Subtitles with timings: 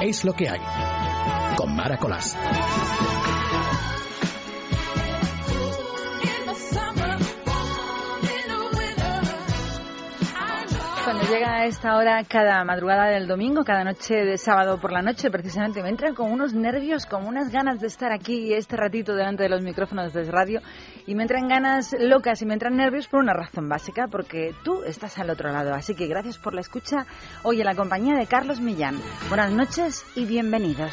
[0.00, 0.60] Es lo que hay.
[1.56, 2.36] Con Mara Colás.
[11.10, 15.02] Cuando llega a esta hora cada madrugada del domingo, cada noche de sábado por la
[15.02, 19.16] noche, precisamente me entran con unos nervios, con unas ganas de estar aquí este ratito
[19.16, 20.60] delante de los micrófonos de radio
[21.08, 24.84] y me entran ganas locas y me entran nervios por una razón básica, porque tú
[24.84, 25.74] estás al otro lado.
[25.74, 27.04] Así que gracias por la escucha
[27.42, 28.96] hoy en la compañía de Carlos Millán.
[29.28, 30.92] Buenas noches y bienvenidos.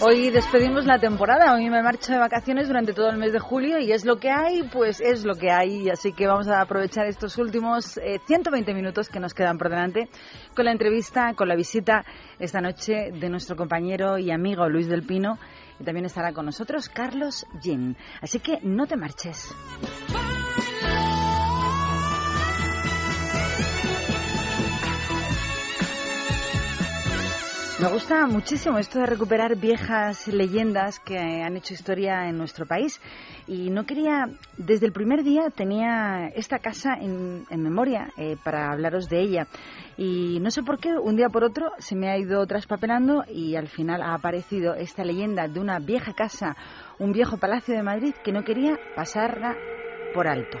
[0.00, 3.80] Hoy despedimos la temporada, hoy me marcho de vacaciones durante todo el mes de julio
[3.80, 7.06] y es lo que hay, pues es lo que hay, así que vamos a aprovechar
[7.06, 10.08] estos últimos 120 eh, minutos que nos quedan por delante
[10.54, 12.04] con la entrevista, con la visita
[12.38, 15.36] esta noche de nuestro compañero y amigo Luis del Pino
[15.80, 17.96] y también estará con nosotros Carlos Jim.
[18.22, 19.52] Así que no te marches.
[27.80, 33.00] Me gusta muchísimo esto de recuperar viejas leyendas que han hecho historia en nuestro país
[33.46, 39.08] y no quería, desde el primer día tenía esta casa en, memoria eh, para hablaros
[39.08, 39.46] de ella
[39.96, 43.54] y no sé por qué, un día por otro se me ha ido traspapelando y
[43.54, 46.56] al final ha aparecido esta leyenda de una vieja casa,
[46.98, 49.56] un viejo palacio de Madrid que no quería pasarla
[50.12, 50.58] por alto.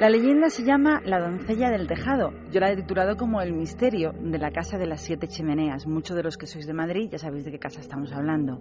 [0.00, 2.32] La leyenda se llama La doncella del tejado.
[2.50, 5.86] Yo la he titulado como El misterio de la casa de las siete chimeneas.
[5.86, 8.58] Muchos de los que sois de Madrid ya sabéis de qué casa estamos hablando.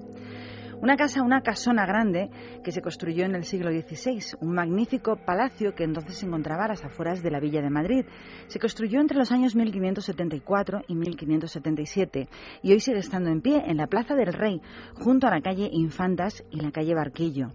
[0.79, 2.29] Una casa, una casona grande
[2.63, 6.67] que se construyó en el siglo XVI, un magnífico palacio que entonces se encontraba a
[6.67, 8.05] las afueras de la villa de Madrid.
[8.45, 12.29] Se construyó entre los años 1574 y 1577
[12.61, 14.61] y hoy sigue estando en pie en la Plaza del Rey,
[14.93, 17.53] junto a la calle Infantas y la calle Barquillo.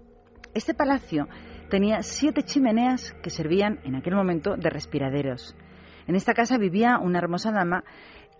[0.54, 1.28] Este palacio
[1.68, 5.54] tenía siete chimeneas que servían en aquel momento de respiraderos.
[6.06, 7.84] En esta casa vivía una hermosa dama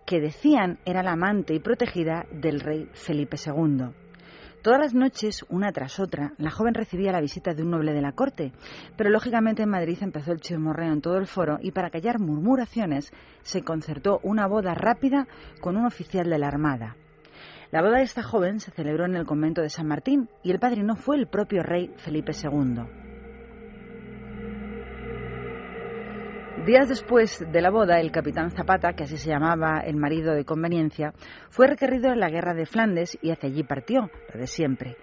[0.07, 3.89] que decían era la amante y protegida del rey Felipe II.
[4.63, 8.03] Todas las noches, una tras otra, la joven recibía la visita de un noble de
[8.03, 8.53] la corte,
[8.97, 13.13] pero lógicamente en Madrid empezó el chismorreo en todo el foro y para callar murmuraciones
[13.43, 15.29] se concertó una boda rápida
[15.61, 16.97] con un oficial de la Armada.
[17.71, 20.59] La boda de esta joven se celebró en el convento de San Martín y el
[20.59, 23.08] padrino fue el propio rey Felipe II.
[26.69, 30.45] Días después de la boda, el capitán Zapata, que así se llamaba el marido de
[30.45, 31.15] conveniencia,
[31.49, 34.99] fue requerido en la guerra de Flandes y hacia allí partió, lo de siempre.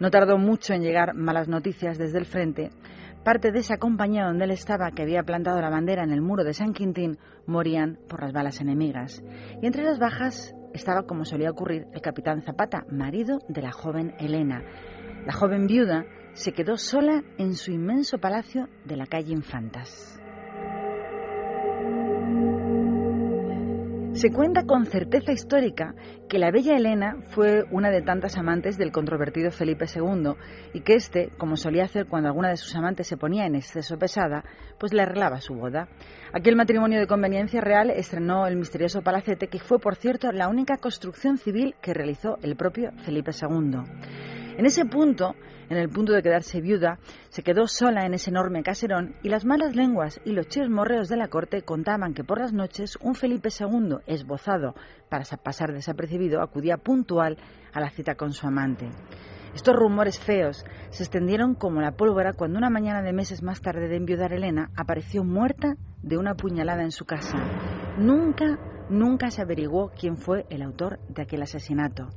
[0.00, 2.70] No tardó mucho en llegar malas noticias desde el frente.
[3.26, 6.44] Parte de esa compañía donde él estaba, que había plantado la bandera en el muro
[6.44, 9.22] de San Quintín, morían por las balas enemigas.
[9.60, 14.14] Y entre las bajas estaba, como solía ocurrir, el capitán Zapata, marido de la joven
[14.18, 14.64] Elena.
[15.26, 20.21] La joven viuda se quedó sola en su inmenso palacio de la calle Infantas.
[24.14, 25.94] Se cuenta con certeza histórica
[26.28, 30.34] que la bella Elena fue una de tantas amantes del controvertido Felipe II
[30.74, 33.98] y que éste, como solía hacer cuando alguna de sus amantes se ponía en exceso
[33.98, 34.44] pesada,
[34.78, 35.88] pues le arreglaba su boda.
[36.34, 40.76] Aquel matrimonio de conveniencia real estrenó el misterioso palacete que fue, por cierto, la única
[40.76, 43.78] construcción civil que realizó el propio Felipe II.
[44.58, 45.34] En ese punto,
[45.70, 46.98] en el punto de quedarse viuda,
[47.30, 51.16] se quedó sola en ese enorme caserón y las malas lenguas y los chismorreos de
[51.16, 54.74] la corte contaban que por las noches un Felipe II, esbozado
[55.08, 57.38] para pasar desapercibido, acudía puntual
[57.72, 58.90] a la cita con su amante.
[59.54, 63.86] Estos rumores feos se extendieron como la pólvora cuando una mañana de meses más tarde
[63.86, 67.36] de enviudar Elena apareció muerta de una puñalada en su casa.
[67.98, 68.58] Nunca,
[68.88, 72.08] nunca se averiguó quién fue el autor de aquel asesinato.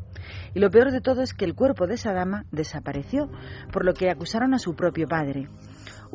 [0.53, 3.29] Y lo peor de todo es que el cuerpo de esa dama desapareció,
[3.73, 5.49] por lo que acusaron a su propio padre.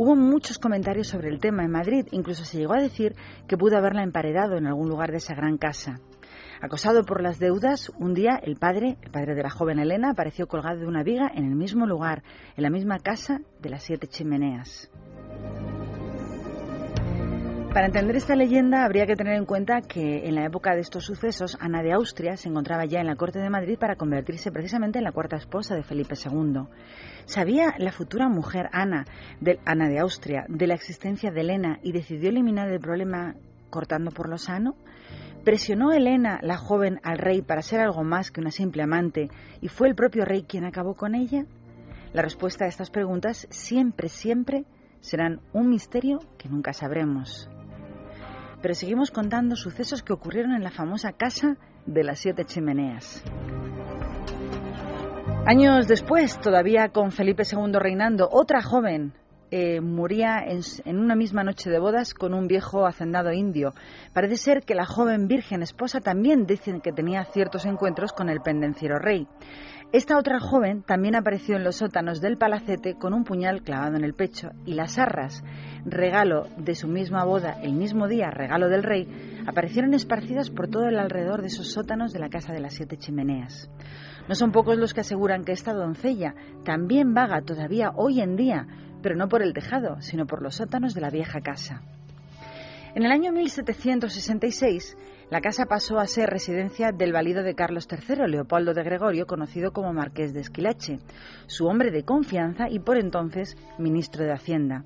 [0.03, 3.15] Hubo muchos comentarios sobre el tema en Madrid, incluso se llegó a decir
[3.47, 6.01] que pudo haberla emparedado en algún lugar de esa gran casa.
[6.63, 10.47] Acosado por las deudas, un día el padre, el padre de la joven Elena, apareció
[10.47, 12.23] colgado de una viga en el mismo lugar,
[12.57, 14.91] en la misma casa de las siete chimeneas.
[17.73, 21.05] Para entender esta leyenda habría que tener en cuenta que en la época de estos
[21.05, 24.99] sucesos Ana de Austria se encontraba ya en la corte de Madrid para convertirse precisamente
[24.99, 26.65] en la cuarta esposa de Felipe II.
[27.27, 29.05] ¿Sabía la futura mujer Ana
[29.41, 33.37] de, Ana de Austria de la existencia de Elena y decidió eliminar el problema
[33.71, 34.75] cortando por lo sano?
[35.45, 39.29] ¿Presionó Elena, la joven, al rey para ser algo más que una simple amante
[39.61, 41.45] y fue el propio rey quien acabó con ella?
[42.13, 44.65] La respuesta a estas preguntas siempre, siempre
[44.99, 47.49] serán un misterio que nunca sabremos
[48.61, 53.23] pero seguimos contando sucesos que ocurrieron en la famosa Casa de las Siete Chimeneas.
[55.47, 59.15] Años después, todavía con Felipe II reinando, otra joven
[59.53, 63.75] eh, moría en, una misma noche de bodas con un viejo hacendado indio.
[64.13, 68.41] Parece ser que la joven virgen esposa también dicen que tenía ciertos encuentros con el
[68.43, 69.27] pendenciero rey.
[69.93, 74.05] Esta otra joven también apareció en los sótanos del palacete con un puñal clavado en
[74.05, 75.43] el pecho y las arras,
[75.85, 79.09] regalo de su misma boda el mismo día, regalo del rey,
[79.49, 82.99] aparecieron esparcidas por todo el alrededor de esos sótanos de la casa de las siete
[82.99, 83.69] chimeneas.
[84.29, 88.69] No son pocos los que aseguran que esta doncella también vaga todavía hoy en día,
[89.03, 91.83] pero no por el tejado, sino por los sótanos de la vieja casa.
[92.95, 94.97] En el año 1766,
[95.31, 99.73] la casa pasó a ser residencia del valido de Carlos III, Leopoldo de Gregorio, conocido
[99.73, 100.99] como Marqués de Esquilache,
[101.47, 104.85] su hombre de confianza y por entonces ministro de Hacienda.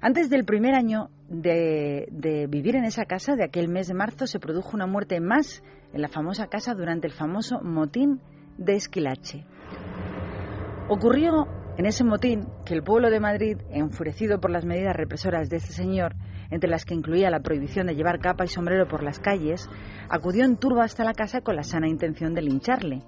[0.00, 4.26] Antes del primer año de, de, vivir en esa casa, de aquel mes de marzo,
[4.26, 5.62] se produjo una muerte más
[5.92, 8.20] en la famosa casa durante el famoso motín
[8.56, 9.44] de Esquilache.
[10.88, 11.46] Ocurrió
[11.76, 15.72] en ese motín que el pueblo de Madrid, enfurecido por las medidas represoras de este
[15.72, 16.14] señor,
[16.52, 19.68] entre las que incluía la prohibición de llevar capa y sombrero por las calles,
[20.08, 23.02] acudió en turba hasta la casa con la sana intención de lincharle.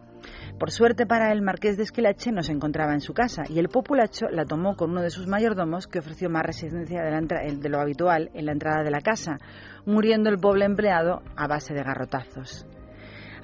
[0.58, 3.68] Por suerte para el marqués de Esquilache no se encontraba en su casa y el
[3.68, 8.30] populacho la tomó con uno de sus mayordomos que ofreció más resistencia de, lo habitual
[8.34, 9.38] en la entrada de la casa,
[9.84, 12.66] muriendo el pobre empleado a base de garrotazos.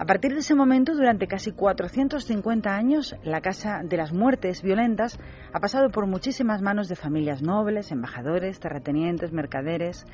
[0.00, 5.18] A partir de ese momento, durante casi 450 años, la Casa de las Muertes Violentas
[5.52, 10.06] ha pasado por muchísimas manos de familias nobles, embajadores, terratenientes, mercaderes.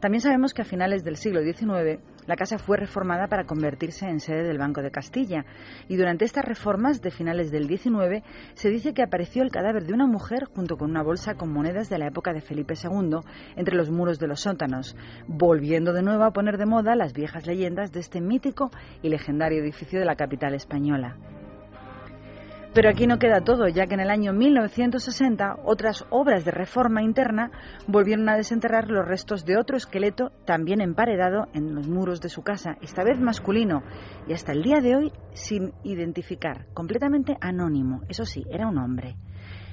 [0.00, 4.20] También sabemos que a finales del siglo XIX la casa fue reformada para convertirse en
[4.20, 5.44] sede del Banco de Castilla
[5.88, 8.22] y durante estas reformas de finales del XIX
[8.54, 11.88] se dice que apareció el cadáver de una mujer junto con una bolsa con monedas
[11.88, 13.20] de la época de Felipe II
[13.56, 14.94] entre los muros de los sótanos,
[15.26, 18.70] volviendo de nuevo a poner de moda las viejas leyendas de este mítico
[19.02, 21.16] y legendario edificio de la capital española.
[22.74, 27.02] Pero aquí no queda todo, ya que en el año 1960 otras obras de reforma
[27.02, 27.50] interna
[27.86, 32.42] volvieron a desenterrar los restos de otro esqueleto también emparedado en los muros de su
[32.42, 33.82] casa, esta vez masculino,
[34.26, 38.02] y hasta el día de hoy sin identificar, completamente anónimo.
[38.08, 39.16] Eso sí, era un hombre.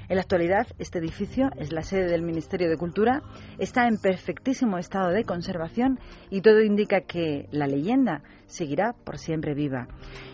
[0.08, 3.22] En la actualidad, este edificio es la sede del Ministerio de Cultura,
[3.58, 5.98] está en perfectísimo estado de conservación
[6.30, 9.88] y todo indica que la leyenda seguirá por siempre viva.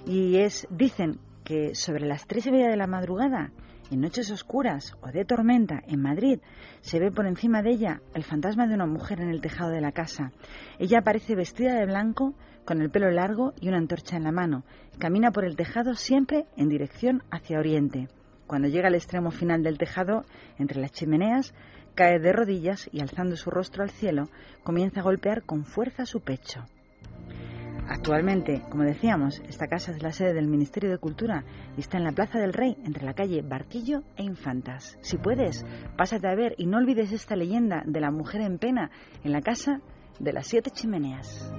[0.06, 3.50] Y es, dicen, que sobre las tres y media de la madrugada,
[3.90, 6.40] en noches oscuras o de tormenta en Madrid,
[6.80, 9.80] se ve por encima de ella el fantasma de una mujer en el tejado de
[9.80, 10.32] la casa.
[10.78, 12.34] Ella aparece vestida de blanco,
[12.64, 14.64] con el pelo largo y una antorcha en la mano.
[14.98, 18.08] Camina por el tejado siempre en dirección hacia oriente.
[18.46, 20.24] Cuando llega al extremo final del tejado,
[20.58, 21.54] entre las chimeneas,
[21.94, 24.28] cae de rodillas y alzando su rostro al cielo,
[24.62, 26.64] comienza a golpear con fuerza su pecho.
[27.92, 31.44] Actualmente, como decíamos, esta casa es la sede del Ministerio de Cultura
[31.76, 34.96] y está en la Plaza del Rey, entre la calle Barquillo e Infantas.
[35.02, 35.62] Si puedes,
[35.94, 38.90] pásate a ver y no olvides esta leyenda de la mujer en pena
[39.22, 39.82] en la casa
[40.18, 41.52] de las siete chimeneas.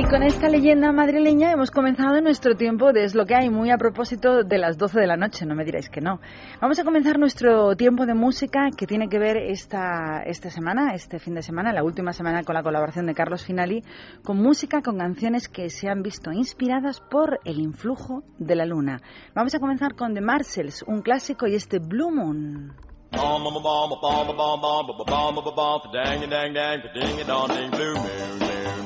[0.00, 3.70] Y con esta leyenda madrileña hemos comenzado nuestro tiempo de Es lo que hay, muy
[3.70, 6.22] a propósito de las 12 de la noche, no me diréis que no.
[6.58, 11.18] Vamos a comenzar nuestro tiempo de música que tiene que ver esta, esta semana, este
[11.18, 13.84] fin de semana, la última semana con la colaboración de Carlos Finali,
[14.24, 19.02] con música, con canciones que se han visto inspiradas por el influjo de la luna.
[19.34, 22.89] Vamos a comenzar con The Marcells, un clásico y este Blue Moon.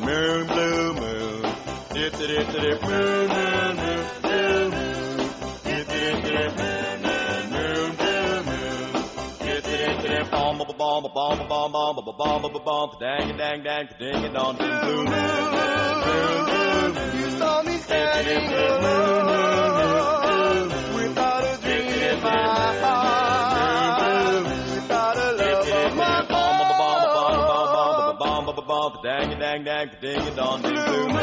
[0.05, 1.43] Moon, blue moon.
[1.93, 5.17] Dip, dip, dip, moon, moon, moon, blue moon.
[5.65, 8.93] Dip, dip, dip, moon, moon, moon, blue moon.
[9.41, 13.89] Dip, dip, dip, bomb, bomb, bomb, bomb, bomb, bomb, bomb, bomb, bomb, dang, dang, dang,
[13.99, 16.93] ding, and on, blue moon, moon, moon.
[17.21, 19.65] You saw me standing alone
[20.95, 23.04] without a dream in my heart.
[29.55, 31.19] Dang dang, ding a dong, ding blue moon.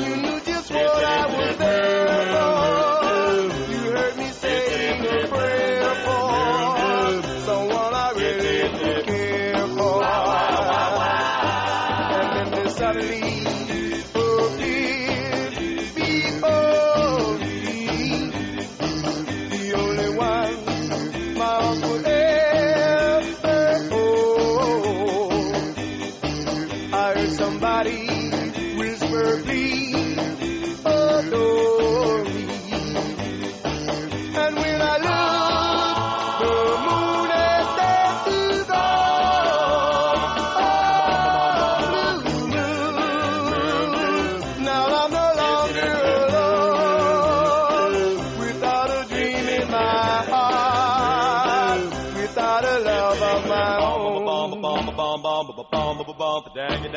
[0.00, 3.03] You knew just what I was there for.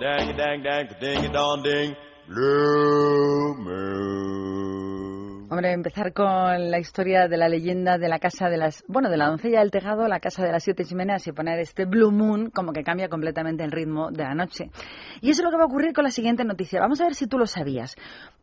[0.00, 1.96] dang dang dang ding dong ding
[2.28, 4.17] blue moon.
[5.50, 9.16] Hombre, empezar con la historia de la leyenda de la casa de las, bueno, de
[9.16, 12.50] la doncella del tejado, la casa de las siete chimeneas y poner este Blue Moon
[12.50, 14.70] como que cambia completamente el ritmo de la noche.
[15.22, 16.80] Y eso es lo que va a ocurrir con la siguiente noticia.
[16.80, 17.96] Vamos a ver si tú lo sabías.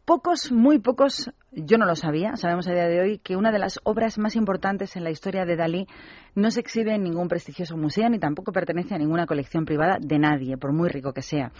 [0.03, 3.59] Pocos, muy pocos, yo no lo sabía, sabemos a día de hoy que una de
[3.59, 5.87] las obras más importantes en la historia de Dalí
[6.35, 10.19] no se exhibe en ningún prestigioso museo ni tampoco pertenece a ninguna colección privada de
[10.19, 11.51] nadie, por muy rico que sea.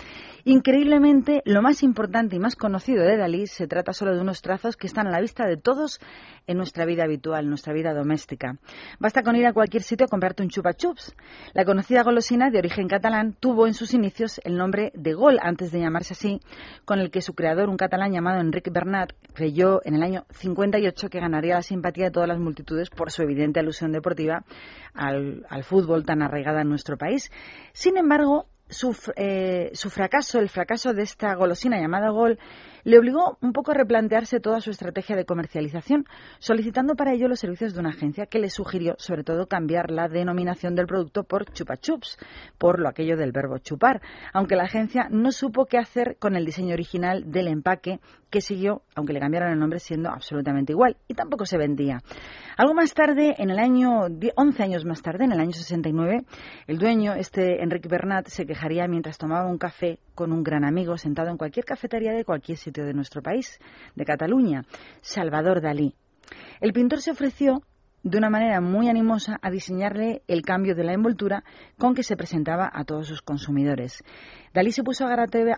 [0.44, 4.76] Increíblemente, lo más importante y más conocido de Dalí se trata solo de unos trazos
[4.76, 6.00] que están a la vista de todos
[6.48, 8.58] en nuestra vida habitual, nuestra vida doméstica.
[9.00, 11.16] Basta con ir a cualquier sitio a comprarte un chupa chups.
[11.54, 15.72] La conocida golosina de origen catalán tuvo en sus inicios el nombre de Gol antes
[15.72, 16.40] de llamarse así,
[16.86, 21.10] con el que su creador, un catalán llamado Enric Bernat, creyó en el año 58
[21.10, 24.46] que ganaría la simpatía de todas las multitudes por su evidente alusión deportiva
[24.94, 27.32] al, al fútbol tan arraigada en nuestro país.
[27.74, 32.40] Sin embargo, su, eh, su, fracaso, el fracaso de esta golosina llamada Gol,
[32.86, 36.06] le obligó un poco a replantearse toda su estrategia de comercialización,
[36.40, 40.08] solicitando para ello los servicios de una agencia que le sugirió, sobre todo, cambiar la
[40.08, 42.18] denominación del producto por chupa chups,
[42.58, 44.02] por lo aquello del verbo chupar,
[44.34, 48.00] aunque la agencia no supo qué hacer con el diseño original del empaque
[48.30, 52.02] que siguió, aunque le cambiaron el nombre, siendo absolutamente igual, y tampoco se vendía.
[52.56, 54.02] Algo más tarde, en el año,
[54.36, 56.24] 11 años más tarde, en el año 69,
[56.68, 60.98] el dueño, este Enrique Bernat, se quejaría mientras tomaba un café con un gran amigo
[60.98, 63.60] sentado en cualquier cafetería de cualquier sitio de nuestro país,
[63.96, 64.64] de Cataluña,
[65.02, 65.94] Salvador Dalí.
[66.62, 67.62] El pintor se ofreció
[68.06, 71.44] de una manera muy animosa a diseñarle el cambio de la envoltura
[71.80, 74.04] con que se presentaba a todos sus consumidores.
[74.54, 75.58] Dalí se puso a, garatea,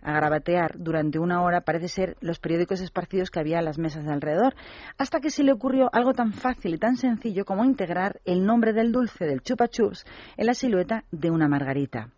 [0.00, 4.12] garabatear durante una hora, parece ser, los periódicos esparcidos que había en las mesas de
[4.12, 4.54] alrededor,
[4.96, 8.72] hasta que se le ocurrió algo tan fácil y tan sencillo como integrar el nombre
[8.72, 10.06] del dulce del chupa chups
[10.36, 12.12] en la silueta de una margarita.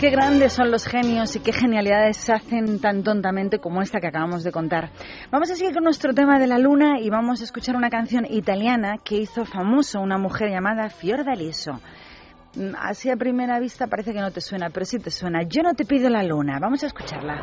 [0.00, 4.06] Qué grandes son los genios y qué genialidades se hacen tan tontamente como esta que
[4.06, 4.90] acabamos de contar.
[5.32, 8.24] Vamos a seguir con nuestro tema de la luna y vamos a escuchar una canción
[8.24, 11.80] italiana que hizo famoso una mujer llamada Fiordaliso.
[12.78, 15.42] Así a primera vista parece que no te suena, pero sí te suena.
[15.42, 16.60] Yo no te pido la luna.
[16.60, 17.42] Vamos a escucharla.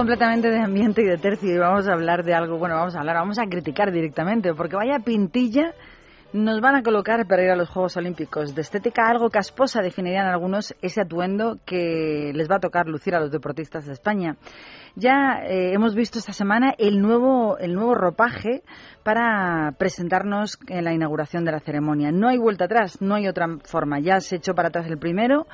[0.00, 3.00] completamente de ambiente y de tercio y vamos a hablar de algo, bueno, vamos a
[3.00, 5.74] hablar, vamos a criticar directamente, porque vaya pintilla
[6.32, 8.54] nos van a colocar para ir a los Juegos Olímpicos.
[8.54, 13.20] De estética algo casposa definirían algunos ese atuendo que les va a tocar lucir a
[13.20, 14.36] los deportistas de España.
[14.96, 18.62] Ya eh, hemos visto esta semana el nuevo, el nuevo ropaje
[19.02, 22.10] para presentarnos en la inauguración de la ceremonia.
[22.10, 24.00] No hay vuelta atrás, no hay otra forma.
[24.00, 25.46] Ya se echó para atrás el primero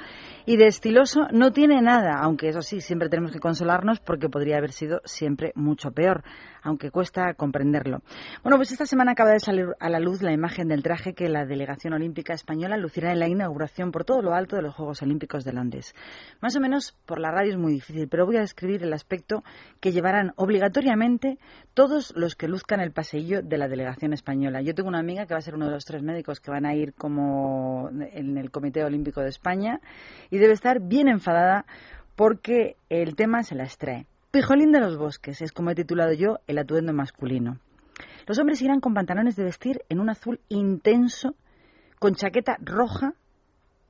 [0.47, 4.59] y de estiloso no tiene nada, aunque eso sí, siempre tenemos que consolarnos porque podría
[4.59, 6.23] haber sido siempre mucho peor,
[6.63, 8.03] aunque cuesta comprenderlo.
[8.43, 11.29] Bueno, pues esta semana acaba de salir a la luz la imagen del traje que
[11.29, 15.03] la delegación olímpica española lucirá en la inauguración por todo lo alto de los Juegos
[15.03, 15.95] Olímpicos de Londres.
[16.41, 19.43] Más o menos por la radio es muy difícil, pero voy a describir el aspecto
[19.81, 21.39] que llevarán obligatoriamente
[21.75, 24.63] todos los que luzcan el paseillo de la delegación española.
[24.63, 26.67] Yo tengo una amiga que va a ser uno de los tres médicos que van
[26.67, 29.81] a ir como en el Comité Olímpico de España
[30.31, 31.67] y debe estar bien enfadada
[32.15, 34.07] porque el tema se la extrae.
[34.31, 37.59] Pijolín de los bosques es como he titulado yo el atuendo masculino.
[38.27, 41.35] Los hombres irán con pantalones de vestir en un azul intenso,
[41.99, 43.15] con chaqueta roja,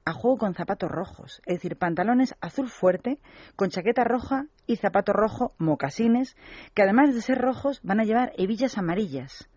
[0.04, 3.18] a juego con zapatos rojos, es decir, pantalones azul fuerte,
[3.56, 6.36] con chaqueta roja y zapato rojo, mocasines,
[6.74, 9.48] que además de ser rojos van a llevar hebillas amarillas.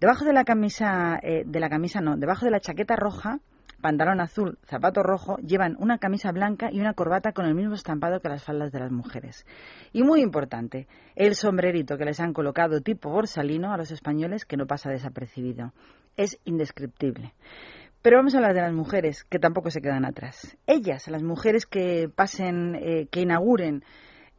[0.00, 3.40] Debajo de la camisa, eh, de la camisa no, debajo de la chaqueta roja
[3.82, 8.20] pantalón azul, zapato rojo, llevan una camisa blanca y una corbata con el mismo estampado
[8.20, 9.44] que las faldas de las mujeres.
[9.92, 14.56] Y muy importante, el sombrerito que les han colocado tipo borsalino a los españoles que
[14.56, 15.74] no pasa desapercibido.
[16.16, 17.34] Es indescriptible.
[18.00, 20.56] Pero vamos a hablar de las mujeres, que tampoco se quedan atrás.
[20.66, 23.84] Ellas, las mujeres que pasen, eh, que inauguren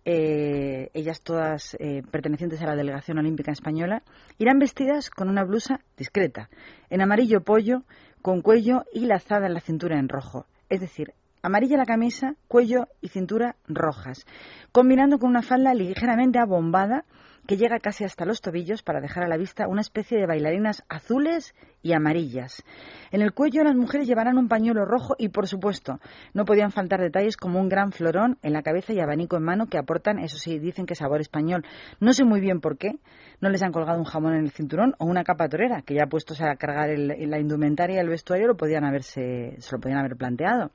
[0.06, 4.04] eh, ellas todas eh, pertenecientes a la delegación olímpica española,
[4.38, 6.50] irán vestidas con una blusa discreta,
[6.90, 7.84] en amarillo pollo,
[8.24, 10.46] con cuello y lazada en la cintura en rojo.
[10.70, 14.26] Es decir, amarilla la camisa, cuello y cintura rojas,
[14.72, 17.04] combinando con una falda ligeramente abombada
[17.48, 20.84] que llega casi hasta los tobillos para dejar a la vista una especie de bailarinas
[20.90, 22.64] azules y amarillas.
[23.12, 26.00] En el cuello las mujeres llevarán un pañuelo rojo y, por supuesto,
[26.34, 29.68] no podían faltar detalles como un gran florón en la cabeza y abanico en mano
[29.68, 31.66] que aportan, eso sí, dicen que sabor español.
[32.00, 32.98] No sé muy bien por qué.
[33.42, 36.06] No les han colgado un jamón en el cinturón o una capa torera, que ya
[36.06, 40.00] puestos a cargar el, la indumentaria y el vestuario lo podían haberse, se lo podían
[40.00, 40.72] haber planteado.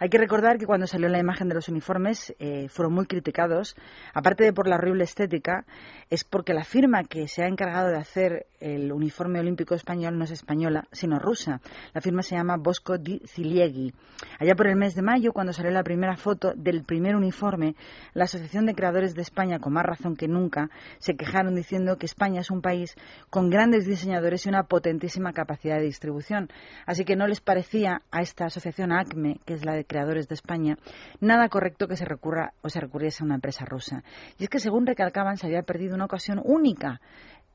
[0.00, 3.76] Hay que recordar que cuando salió la imagen de los uniformes eh, fueron muy criticados,
[4.14, 5.64] aparte de por la horrible estética,
[6.10, 10.24] es porque la firma que se ha encargado de hacer el uniforme olímpico español no
[10.24, 11.60] es española, sino rusa.
[11.94, 13.92] La firma se llama Bosco di Zilieghi.
[14.40, 17.76] Allá por el mes de mayo, cuando salió la primera foto del primer uniforme,
[18.14, 22.06] la Asociación de Creadores de España, con más razón que nunca, se quejaron diciendo que
[22.06, 22.96] España es un país
[23.30, 26.48] con grandes diseñadores y una potentísima capacidad de distribución.
[26.86, 30.34] Así que no les parecía a esta asociación ACME, que es la de Creadores de
[30.34, 30.78] España,
[31.20, 34.02] nada correcto que se recurra o se recurriese a una empresa rusa.
[34.38, 37.00] Y es que, según recalcaban, se había perdido una ocasión única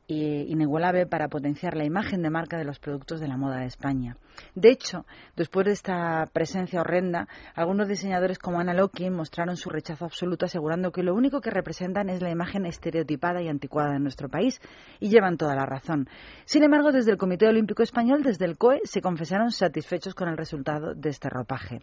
[0.08, 4.18] inigualable para potenciar la imagen de marca de los productos de la moda de España.
[4.56, 10.06] De hecho, después de esta presencia horrenda, algunos diseñadores como Ana Lokin mostraron su rechazo
[10.06, 14.30] absoluto asegurando que lo único que representan es la imagen estereotipada y anticuada de nuestro
[14.30, 14.60] país
[15.00, 16.10] y llevan toda la razón.
[16.46, 20.38] Sin embargo, desde el Comité Olímpico Español, desde el COE, se confesaron satisfechos con el
[20.38, 21.82] resultado de este ropaje.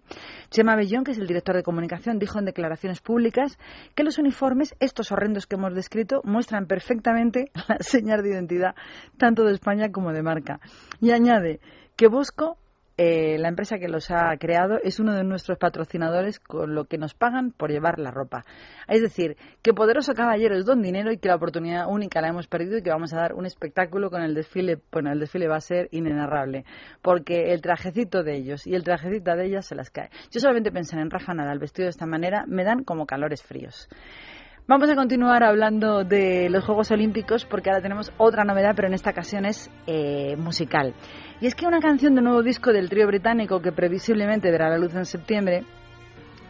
[0.51, 3.59] Chema Bellón, que es el director de comunicación, dijo en declaraciones públicas
[3.95, 8.75] que los uniformes, estos horrendos que hemos descrito, muestran perfectamente la señal de identidad
[9.19, 10.61] tanto de España como de marca.
[11.01, 11.61] Y añade
[11.97, 12.57] que Bosco,
[12.97, 16.99] eh, la empresa que los ha creado, es uno de nuestros patrocinadores con lo que
[16.99, 18.45] nos pagan por llevar la ropa.
[18.89, 22.47] Es decir, que Poderoso Caballero es don dinero y que la oportunidad única la hemos
[22.47, 24.79] perdido y que vamos a dar un espectáculo con el desfile.
[24.93, 26.65] Bueno, el desfile va a ser inenarrable,
[27.01, 30.11] porque el trajecito de ellos y el trajecito de ellas se las cae.
[30.31, 33.89] Yo solamente pensé en Rafa Nadal vestido de esta manera, me dan como calores fríos.
[34.67, 38.95] Vamos a continuar hablando de los Juegos Olímpicos porque ahora tenemos otra novedad, pero en
[38.95, 40.95] esta ocasión es eh, musical.
[41.41, 44.79] Y es que una canción de nuevo disco del trío británico que previsiblemente verá la
[44.79, 45.65] luz en septiembre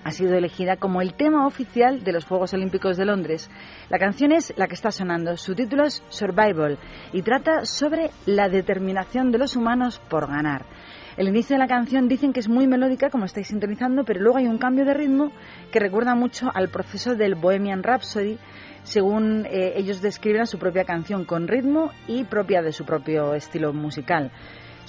[0.04, 3.50] ha sido elegida como el tema oficial de los Juegos Olímpicos de Londres.
[3.90, 6.78] La canción es la que está sonando, su título es Survival
[7.12, 10.64] y trata sobre la determinación de los humanos por ganar.
[11.20, 14.38] El inicio de la canción dicen que es muy melódica, como estáis sintonizando, pero luego
[14.38, 15.32] hay un cambio de ritmo
[15.70, 18.38] que recuerda mucho al proceso del Bohemian Rhapsody,
[18.84, 23.74] según eh, ellos describen su propia canción, con ritmo y propia de su propio estilo
[23.74, 24.32] musical.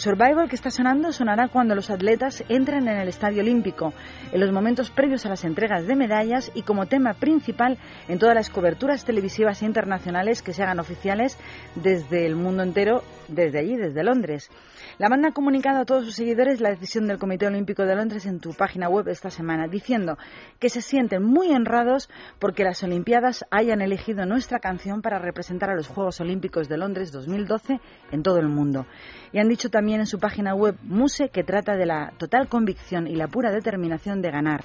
[0.01, 3.93] Survival que está sonando sonará cuando los atletas entren en el Estadio Olímpico,
[4.31, 8.33] en los momentos previos a las entregas de medallas y como tema principal en todas
[8.33, 11.37] las coberturas televisivas internacionales que se hagan oficiales
[11.75, 14.49] desde el mundo entero, desde allí, desde Londres.
[14.97, 18.25] La banda ha comunicado a todos sus seguidores la decisión del Comité Olímpico de Londres
[18.25, 20.17] en tu página web esta semana, diciendo
[20.59, 22.09] que se sienten muy honrados
[22.39, 27.11] porque las Olimpiadas hayan elegido nuestra canción para representar a los Juegos Olímpicos de Londres
[27.11, 27.79] 2012
[28.11, 28.87] en todo el mundo.
[29.31, 33.07] Y han dicho también en su página web Muse que trata de la total convicción
[33.07, 34.63] y la pura determinación de ganar.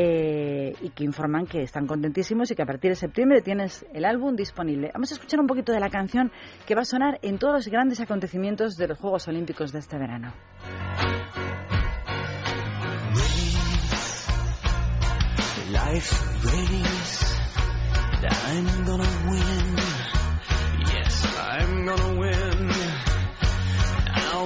[0.00, 4.04] Eh, y que informan que están contentísimos y que a partir de septiembre tienes el
[4.04, 4.90] álbum disponible.
[4.94, 6.30] Vamos a escuchar un poquito de la canción
[6.66, 9.98] que va a sonar en todos los grandes acontecimientos de los Juegos Olímpicos de este
[9.98, 10.32] verano.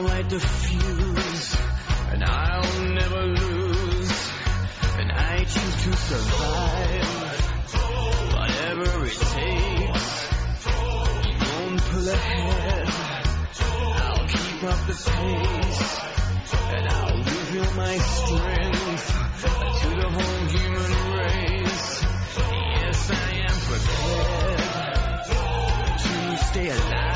[0.03, 1.57] Light the fuse
[2.11, 4.33] and I'll never lose.
[4.99, 7.41] And I choose to survive
[8.35, 10.29] whatever it takes.
[11.55, 12.89] Won't pull ahead.
[14.03, 16.01] I'll keep up the pace
[16.73, 19.07] and I'll reveal my strength
[19.83, 22.03] to the whole human race.
[22.75, 24.59] Yes, I am prepared
[26.01, 27.12] to stay alive.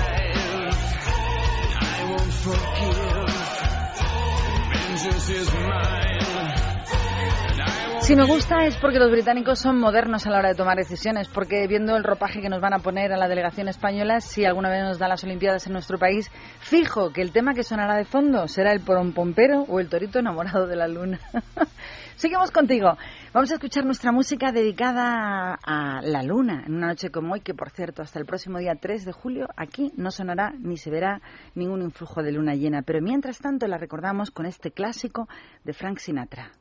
[8.03, 11.27] Si me gusta es porque los británicos son modernos a la hora de tomar decisiones,
[11.27, 14.71] porque viendo el ropaje que nos van a poner a la delegación española, si alguna
[14.71, 16.31] vez nos dan las Olimpiadas en nuestro país,
[16.61, 20.69] fijo que el tema que sonará de fondo será el porompompero o el torito enamorado
[20.69, 21.19] de la luna.
[22.17, 22.97] Seguimos contigo.
[23.35, 27.53] Vamos a escuchar nuestra música dedicada a la luna en una noche como hoy, que
[27.53, 31.21] por cierto, hasta el próximo día 3 de julio aquí no sonará ni se verá
[31.55, 32.81] ningún influjo de luna llena.
[32.81, 35.29] Pero mientras tanto la recordamos con este clásico
[35.63, 36.53] de Frank Sinatra.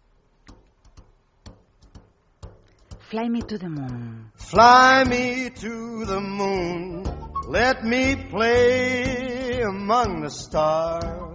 [3.08, 4.32] Fly me to the moon.
[4.36, 7.04] Fly me to the moon.
[7.48, 11.35] Let me play among the stars.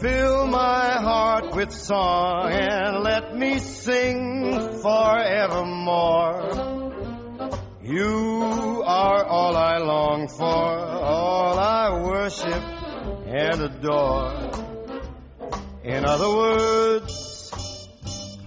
[0.00, 6.54] Fill my heart with song and let me sing forevermore.
[7.82, 12.62] You are all I long for, all I worship
[13.26, 14.50] and adore.
[15.84, 17.52] In other words,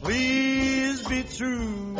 [0.01, 1.97] please be true.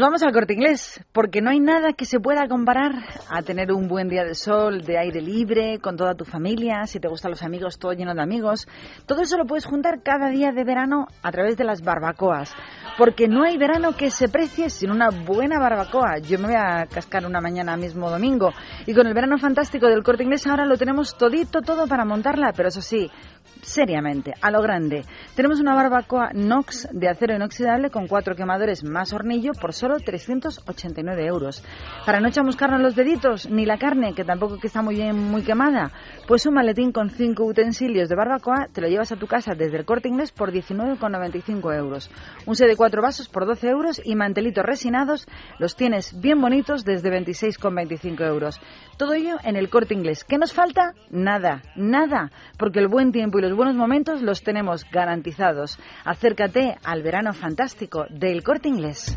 [0.00, 3.70] Nos vamos al corte inglés, porque no hay nada que se pueda comparar a tener
[3.70, 7.32] un buen día de sol, de aire libre, con toda tu familia, si te gustan
[7.32, 8.66] los amigos, todo lleno de amigos.
[9.04, 12.50] Todo eso lo puedes juntar cada día de verano a través de las barbacoas,
[12.96, 16.16] porque no hay verano que se precie sin una buena barbacoa.
[16.20, 18.54] Yo me voy a cascar una mañana mismo domingo,
[18.86, 22.54] y con el verano fantástico del corte inglés ahora lo tenemos todito, todo para montarla,
[22.56, 23.10] pero eso sí,
[23.62, 25.04] seriamente, a lo grande.
[25.34, 31.26] Tenemos una barbacoa Nox de acero inoxidable con cuatro quemadores más hornillo por solo 389
[31.26, 31.64] euros.
[32.04, 35.42] Para no chamuscarnos los deditos, ni la carne, que tampoco que está muy bien, muy
[35.42, 35.92] quemada,
[36.26, 39.78] pues un maletín con cinco utensilios de barbacoa te lo llevas a tu casa desde
[39.78, 42.10] el corte inglés por 19,95 euros.
[42.46, 45.26] Un set de cuatro vasos por 12 euros y mantelitos resinados
[45.58, 48.60] los tienes bien bonitos desde 26,25 euros.
[48.96, 50.24] Todo ello en el corte inglés.
[50.24, 50.94] ¿Qué nos falta?
[51.10, 55.78] Nada, nada, porque el buen tiempo y los buenos momentos los tenemos garantizados.
[56.04, 59.16] Acércate al verano fantástico del corte inglés.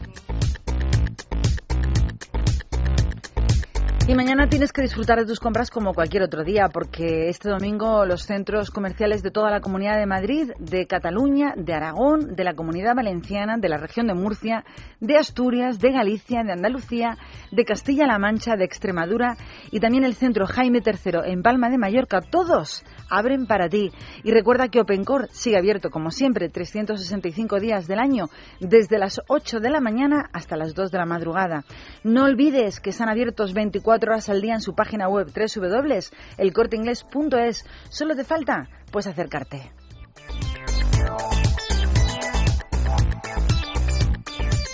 [4.06, 8.06] Y mañana tienes que disfrutar de tus compras como cualquier otro día, porque este domingo
[8.06, 12.54] los centros comerciales de toda la Comunidad de Madrid, de Cataluña, de Aragón, de la
[12.54, 14.66] Comunidad Valenciana, de la región de Murcia,
[15.00, 17.18] de Asturias, de Galicia, de Andalucía,
[17.50, 19.38] de Castilla-La Mancha, de Extremadura
[19.72, 22.84] y también el centro Jaime III en Palma de Mallorca, todos
[23.18, 23.92] abren para ti.
[24.24, 29.60] Y recuerda que OpenCore sigue abierto como siempre 365 días del año, desde las 8
[29.60, 31.64] de la mañana hasta las 2 de la madrugada.
[32.04, 37.66] No olvides que están abiertos 24 horas al día en su página web www.elcorteingles.es.
[37.90, 39.72] Solo te falta pues acercarte.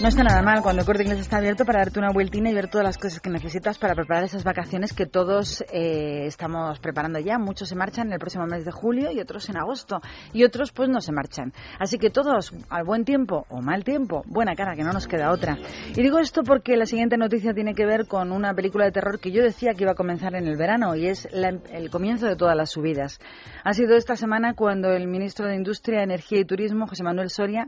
[0.01, 2.53] No está nada mal cuando el corte inglés está abierto para darte una vueltina y
[2.53, 7.19] ver todas las cosas que necesitas para preparar esas vacaciones que todos eh, estamos preparando
[7.19, 7.37] ya.
[7.37, 9.99] Muchos se marchan en el próximo mes de julio y otros en agosto.
[10.31, 11.51] Y otros pues no se marchan.
[11.79, 15.31] Así que todos al buen tiempo o mal tiempo, buena cara, que no nos queda
[15.31, 15.57] otra.
[15.93, 19.19] Y digo esto porque la siguiente noticia tiene que ver con una película de terror
[19.19, 22.25] que yo decía que iba a comenzar en el verano y es la- el comienzo
[22.25, 23.19] de todas las subidas.
[23.65, 27.67] Ha sido esta semana cuando el ministro de Industria, Energía y Turismo, José Manuel Soria,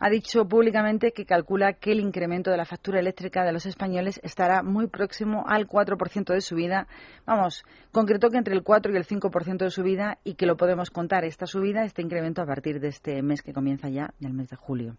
[0.00, 4.18] ha dicho públicamente que calcula que el incremento de la factura eléctrica de los españoles
[4.22, 6.88] estará muy próximo al 4% de subida.
[7.26, 10.90] Vamos, concretó que entre el 4 y el 5% de subida y que lo podemos
[10.90, 14.48] contar esta subida, este incremento a partir de este mes que comienza ya, del mes
[14.48, 14.96] de julio.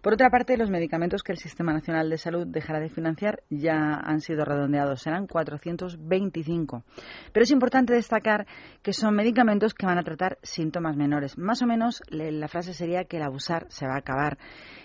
[0.00, 3.94] Por otra parte, los medicamentos que el Sistema Nacional de Salud dejará de financiar ya
[3.94, 6.82] han sido redondeados, serán 425.
[7.32, 8.46] Pero es importante destacar
[8.82, 11.38] que son medicamentos que van a tratar síntomas menores.
[11.38, 14.31] Más o menos la frase sería que el abusar se va a acabar.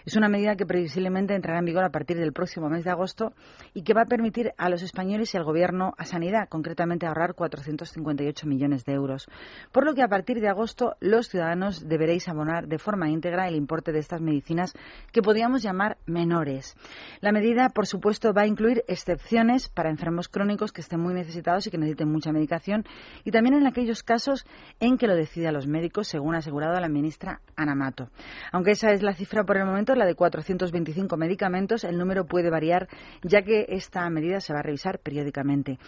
[0.08, 3.34] Es una medida que previsiblemente entrará en vigor a partir del próximo mes de agosto
[3.74, 7.34] y que va a permitir a los españoles y al Gobierno a Sanidad, concretamente, ahorrar
[7.34, 9.28] 458 millones de euros.
[9.74, 13.56] Por lo que a partir de agosto los ciudadanos deberéis abonar de forma íntegra el
[13.56, 14.74] importe de estas medicinas
[15.12, 16.78] que podríamos llamar menores.
[17.20, 21.68] La medida, por supuesto, va a incluir excepciones para enfermos crónicos que estén muy necesitados
[21.68, 22.86] y que necesiten mucha medicación
[23.26, 24.46] y también en aquellos casos
[24.80, 28.10] en que lo decidan los médicos, según ha asegurado la ministra Ana Mato.
[28.54, 32.50] Aunque esa es la cifra por el momento, la de 425 medicamentos, el número puede
[32.50, 32.88] variar
[33.24, 35.80] ya que esta medida se va a revisar periódicamente.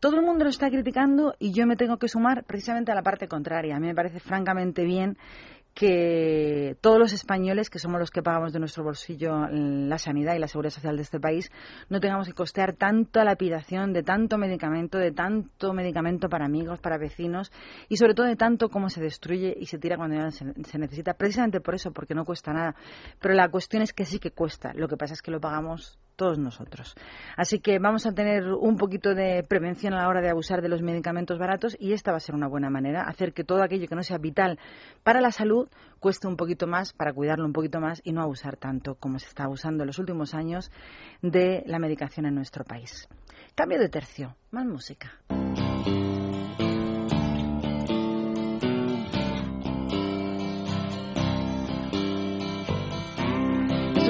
[0.00, 3.02] Todo el mundo lo está criticando y yo me tengo que sumar precisamente a la
[3.02, 3.76] parte contraria.
[3.76, 5.16] A mí me parece francamente bien
[5.74, 10.38] que todos los españoles, que somos los que pagamos de nuestro bolsillo la sanidad y
[10.38, 11.50] la seguridad social de este país,
[11.88, 16.96] no tengamos que costear tanta lapidación de tanto medicamento, de tanto medicamento para amigos, para
[16.96, 17.50] vecinos
[17.88, 20.78] y sobre todo de tanto cómo se destruye y se tira cuando ya se, se
[20.78, 21.14] necesita.
[21.14, 22.76] Precisamente por eso, porque no cuesta nada.
[23.20, 24.72] Pero la cuestión es que sí que cuesta.
[24.74, 26.94] Lo que pasa es que lo pagamos todos nosotros.
[27.36, 30.68] Así que vamos a tener un poquito de prevención a la hora de abusar de
[30.68, 33.88] los medicamentos baratos y esta va a ser una buena manera, hacer que todo aquello
[33.88, 34.58] que no sea vital
[35.02, 35.68] para la salud
[36.00, 39.28] cueste un poquito más, para cuidarlo un poquito más y no abusar tanto como se
[39.28, 40.70] está abusando en los últimos años
[41.22, 43.08] de la medicación en nuestro país.
[43.54, 45.12] Cambio de tercio, más música.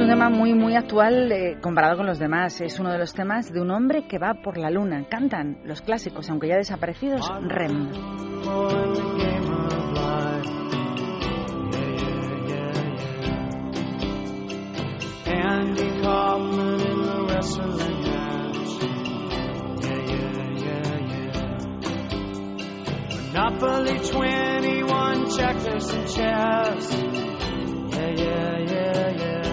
[0.05, 2.61] Un tema muy, muy actual eh, comparado con los demás.
[2.61, 5.07] Es uno de los temas de un hombre que va por la luna.
[5.09, 7.91] Cantan los clásicos, aunque ya desaparecidos, REM.
[23.35, 26.93] Monopoly 21, checkers and chess.
[26.93, 29.44] Yeah, yeah, yeah, yeah.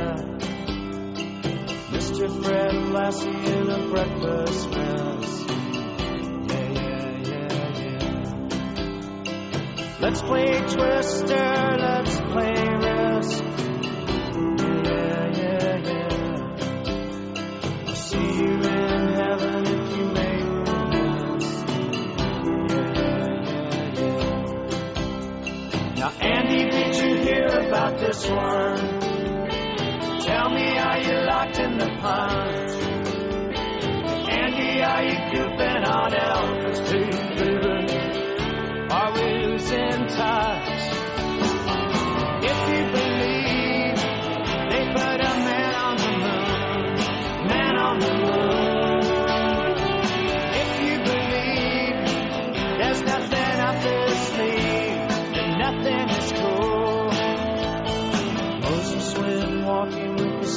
[2.21, 2.43] Mr.
[2.43, 5.43] Fred Lassie in a breakfast mess.
[6.49, 8.37] Yeah, yeah, yeah, yeah.
[10.01, 13.43] Let's play Twister, let's play Risk.
[14.53, 16.27] Yeah, yeah, yeah.
[17.87, 21.57] I'll see you in heaven if you make the list.
[22.69, 22.93] Yeah,
[23.49, 24.35] yeah, yeah.
[25.95, 29.00] Now, Andy, did you hear about this one?
[30.25, 32.71] Tell me, are you locked in the punch?
[34.29, 38.87] Andy, are you goofing on Elvis too, baby?
[38.91, 40.81] Are we losing touch?
[42.43, 43.10] If you believe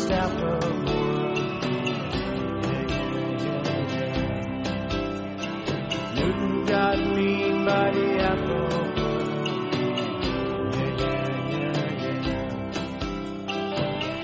[0.05, 0.63] staff of.
[6.15, 8.69] Newton got beaten by the apple.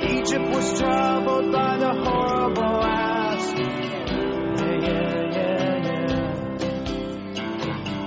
[0.03, 3.55] Egypt was troubled by the horrible ass.
[3.57, 6.35] Yeah, yeah, yeah, yeah.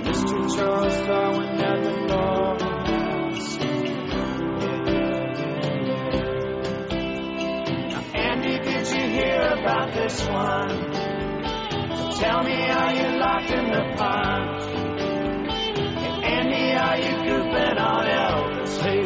[0.04, 0.36] Mr.
[0.56, 1.53] Charles Darwin
[10.14, 10.68] this one?
[12.20, 14.62] Tell me, are you locked in the pond?
[16.24, 18.80] And Andy, are you goofing on Elvis?
[18.80, 19.03] Hey,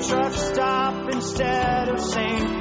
[0.00, 2.57] truck stop instead of St.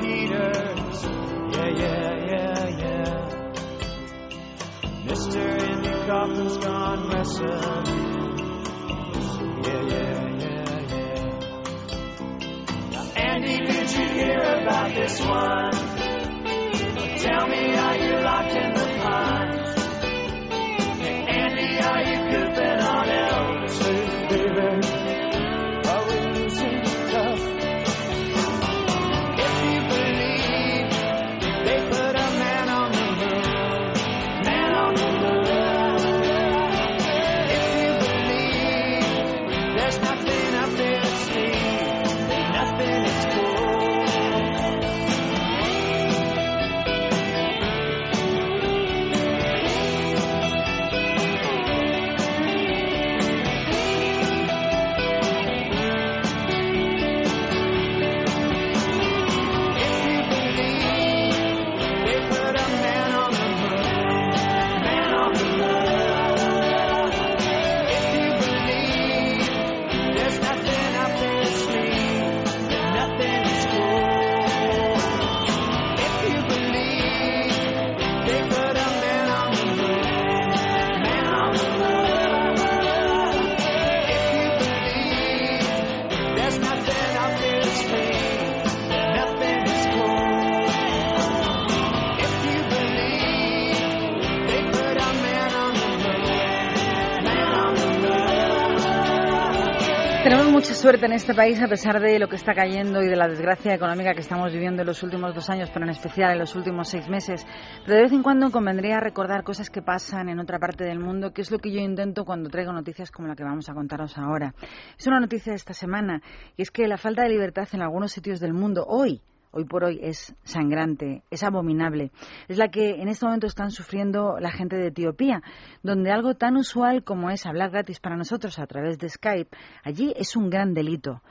[100.88, 103.74] suerte en este país a pesar de lo que está cayendo y de la desgracia
[103.74, 106.88] económica que estamos viviendo en los últimos dos años, pero en especial en los últimos
[106.88, 107.46] seis meses.
[107.84, 111.34] Pero de vez en cuando convendría recordar cosas que pasan en otra parte del mundo,
[111.34, 114.18] que es lo que yo intento cuando traigo noticias como la que vamos a contaros
[114.18, 114.54] ahora.
[114.98, 116.22] Es una noticia de esta semana
[116.56, 119.22] y es que la falta de libertad en algunos sitios del mundo hoy
[119.52, 122.12] hoy por hoy es sangrante, es abominable.
[122.48, 125.42] Es la que en este momento están sufriendo la gente de Etiopía,
[125.84, 130.14] donde algo tan usual como es hablar gratis para nosotros a través de Skype, allí
[130.16, 131.22] es un gran delito.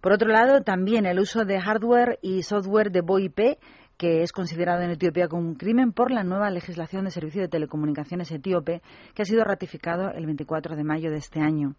[0.00, 3.58] Por otro lado, también el uso de hardware y software de VoIP
[3.96, 7.48] que es considerado en Etiopía como un crimen por la nueva legislación de servicio de
[7.48, 8.82] telecomunicaciones etíope
[9.14, 11.74] que ha sido ratificado el 24 de mayo de este año.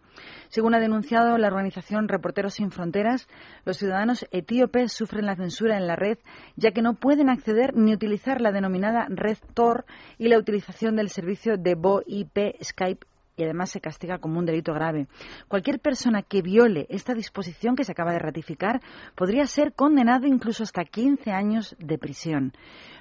[0.49, 3.27] Según ha denunciado la organización Reporteros sin Fronteras,
[3.65, 6.17] los ciudadanos etíopes sufren la censura en la red
[6.55, 9.85] ya que no pueden acceder ni utilizar la denominada red Tor
[10.17, 13.05] y la utilización del servicio de VoIP Skype
[13.37, 15.07] y además se castiga como un delito grave.
[15.47, 18.81] Cualquier persona que viole esta disposición que se acaba de ratificar
[19.15, 22.53] podría ser condenado incluso hasta 15 años de prisión.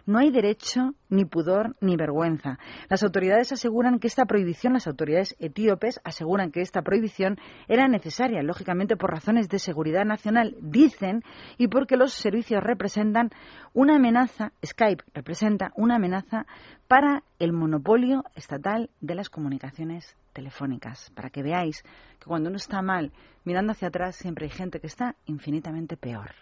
[0.06, 2.58] No hay derecho, ni pudor, ni vergüenza.
[2.90, 8.42] Las autoridades aseguran que esta prohibición, las autoridades etíopes aseguran que esta prohibición era necesaria,
[8.42, 11.22] lógicamente por razones de seguridad nacional, dicen,
[11.56, 13.30] y porque los servicios representan
[13.72, 16.46] una amenaza, Skype representa una amenaza
[16.88, 21.82] para el monopolio estatal de las comunicaciones telefónicas, para que veáis
[22.18, 23.12] que cuando uno está mal
[23.44, 26.32] mirando hacia atrás siempre hay gente que está infinitamente peor.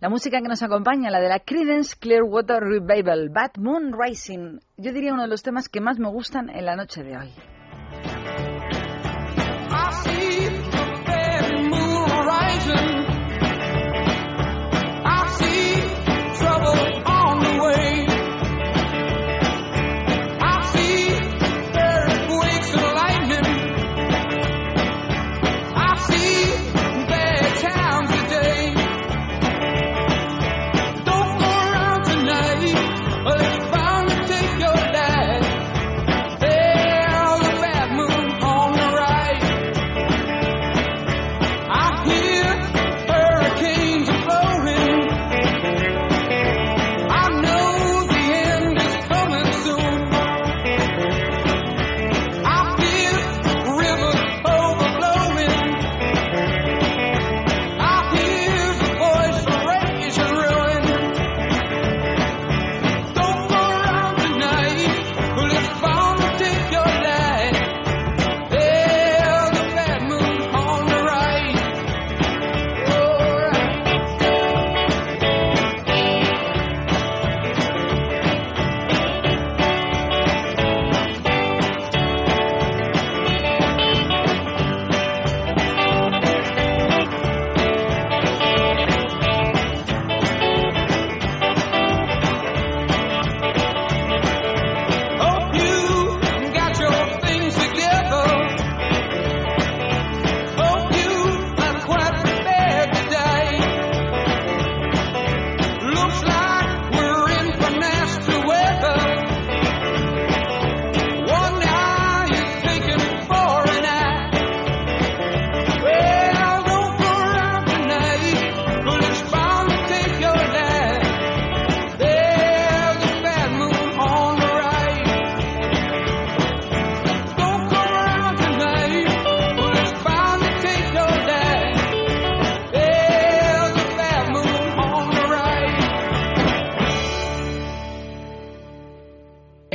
[0.00, 4.92] La música que nos acompaña, la de la Creedence Clearwater Revival, Bad Moon Rising, yo
[4.92, 7.55] diría uno de los temas que más me gustan en la noche de hoy.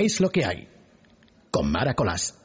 [0.01, 0.67] Es lo que hay.
[1.51, 2.40] Con Mara Colás.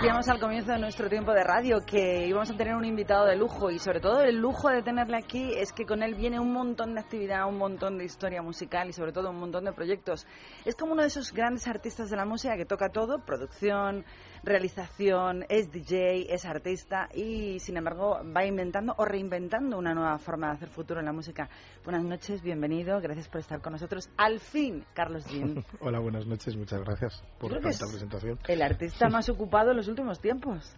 [0.00, 3.34] Decíamos al comienzo de nuestro tiempo de radio que íbamos a tener un invitado de
[3.34, 6.52] lujo y sobre todo el lujo de tenerle aquí es que con él viene un
[6.52, 10.24] montón de actividad, un montón de historia musical y sobre todo un montón de proyectos.
[10.64, 14.04] Es como uno de esos grandes artistas de la música que toca todo, producción,
[14.42, 20.48] realización, es DJ, es artista y sin embargo va inventando o reinventando una nueva forma
[20.48, 21.48] de hacer futuro en la música.
[21.84, 24.08] Buenas noches, bienvenido, gracias por estar con nosotros.
[24.16, 28.38] Al fin, Carlos Jean, Hola, buenas noches, muchas gracias por Creo es- presentación.
[28.48, 30.74] el artista más ocupado en los últimos tiempos.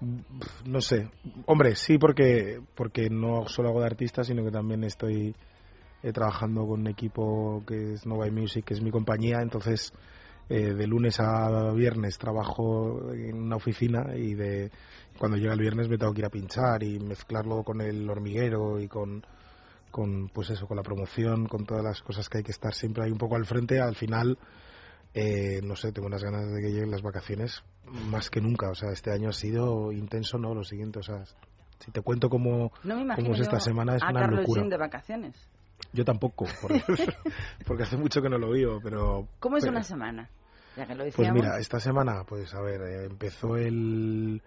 [0.00, 1.10] Pf, No sé,
[1.46, 5.34] hombre, sí, porque, porque no solo hago de artista, sino que también estoy
[6.02, 9.92] eh, trabajando con un equipo que es Nova Music, que es mi compañía, entonces
[10.48, 14.70] eh, de lunes a viernes trabajo en una oficina y de
[15.18, 18.80] cuando llega el viernes me tengo que ir a pinchar y mezclarlo con el hormiguero
[18.80, 19.24] y con,
[19.90, 23.04] con pues eso, con la promoción, con todas las cosas que hay que estar siempre
[23.04, 24.38] ahí un poco al frente, al final
[25.14, 27.62] eh, no sé, tengo unas ganas de que lleguen las vacaciones
[28.10, 28.70] más que nunca.
[28.70, 30.54] O sea, este año ha sido intenso, ¿no?
[30.54, 31.24] Lo siguiente, o sea,
[31.78, 34.60] si te cuento cómo, No cómo es esta semana, es a una Carlos locura.
[34.60, 35.34] Jean de vacaciones.
[35.92, 36.82] Yo tampoco, porque,
[37.66, 39.26] porque hace mucho que no lo vivo, pero...
[39.40, 40.28] ¿Cómo es pero- una semana?
[40.78, 44.40] Ya que lo Pues mira, esta semana, pues a ver, eh, empezó el,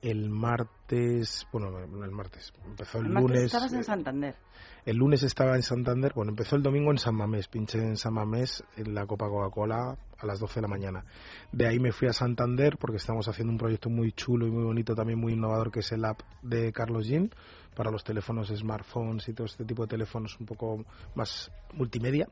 [0.00, 3.44] el martes, bueno, el martes, empezó el, El martes lunes.
[3.46, 4.36] estabas en eh, Santander.
[4.84, 8.14] El lunes estaba en Santander, bueno, empezó el domingo en San Mamés, pinché en San
[8.14, 11.04] Mamés en la Copa Coca-Cola a las 12 de la mañana.
[11.52, 14.64] De ahí me fui a Santander porque estamos haciendo un proyecto muy chulo y muy
[14.64, 17.30] bonito, también muy innovador, que es el app de Carlos Jean
[17.76, 22.28] para los teléfonos smartphones y todo este tipo de teléfonos un poco más multimedia.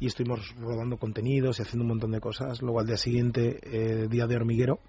[0.00, 2.62] Y estuvimos rodando contenidos y haciendo un montón de cosas.
[2.62, 4.80] Luego al día siguiente, eh, día de hormiguero,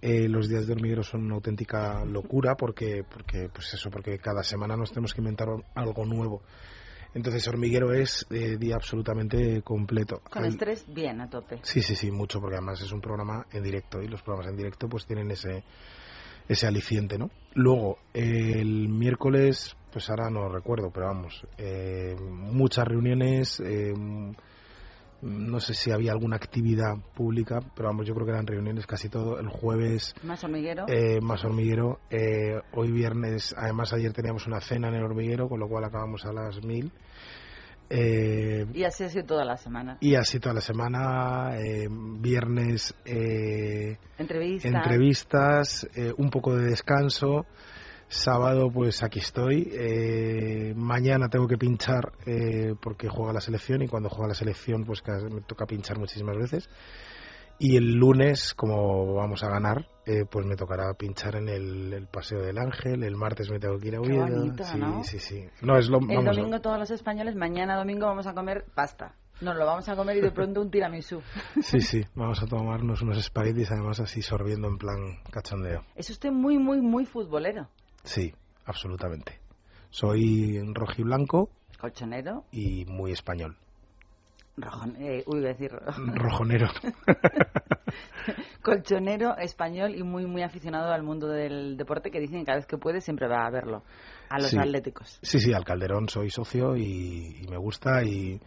[0.00, 4.42] eh, los días de hormiguero son una auténtica locura porque, porque, pues eso, porque cada
[4.42, 6.42] semana nos tenemos que inventar algo nuevo.
[7.14, 10.20] Entonces, hormiguero es eh, día absolutamente completo.
[10.30, 11.60] Con estrés, bien, a tope.
[11.62, 14.56] Sí, sí, sí, mucho, porque además es un programa en directo y los programas en
[14.58, 15.64] directo pues tienen ese,
[16.46, 17.30] ese aliciente, ¿no?
[17.54, 23.94] Luego, eh, el miércoles, pues ahora no recuerdo, pero vamos, eh, muchas reuniones, eh,
[25.22, 29.08] no sé si había alguna actividad pública, pero vamos, yo creo que eran reuniones casi
[29.08, 29.38] todo.
[29.40, 30.84] El jueves Más hormiguero.
[30.88, 32.00] eh, más hormiguero.
[32.10, 36.24] Eh, hoy viernes, además ayer teníamos una cena en el hormiguero, con lo cual acabamos
[36.26, 36.92] a las mil.
[37.88, 39.96] Eh, Y así ha sido toda la semana.
[40.00, 44.72] y así toda la semana, eh, viernes eh, Entrevistas.
[44.74, 47.46] entrevistas, eh, un poco de descanso,
[48.08, 53.88] sábado pues aquí estoy, eh, mañana tengo que pinchar eh, porque juega la selección y
[53.88, 56.68] cuando juega la selección pues me toca pinchar muchísimas veces
[57.58, 62.06] y el lunes como vamos a ganar eh, pues me tocará pinchar en el, el
[62.06, 65.02] Paseo del Ángel, el martes me tengo que ir a Qué Oviedo, bonito, sí, ¿no?
[65.02, 68.34] sí, sí, no es lo El vamos, domingo todos los españoles, mañana domingo vamos a
[68.34, 69.14] comer pasta.
[69.40, 71.20] Nos lo vamos a comer y de pronto un tiramisú.
[71.60, 75.84] Sí, sí, vamos a tomarnos unos espaguetis además así sorbiendo en plan cachondeo.
[75.94, 77.68] Es usted muy, muy, muy futbolero.
[78.06, 78.32] Sí,
[78.64, 79.38] absolutamente.
[79.90, 83.56] Soy rojiblanco Colchonero, y muy español.
[84.56, 85.70] rojo, eh, uy, iba a decir
[86.14, 86.68] Rojonero.
[88.62, 92.66] colchonero, español y muy, muy aficionado al mundo del deporte que dicen que cada vez
[92.66, 93.82] que puede siempre va a verlo.
[94.28, 94.58] A los Sí.
[94.58, 95.18] atléticos.
[95.22, 98.40] Sí, sí, al Calderón soy socio y, y me gusta y,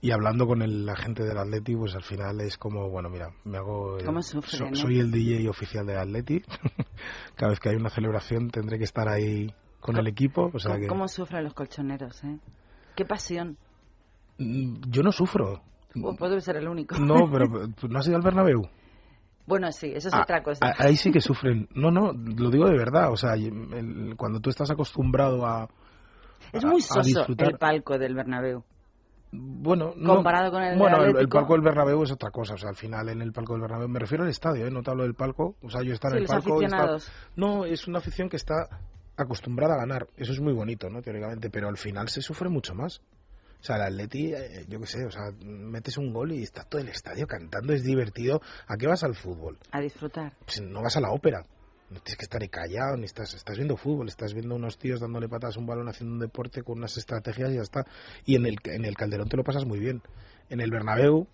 [0.00, 3.30] y hablando con el, la gente del Atleti, pues al final es como, bueno, mira,
[3.44, 3.98] me hago...
[3.98, 4.76] el- ¿Cómo sufren, eh?
[4.76, 6.42] soy el DJ oficial del Atleti.
[7.36, 10.50] Cada vez que hay una celebración tendré que estar ahí con el equipo.
[10.52, 12.38] O sea ¿Cómo, que, cómo sufren los colchoneros, eh?
[12.94, 13.56] Qué pasión.
[14.38, 15.62] Mm, Yo no sufro.
[16.02, 16.98] O puedo ser el único.
[16.98, 18.62] No, pero ¿tú ¿no has ido al Bernabéu?
[19.46, 20.74] Bueno, sí, eso es Ah, otra cosa.
[20.78, 21.68] Ahí sí que sufren.
[21.74, 23.10] No, no, lo digo de verdad.
[23.12, 25.68] O sea, el- cuando tú estás acostumbrado a.
[26.52, 28.62] es a- muy soso el palco del Bernabéu.
[29.32, 32.54] Bueno, no- con el Bueno, el, palco del Bernabéu es otra cosa.
[32.54, 33.88] O sea, al final en el palco del Bernabéu.
[33.88, 34.70] Me refiero al estadio, ¿eh?
[34.70, 35.56] No te hablo del palco.
[35.62, 36.98] O sea, yo estar Sí, en el palco.
[37.34, 38.68] No, es una afición que está
[39.16, 40.06] acostumbrada a ganar.
[40.16, 41.02] Eso es muy bonito, ¿no?
[41.02, 41.50] Teóricamente.
[41.50, 43.00] Pero al final se sufre mucho más.
[43.60, 46.62] O sea, el Atleti, eh, yo qué sé, o sea, metes un gol y está
[46.64, 48.40] todo el estadio cantando, es divertido.
[48.68, 49.58] ¿A qué vas al fútbol?
[49.72, 50.32] A disfrutar.
[50.44, 51.44] pues no vas a la ópera.
[51.88, 54.98] No tienes que estar ahí callado, ni estás, estás viendo fútbol, estás viendo unos tíos
[55.00, 57.84] dándole patas a un balón haciendo un deporte con unas estrategias y ya está.
[58.24, 60.02] Y en el, en el Calderón te lo pasas muy bien.
[60.48, 61.28] En el Bernabéu,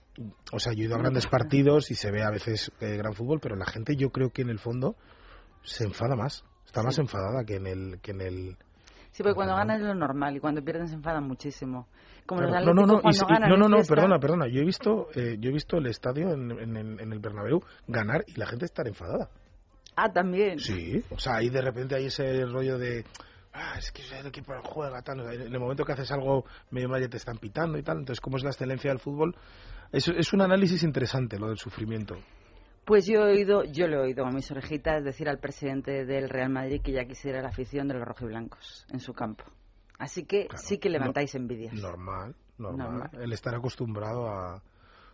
[0.53, 3.15] o sea, yo he ido a grandes partidos y se ve a veces eh, gran
[3.15, 4.95] fútbol, pero la gente yo creo que en el fondo
[5.63, 6.45] se enfada más.
[6.67, 8.01] Está más enfadada que en el...
[8.03, 8.57] Que en el
[9.11, 11.87] Sí, porque cuando ganan es lo normal y cuando pierden se enfadan muchísimo.
[12.25, 14.49] Como los Claro, no, no, no, y ganan no, no, no, fiesta- perdona, perdona.
[14.49, 17.61] Yo he visto, eh, yo he visto el estadio en, en- en- en el Bernabéu
[17.87, 19.29] ganar y la gente estar enfadada.
[19.97, 20.59] Ah, también.
[20.59, 23.05] Sí, o sea, ahí de repente hay ese rollo de.
[23.53, 25.20] Ah, es que el equipo no juega, tal.
[25.32, 27.99] En el momento que haces algo medio mal ya te están pitando y tal.
[27.99, 29.36] Entonces, ¿cómo es la excelencia del fútbol?
[29.93, 32.16] Es, es un análisis interesante lo del sufrimiento.
[32.86, 36.30] Pues yo he oído, yo le he oído a mis orejitas decir al presidente del
[36.30, 39.45] Real Madrid que ya quisiera la afición de los rojiblancos en su campo.
[39.99, 41.74] Así que Claro, sí que no- levantáis envidias.
[41.74, 43.11] Normal, normal, Normal.
[43.22, 44.62] El estar acostumbrado a.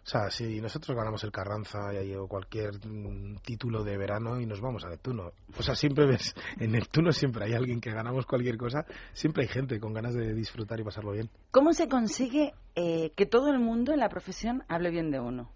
[0.09, 4.47] O sea, si nosotros ganamos el Carranza y o cualquier mm, título de verano y
[4.47, 5.33] nos vamos a Neptuno.
[5.55, 9.49] O sea, siempre ves, en Neptuno siempre hay alguien que ganamos cualquier cosa, siempre hay
[9.51, 11.29] gente con ganas de disfrutar y pasarlo bien.
[11.51, 15.51] ¿Cómo se consigue eh, que todo el mundo en la profesión hable bien de uno?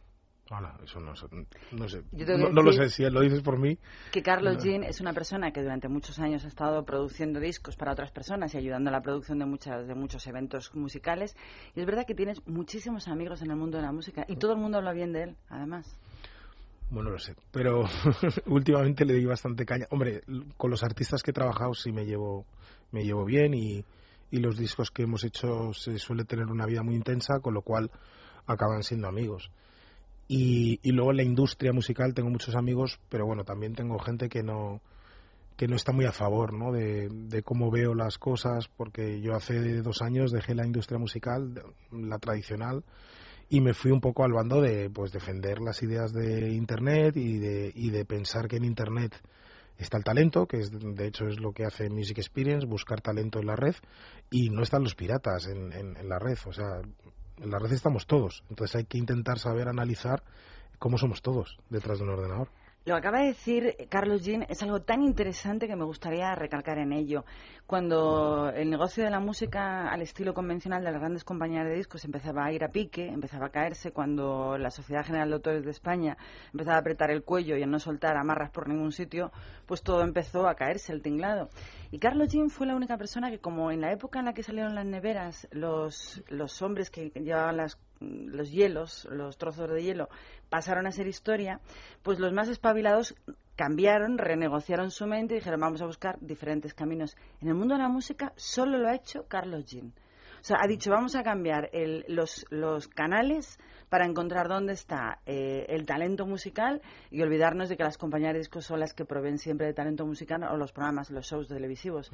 [0.55, 1.26] Hola, eso no, sé-
[1.72, 2.03] no sé.
[2.12, 3.78] Yo tengo No, que no lo sé, si lo dices por mí.
[4.12, 4.62] Que Carlos No.
[4.62, 8.53] Jean es una persona que durante muchos años ha estado produciendo discos para otras personas
[8.55, 11.34] y ayudando a la producción de, muchas, de muchos eventos musicales.
[11.74, 14.53] Y es verdad que tienes muchísimos amigos en el mundo de la música y todo
[14.53, 15.96] el mundo habla bien de él, además.
[16.90, 17.34] Bueno, lo sé.
[17.50, 17.84] Pero
[18.46, 19.86] últimamente le di bastante caña.
[19.90, 20.20] Hombre,
[20.59, 22.44] con los artistas que he trabajado sí me llevo,
[22.90, 23.82] me llevo bien y,
[24.30, 27.62] y los discos que hemos hecho se suele tener una vida muy intensa, con lo
[27.62, 27.90] cual
[28.46, 29.50] acaban siendo amigos.
[30.28, 34.42] Y, y luego la industria musical tengo muchos amigos, pero bueno, también tengo gente que
[34.42, 34.80] no
[35.56, 36.72] que no está muy a favor ¿no?
[36.72, 41.62] de, de cómo veo las cosas, porque yo hace dos años dejé la industria musical,
[41.92, 42.82] la tradicional,
[43.50, 47.38] y me fui un poco al bando de pues defender las ideas de internet y
[47.38, 49.14] de, y de pensar que en internet
[49.78, 53.40] Está el talento, que es, de hecho es lo que hace Music Experience, buscar talento
[53.40, 53.74] en la red,
[54.30, 56.36] y no están los piratas en, en- en la red.
[56.46, 56.82] O sea,
[57.43, 58.45] en la red estamos todos.
[58.49, 60.22] Entonces hay que intentar saber analizar
[60.78, 62.49] cómo somos todos detrás de un ordenador.
[62.85, 66.93] Lo acaba de decir Carlos Jean es algo tan interesante que me gustaría recalcar en
[66.93, 67.24] ello.
[67.64, 72.05] Cuando el negocio de la música al estilo convencional de las grandes compañías de discos
[72.05, 75.70] empezaba a ir a pique, empezaba a caerse, cuando la Sociedad General de Autores de
[75.70, 76.16] España
[76.53, 79.30] empezaba a apretar el cuello y a no soltar amarras por ningún sitio,
[79.66, 81.51] pues todo empezó a caerse el tinglado.
[81.93, 84.43] Y Carlos Jean fue la única persona que, como en la época en la que
[84.43, 90.09] salieron las neveras, los, los hombres que llevaban las los hielos, los trozos de hielo,
[90.48, 91.61] pasaron a ser historia,
[92.03, 93.14] pues los más espabilados
[93.57, 97.16] cambiaron, renegociaron su mente y dijeron vamos a buscar diferentes caminos.
[97.40, 99.92] En el mundo de la música solo lo ha hecho Carlos Jean.
[100.40, 105.20] O sea, ha dicho vamos a cambiar el- los, los canales para encontrar dónde está
[105.26, 106.80] eh, el talento musical
[107.11, 110.05] y olvidarnos de que las compañías de discos son las que proveen siempre de talento
[110.05, 112.11] musical o los programas, los shows televisivos.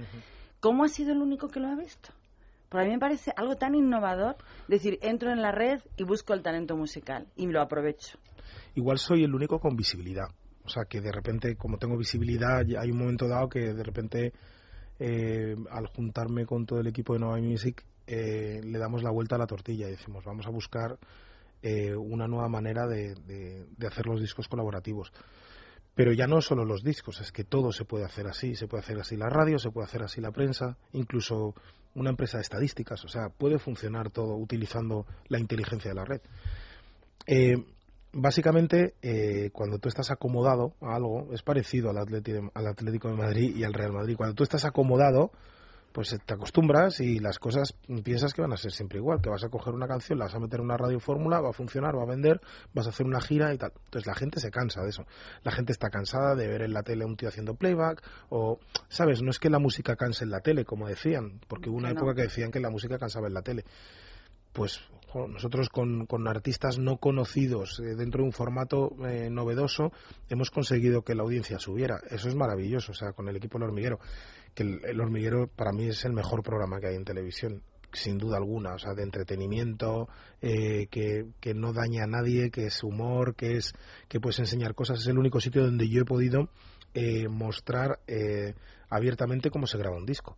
[0.60, 2.10] ¿Cómo ha sido el único que lo ha visto?
[2.68, 4.36] Porque a mí me parece algo tan innovador
[4.68, 8.18] decir, entro en la red y busco el talento musical y lo aprovecho.
[8.74, 10.28] igual soy el único con visibilidad.
[10.64, 14.32] O sea, que de repente, como tengo visibilidad, hay un momento dado que de repente,
[14.98, 19.36] eh, al juntarme con todo el equipo de Nova Music, eh, le damos la vuelta
[19.36, 20.98] a la tortilla y decimos, vamos a buscar
[21.62, 25.10] eh, una nueva manera de hacer los discos colaborativos.
[25.98, 28.54] Pero ya no solo los discos, es que todo se puede hacer así.
[28.54, 31.56] Se puede hacer así la radio, se puede hacer así la prensa, incluso
[31.96, 33.04] una empresa de estadísticas.
[33.04, 36.20] O sea, puede funcionar todo utilizando la inteligencia de la red.
[37.26, 37.56] Eh,
[38.12, 43.14] básicamente, eh, cuando tú estás acomodado a algo, es parecido al, Atleti- al Atlético de
[43.16, 44.14] Madrid y al Real Madrid.
[44.16, 45.32] Cuando tú estás acomodado,
[45.98, 47.74] pues te acostumbras y las cosas
[48.04, 50.34] piensas que van a ser siempre igual, que vas a coger una canción, la vas
[50.36, 52.40] a meter en una radio fórmula, va a funcionar, va a vender,
[52.72, 53.72] vas a hacer una gira y tal.
[53.86, 55.06] Entonces la gente se cansa de eso.
[55.42, 58.60] La gente está cansada de ver en la tele a un tío haciendo playback o,
[58.88, 59.22] ¿sabes?
[59.22, 61.98] No es que la música canse en la tele, como decían, porque hubo una no.
[61.98, 63.64] época que decían que la música cansaba en la tele
[64.52, 64.80] pues
[65.14, 69.92] nosotros con, con artistas no conocidos eh, dentro de un formato eh, novedoso
[70.28, 72.00] hemos conseguido que la audiencia subiera.
[72.10, 73.98] Eso es maravilloso, o sea, con el equipo del hormiguero,
[74.58, 78.38] que el, hormiguero para mí es el mejor programa que hay en televisión sin duda
[78.38, 80.08] alguna, o sea, de entretenimiento,
[80.42, 83.72] eh, que, que no daña a nadie, que es humor, que es
[84.08, 84.98] que puedes enseñar cosas.
[84.98, 86.50] Es el único sitio donde yo he podido
[86.92, 88.54] eh, mostrar eh,
[88.90, 90.36] abiertamente cómo se graba un disco.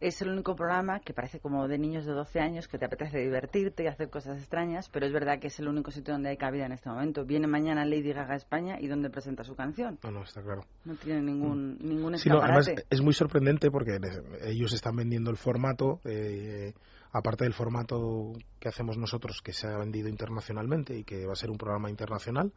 [0.00, 3.18] Es el único programa que parece como de niños de 12 años que te apetece
[3.18, 6.38] divertirte y hacer cosas extrañas, pero es verdad que es el único sitio donde hay
[6.38, 7.26] cabida en este momento.
[7.26, 9.98] Viene mañana Lady Gaga a España y donde presenta su canción.
[10.02, 10.62] No, no, está claro.
[10.86, 13.98] No tiene ningún, ningún Sí, no, además es muy sorprendente porque
[14.44, 16.72] ellos están vendiendo el formato, eh,
[17.12, 21.36] aparte del formato que hacemos nosotros, que se ha vendido internacionalmente y que va a
[21.36, 22.52] ser un programa internacional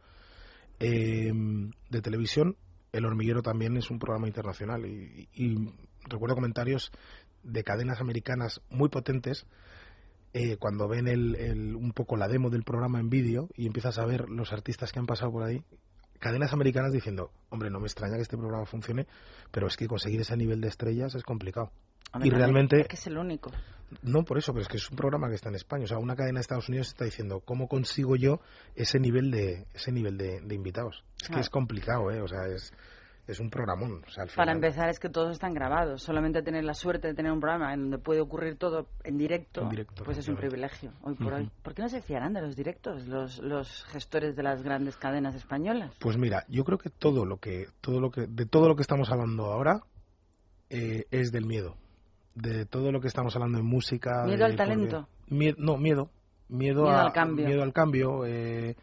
[0.80, 1.32] eh,
[1.90, 2.56] de televisión,
[2.94, 4.86] El Hormiguero también es un programa internacional.
[4.86, 5.56] Y, y
[6.10, 6.92] recuerdo comentarios
[7.44, 9.46] de cadenas americanas muy potentes
[10.34, 14.00] eh, cuando ven el, el- un poco la demo del programa en vídeo y empiezas
[14.00, 15.64] a ver los artistas que han pasado por ahí,
[16.20, 19.06] cadenas americanas diciendo, hombre, no me extraña que este programa funcione,
[19.52, 21.72] pero es que conseguir ese nivel de estrellas es complicado.
[22.14, 23.52] Hombre, y realmente- Es que es el único.
[24.02, 25.84] No por eso, pero es que es un programa que está en España.
[25.84, 28.40] O sea, una cadena de Estados Unidos está diciendo, ¿cómo consigo yo
[28.76, 31.04] ese nivel de ese nivel de, de invitados?
[31.22, 32.22] Es que es complicado, ¿eh?
[32.22, 32.72] O sea, es,
[33.26, 34.04] es un programón.
[34.06, 36.04] O sea, al Para empezar es que todos están grabados.
[36.04, 39.62] Solamente tener la suerte de tener un programa en donde puede ocurrir todo en directo,
[39.62, 41.50] En directo, pues es un privilegio hoy por hoy.
[41.62, 45.36] ¿Por qué no se fiarán de los directos los, los gestores de las grandes cadenas
[45.36, 45.94] españolas?
[46.00, 48.82] Pues mira, yo creo que todo lo que, todo lo que, de todo lo que
[48.82, 49.82] estamos hablando ahora
[50.70, 51.76] eh, es del miedo.
[52.36, 54.24] De todo lo que estamos hablando en música.
[54.26, 55.08] ¿Miedo de- al talento?
[55.30, 56.10] porque- mie- no, miedo.
[56.50, 57.46] Miedo, Miedo a- al cambio.
[57.48, 58.26] Miedo al cambio.
[58.26, 58.76] eh,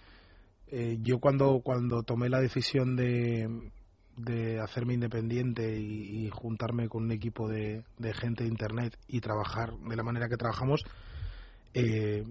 [0.68, 3.70] eh, yo cuando, cuando tomé la decisión de,
[4.16, 9.76] de hacerme independiente y, juntarme con un equipo de, de gente de internet y trabajar
[9.76, 10.84] de la manera que trabajamos,
[11.74, 12.24] eh,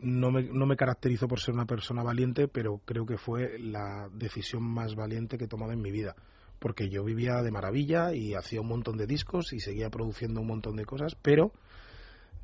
[0.00, 4.08] no me, no me caracterizo por ser una persona valiente, pero creo que fue la
[4.12, 6.14] decisión más valiente que he tomado en mi vida.
[6.58, 10.48] Porque yo vivía de maravilla y hacía un montón de discos y seguía produciendo un
[10.48, 11.52] montón de cosas, pero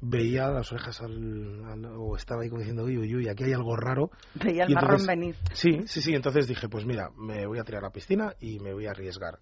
[0.05, 3.53] veía las orejas al, al- o estaba ahí como diciendo, uy, uy, uy, aquí hay
[3.53, 4.11] algo raro.
[4.35, 5.37] Veía el Y marrón entonces- venir.
[5.53, 6.15] Sí, sí, sí.
[6.15, 8.91] Entonces dije, pues mira, me voy a tirar a la piscina y me voy a
[8.91, 9.39] arriesgar.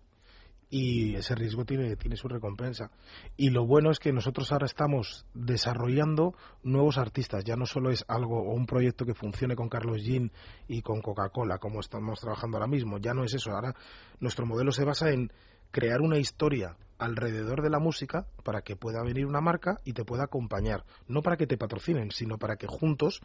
[0.75, 2.91] Y ese riesgo tiene, tiene su recompensa.
[3.37, 7.45] Y lo bueno es que nosotros ahora estamos desarrollando nuevos artistas.
[7.45, 10.33] Ya no solo es algo o un proyecto que funcione con Carlos Jean
[10.69, 12.97] y con Coca-Cola, como estamos trabajando ahora mismo.
[12.99, 13.51] Ya no es eso.
[13.51, 13.75] Ahora
[14.21, 15.31] nuestro modelo se basa en
[15.73, 20.05] crear una historia alrededor de la música para que pueda venir una marca y te
[20.05, 20.85] pueda acompañar.
[21.09, 23.21] No para que te patrocinen, sino para que juntos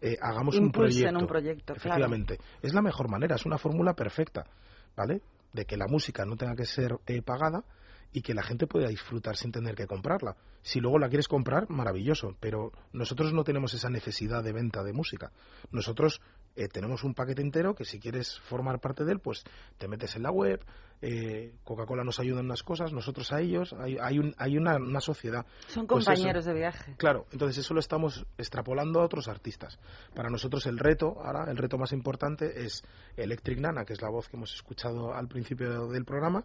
[0.00, 1.16] eh, hagamos un proyecto.
[1.16, 1.78] un proyecto, claro.
[1.78, 2.38] Efectivamente.
[2.60, 4.46] Es la mejor manera, es una fórmula perfecta.
[4.96, 5.22] ¿Vale?
[5.52, 7.64] de que la música no tenga que ser eh, pagada
[8.12, 10.36] y que la gente pueda disfrutar sin tener que comprarla.
[10.62, 14.92] Si luego la quieres comprar, maravilloso, pero nosotros no tenemos esa necesidad de venta de
[14.92, 15.30] música.
[15.70, 16.20] Nosotros
[16.56, 19.44] eh, tenemos un paquete entero que si quieres formar parte de él, pues
[19.78, 20.62] te metes en la web,
[21.02, 24.76] eh, Coca-Cola nos ayuda en unas cosas, nosotros a ellos, hay, hay, un- hay una,
[24.76, 25.46] una sociedad.
[25.68, 26.10] Son Pues eso.
[26.12, 26.94] compañeros de viaje.
[26.98, 29.78] Claro, entonces eso lo estamos extrapolando a otros artistas.
[30.14, 32.82] Para nosotros el reto, ahora, el reto más importante es
[33.16, 36.44] Electric Nana, que es la voz que hemos escuchado al principio del programa,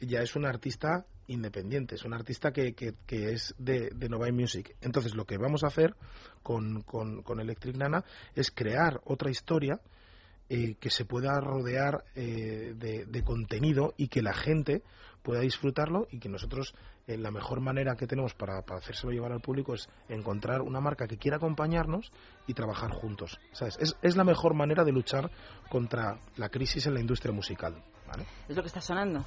[0.00, 4.32] ya es una artista independiente, es una artista que, que, que es de, de Novai
[4.32, 4.74] Music.
[4.80, 5.94] Entonces lo que vamos a hacer
[6.42, 9.80] con, con, con Electric Nana es crear otra historia
[10.48, 14.82] eh, que se pueda rodear eh, de, contenido y que la gente
[15.22, 16.74] pueda disfrutarlo y que nosotros
[17.06, 20.80] eh, la mejor manera que tenemos para, para hacérselo llevar al público es encontrar una
[20.80, 22.10] marca que quiera acompañarnos
[22.48, 23.38] y trabajar juntos.
[23.52, 23.76] ¿sabes?
[23.78, 25.30] Es, es la mejor manera de luchar
[25.68, 27.80] contra la crisis en la industria musical.
[28.48, 29.24] Es lo que está sonando.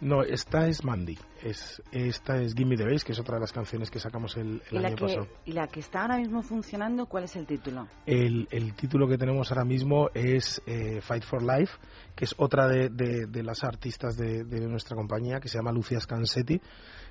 [0.00, 1.18] No, esta es Mandy.
[1.42, 4.62] Es, esta es Gimme the Bass, que es otra de las canciones que sacamos el,
[4.70, 5.26] el ¿Y la, año que, pasado.
[5.44, 7.86] ¿Y la que está ahora mismo funcionando, cuál es el título?
[8.06, 11.72] El, el título que tenemos ahora mismo es eh, Fight for Life,
[12.16, 15.72] que es otra de, de- de las artistas de, de nuestra compañía, que se llama
[15.72, 16.58] Lucia Scansetti,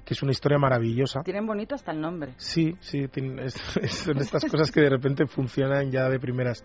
[0.04, 1.22] que es una historia maravillosa.
[1.24, 2.34] Tienen bonito hasta el nombre.
[2.38, 6.64] Sí, sí, tiene- es- es- son estas cosas que de repente funcionan ya de primeras.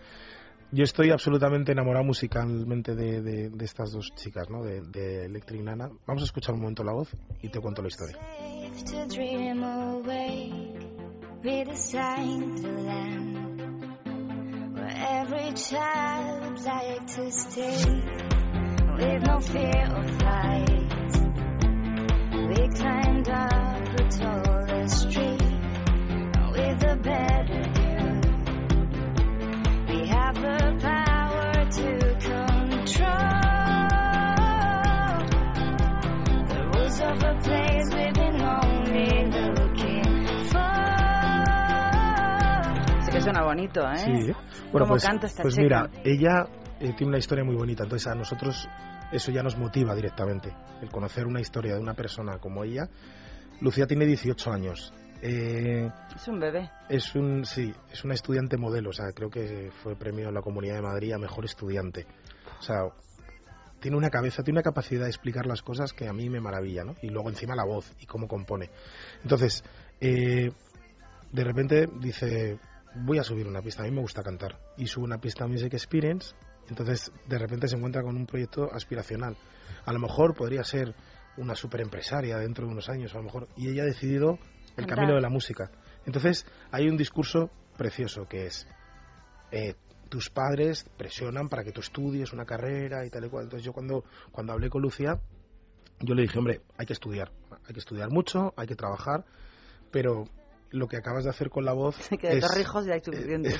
[0.71, 4.63] Yo estoy absolutamente enamorado musicalmente de, de- estas dos chicas, ¿no?
[4.63, 5.89] De, de Electric Nana.
[6.05, 8.17] Vamos a escuchar un momento la voz y te cuento la historia.
[43.25, 43.97] Suena bonito, ¿eh?
[43.97, 44.11] Sí.
[44.71, 45.63] Bueno, ¿Cómo pues, canta esta pues chica?
[45.63, 46.47] mira, ella
[46.79, 48.69] eh, tiene una historia muy bonita, entonces a nosotros
[49.11, 52.87] eso ya nos motiva directamente, el conocer una historia de una persona como ella.
[53.61, 54.93] Lucía tiene 18 años.
[55.21, 56.69] Eh, Es un bebé.
[56.89, 60.41] es un sí, es una estudiante modelo, o sea, creo que fue premio en la
[60.41, 62.05] Comunidad de Madrid a mejor estudiante.
[62.59, 62.89] O sea,
[63.79, 66.83] tiene una cabeza, tiene una capacidad de explicar las cosas que a mí me maravilla,
[66.83, 66.95] ¿no?
[67.01, 68.69] Y luego encima la voz y cómo compone.
[69.23, 69.63] Entonces,
[70.01, 70.51] eh,
[71.31, 72.59] de repente dice,
[72.95, 74.59] voy a subir una pista, a mí me gusta cantar.
[74.77, 76.35] Y sube una pista Music Experience,
[76.69, 79.37] entonces de repente se encuentra con un proyecto aspiracional.
[79.85, 80.95] A lo mejor podría ser
[81.37, 83.47] una super empresaria dentro de unos años, a lo mejor.
[83.57, 84.39] Y ella ha decidido
[84.77, 84.95] el Cantar.
[84.95, 85.71] camino de la música.
[86.05, 88.67] Entonces, hay un discurso precioso que es,
[89.51, 89.75] eh,
[90.09, 93.45] tus padres presionan para que tú estudies una carrera y tal y cual.
[93.45, 95.19] Entonces yo cuando, cuando hablé con Lucía,
[95.99, 97.31] yo le dije, hombre, hay que estudiar,
[97.67, 99.25] hay que estudiar mucho, hay que trabajar,
[99.91, 100.25] pero
[100.71, 102.47] lo que acabas de hacer con la voz Que de es...
[102.47, 103.59] torrijos ya hay suficientes.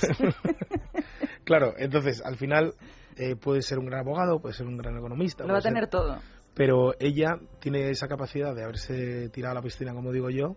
[1.43, 2.73] claro, entonces al final
[3.15, 5.43] eh, puede ser un gran abogado, puede ser un gran economista.
[5.45, 6.19] Lo va a ser- tener todo.
[6.53, 10.55] pero ella tiene esa capacidad de haberse tirado a la piscina, como digo yo,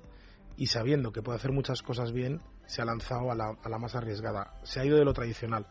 [0.59, 3.79] y sabiendo que puede hacer muchas cosas bien, se ha lanzado a la, a la
[3.79, 4.59] más arriesgada.
[4.65, 5.67] Se ha ido de lo tradicional.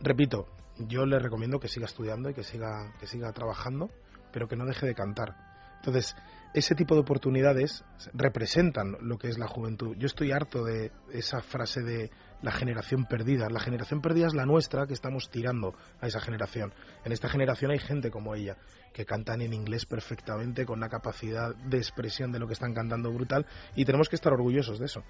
[0.00, 0.46] Repito,
[0.78, 3.90] yo le recomiendo que siga estudiando y que siga, que siga trabajando,
[4.30, 5.34] pero que no deje de cantar.
[5.76, 6.14] Entonces,
[6.52, 7.82] ese tipo de oportunidades
[8.12, 9.96] representan lo que es la juventud.
[9.96, 12.10] Yo estoy harto de esa frase de
[12.44, 13.48] la generación perdida.
[13.48, 16.74] La generación perdida es la nuestra que estamos tirando a esa generación.
[17.02, 18.58] En esta generación hay gente como ella
[18.92, 23.10] que cantan en inglés perfectamente con una capacidad de expresión de lo que están cantando
[23.10, 25.02] brutal y tenemos que estar orgullosos de eso.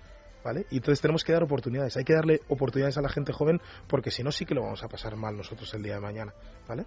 [0.44, 0.66] ¿Vale?
[0.70, 1.96] Y entonces tenemos que dar oportunidades.
[1.96, 4.84] Hay que darle oportunidades a la gente joven porque si no sí que lo vamos
[4.84, 6.34] a pasar mal nosotros el día de mañana.
[6.68, 6.84] ¿Vale?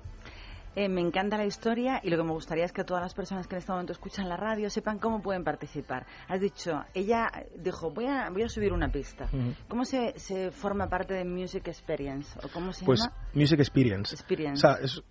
[0.77, 3.47] Eh, me encanta la historia y lo que me gustaría es que todas las personas
[3.47, 6.05] que en este momento escuchan la radio sepan cómo pueden participar.
[6.27, 9.27] Has dicho, ella dijo, voy a, voy a subir una pista.
[9.67, 12.37] ¿Cómo se, se forma parte de Music Experience?
[12.43, 13.15] ¿O cómo se Pues llama?
[13.33, 14.13] Music Experience.
[14.13, 14.67] Experience.
[14.67, 15.01] O sea, es,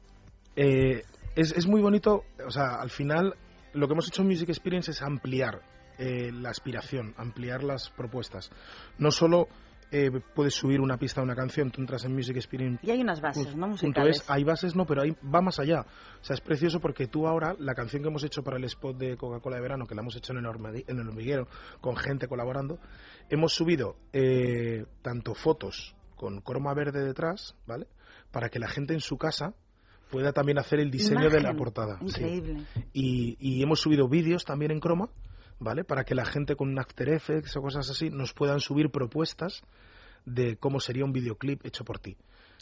[0.55, 1.03] eh,
[1.35, 3.35] es, es muy bonito, o sea, al final
[3.73, 5.63] lo que hemos hecho en Music Experience es ampliar
[5.99, 8.53] eh, la aspiración, ampliar las propuestas.
[8.99, 9.49] No solo
[9.91, 12.85] eh, puedes subir una pista a una canción, tú entras en Music Experience.
[12.87, 13.67] y hay unas bases, ¿no?
[13.67, 14.25] es, Musicales.
[14.29, 15.87] hay bases, no, pero ahí va más allá.
[16.21, 18.97] O sea, es precioso porque tú ahora, la canción que hemos hecho para el spot
[18.97, 21.47] de Coca-Cola de verano, que la hemos hecho en el, en el hormiguero,
[21.81, 22.79] con gente colaborando,
[23.29, 27.87] hemos subido eh, tanto fotos con croma verde detrás, ¿vale?
[28.33, 29.55] Para que la gente en su casa
[30.11, 31.99] pueda también hacer el diseño de la portada.
[32.01, 32.07] sí.
[32.07, 32.65] Increíble.
[32.93, 35.11] Y, y hemos subido vídeos también en croma,
[35.59, 35.85] ¿vale?
[35.85, 39.63] Para que la gente con un After Effects o cosas así nos puedan subir propuestas
[40.25, 42.17] de cómo sería un videoclip hecho por ti.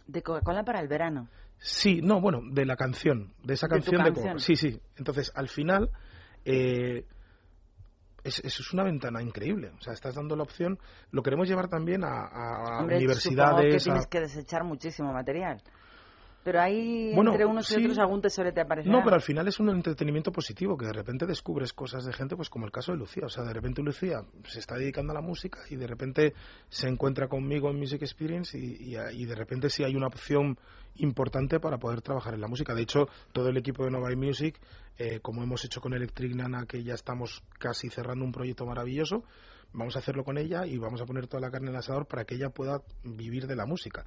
[0.06, 1.28] De Coca-Cola para el verano.
[1.58, 4.28] Sí, no, bueno, de la canción, de esa canción de, canción.
[4.34, 4.78] Coca- Sí, sí.
[4.96, 5.90] Entonces, al final,
[6.44, 7.06] eh,
[8.22, 9.70] es, es- una ventana increíble.
[9.78, 10.78] O sea, estás dando la opción.
[11.10, 13.82] Lo queremos llevar también a, a Hombre, que universidades.
[13.82, 15.62] a- tienes que desechar muchísimo material.
[16.44, 18.94] Pero ahí, Bueno, entre unos y otros, algún tesoro te aparecerá.
[18.94, 22.36] No, pero al final es un entretenimiento positivo, que de repente descubres cosas de gente,
[22.36, 23.24] pues como el caso de Lucía.
[23.24, 26.34] O sea, de repente Lucía se está dedicando a la música y de repente
[26.68, 30.58] se encuentra conmigo en Music Experience y, y- y de repente sí hay una opción
[30.96, 32.74] importante para poder trabajar en la música.
[32.74, 34.60] De hecho, todo el equipo de Nova Music,
[34.98, 39.24] eh, como hemos hecho con Electric Nana, que ya estamos casi cerrando un proyecto maravilloso,
[39.72, 42.06] vamos a hacerlo con ella y vamos a poner toda la carne en el asador
[42.06, 44.04] para que ella pueda vivir de la música,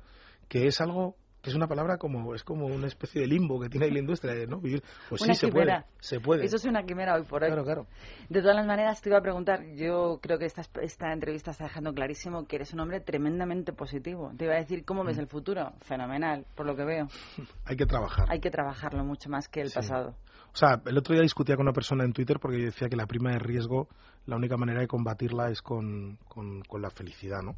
[0.48, 3.70] que es algo que es una palabra como es como una especie de limbo que
[3.70, 6.66] tiene ahí la industria no vivir pues Una sí se puede se puede Eso es
[6.66, 7.50] una quimera hoy por hoy.
[7.50, 7.88] claro claro
[8.30, 11.66] De todas las maneras, te iba a preguntar, yo creo que esta, esta entrevista está
[11.66, 14.32] dejando clarísimo que eres un hombre tremendamente positivo.
[14.38, 15.08] Te iba a decir, ¿cómo Mm.
[15.08, 15.72] ves el futuro?
[15.82, 17.08] Fenomenal, por lo que veo.
[17.66, 19.76] hay que trabajar Hay que trabajarlo mucho más que el Sí.
[19.76, 20.16] pasado.
[20.54, 22.96] o sea el otro día discutía con una persona en Twitter porque yo decía que
[22.96, 23.88] la prima de riesgo
[24.26, 27.56] la única manera de combatirla es con, con, con la felicidad no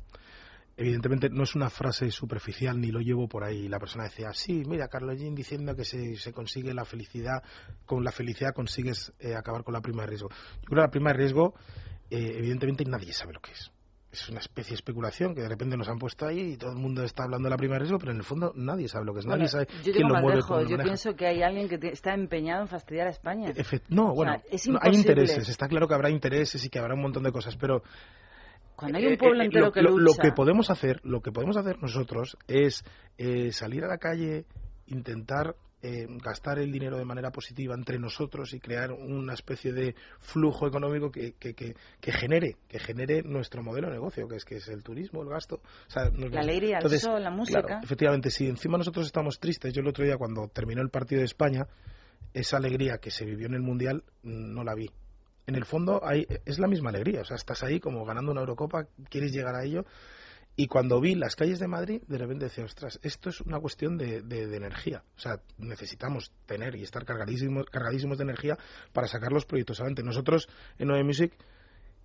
[0.81, 3.67] Evidentemente no es una frase superficial ni lo llevo por ahí.
[3.67, 7.43] La persona decía, sí, mira, Carlos Jean diciendo que se, se consigue la felicidad,
[7.85, 10.29] con la felicidad consigues eh, acabar con la prima de riesgo.
[10.29, 11.53] Yo creo que la prima de riesgo,
[12.09, 13.71] eh, evidentemente nadie sabe lo que es.
[14.11, 16.77] Es una especie de especulación que de repente nos han puesto ahí y todo el
[16.77, 19.13] mundo está hablando de la prima de riesgo, pero en el fondo nadie sabe lo
[19.13, 19.25] que es.
[19.25, 22.13] Bueno, nadie sabe yo quién lo mueve, Yo pienso que hay alguien que te- está
[22.15, 23.49] empeñado en fastidiar a España.
[23.53, 25.47] Efe- No, O bueno, sea, es no, hay intereses.
[25.49, 27.83] Está claro que habrá intereses y que habrá un montón de cosas, pero
[28.79, 30.03] Cuando hay un pueblo eh, eh, entero lo, que lo- lucha...
[30.23, 32.83] lo que podemos hacer, lo que podemos hacer nosotros es
[33.17, 34.45] eh, salir a la calle,
[34.87, 39.95] intentar eh, gastar el dinero de manera positiva entre nosotros y crear una especie de
[40.19, 44.43] flujo económico que, que, que, que genere que genere nuestro modelo de negocio, que es
[44.43, 47.61] que es el turismo, el gasto, o sea, nos- La alegría, el sol, la música.
[47.61, 51.19] claro, efectivamente, si encima nosotros estamos tristes, yo el otro día cuando terminó el partido
[51.19, 51.65] de España,
[52.33, 54.89] esa alegría que se vivió en el mundial mm, no la vi.
[55.49, 58.41] En el fondo hay, es la misma alegría, o sea, estás ahí como ganando una
[58.41, 59.83] Eurocopa, quieres llegar a ello.
[60.55, 63.97] Y cuando vi las calles de Madrid, de repente decía, ostras, esto es una cuestión
[63.97, 65.03] de, de- de energía.
[65.17, 68.57] O sea, necesitamos tener y estar cargadísimos, cargadísimos de energía
[68.93, 70.03] para sacar los proyectos adelante.
[70.03, 70.47] Nosotros
[70.77, 71.33] en OE Music,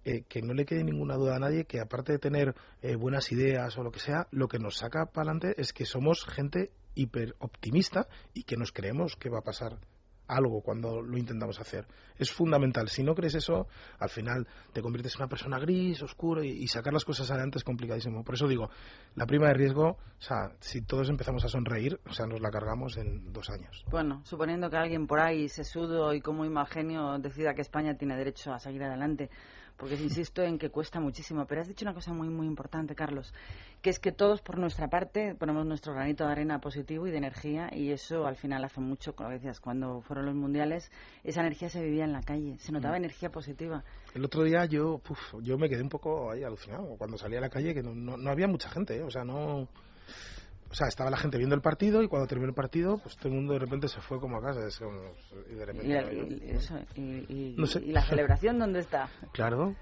[0.07, 3.30] eh, que no le quede ninguna duda a nadie, que aparte de tener eh, buenas
[3.30, 6.70] ideas o lo que sea, lo que nos saca para adelante es que somos gente
[6.95, 9.76] hiper optimista y que nos creemos que va a pasar
[10.27, 11.87] algo cuando lo intentamos hacer.
[12.16, 12.89] Es fundamental.
[12.89, 13.66] Si no crees eso,
[13.99, 17.59] al final te conviertes en una persona gris, oscuro y, y sacar las cosas adelante
[17.59, 18.22] es complicadísimo.
[18.25, 18.70] Por eso digo,
[19.14, 22.51] la prima de riesgo, o sea, si todos empezamos a sonreír, o sea, nos la
[22.51, 23.85] cargamos en dos años.
[23.91, 27.97] Bueno, suponiendo que alguien por ahí, sesudo y como muy mal genio, decida que España
[27.97, 29.31] tiene derecho a seguir adelante.
[29.77, 31.47] Porque insisto en que cuesta muchísimo.
[31.47, 33.33] Pero has dicho una cosa muy, muy importante, Carlos,
[33.83, 37.18] que es que todos por nuestra parte ponemos nuestro granito de arena positivo y de
[37.18, 40.91] energía y eso al final hace mucho, como decías, cuando fueron los mundiales,
[41.25, 43.83] esa energía se vivía en la calle, se notaba energía positiva.
[44.14, 47.41] El otro día yo, puf, yo me quedé un poco ahí alucinado cuando salí a
[47.41, 49.03] la calle, que no, no, no había mucha gente, ¿eh?
[49.03, 49.68] o sea, no...
[50.71, 53.29] O sea, estaba la gente viendo el partido y cuando terminó el partido, pues todo
[53.29, 54.61] el mundo de repente se fue como a casa.
[55.49, 55.87] y de repente...
[55.87, 57.81] Y, la- yo- y- eso, y- y- No sé.
[57.85, 59.09] y la celebración, ¿dónde está?
[59.33, 59.77] Claro,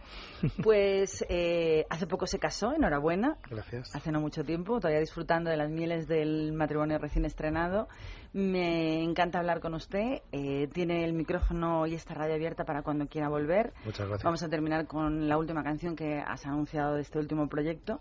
[0.62, 3.36] Pues eh, hace poco se casó, enhorabuena.
[3.48, 3.94] gracias.
[3.94, 7.88] hace no mucho tiempo, todavía disfrutando de las mieles del matrimonio recién estrenado.
[8.34, 10.20] Me encanta hablar con usted.
[10.32, 13.72] eh, tiene el micrófono y esta radio abierta para cuando quiera volver.
[13.84, 14.24] Muchas gracias.
[14.24, 18.00] Vamos a terminar con la última canción que has anunciado de este último proyecto,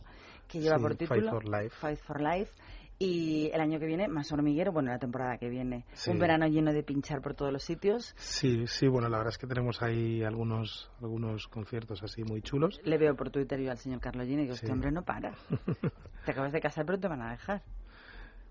[0.51, 1.69] que lleva Sí, por Fight título for Life.
[1.79, 2.51] Fight for Life.
[2.99, 5.85] Y el año que viene, más hormiguero, bueno, la temporada que viene.
[5.93, 6.11] Sí.
[6.11, 8.13] Un verano lleno de pinchar por todos los sitios.
[8.15, 12.79] Sí, sí, bueno, la verdad es que tenemos ahí algunos, algunos conciertos así muy chulos.
[12.83, 14.59] Le veo por Twitter yo al señor Carlos Gini que Sí.
[14.65, 15.33] este hombre no para.
[16.25, 17.63] Te acabas de casar, pero te van a dejar.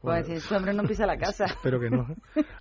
[0.03, 1.45] Bueno, decir, este hombre no pisa la casa.
[1.57, 2.07] Espero que no.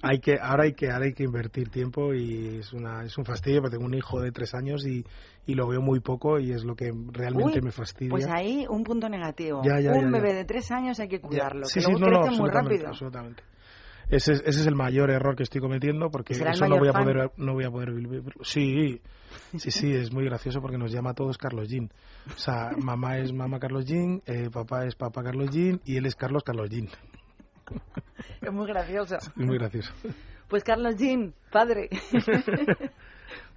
[0.01, 3.25] Hay que, ahora hay que, ahora hay que invertir tiempo y es una, es un
[3.25, 5.05] fastidio porque tengo un hijo de tres años y,
[5.45, 8.11] y lo veo muy poco y es lo que realmente Uy, me fastidia.
[8.11, 9.61] Pues ahí un punto negativo.
[9.63, 11.65] Ya, ya, un ya, bebé de tres años hay que cuidarlo.
[11.65, 12.89] Sí, que sí, luego no, no, crece muy absolutamente, rápido.
[12.89, 13.43] absolutamente.
[14.09, 16.67] Ese es, ese es el mayor error que estoy cometiendo porque ¿Y será el eso
[16.67, 18.43] no voy a poder no voy a poder vivirlo.
[18.43, 19.01] Sí,
[19.55, 21.91] sí, sí, es muy gracioso porque nos llama a todos Carlos Jean.
[22.35, 26.07] O sea, mamá es mamá Carlos Jean, eh, papá es papá Carlos Jean y él
[26.07, 26.89] es Carlos Carlos Jean.
[28.41, 29.17] Es muy gracioso.
[29.17, 29.91] Es muy gracioso.
[30.47, 31.89] Pues Carlos Jean, padre.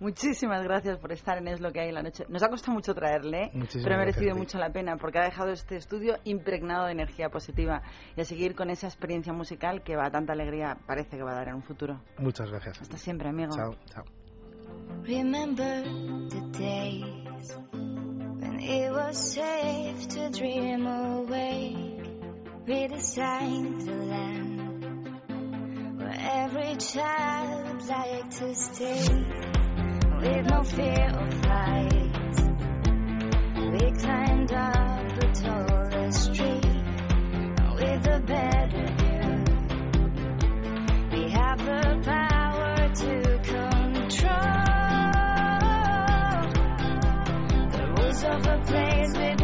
[0.00, 2.24] Muchísimas gracias por estar en Es lo que hay en la noche.
[2.28, 3.50] Nos ha costado mucho traerle, ¿eh?
[3.54, 7.28] Muchísimas pero ha merecido mucho la pena porque ha dejado este estudio impregnado de energía
[7.30, 7.82] positiva
[8.16, 11.32] y a seguir con esa experiencia musical que va a tanta alegría parece que va
[11.32, 12.00] a dar en un futuro.
[12.18, 12.82] Muchas gracias.
[12.82, 13.54] Hasta siempre, amigo.
[13.54, 14.04] Chao, chao.
[15.04, 15.82] Remember
[16.28, 22.01] the days when it was safe to dream awake.
[22.64, 24.72] Read the land
[25.98, 29.02] where every child would like to stay
[30.20, 32.16] with no fear of flight.
[33.72, 36.60] We climbed up the tallest tree
[37.74, 39.44] with a better view.
[41.10, 44.52] We have the power to control
[47.72, 49.41] the rules of a place we've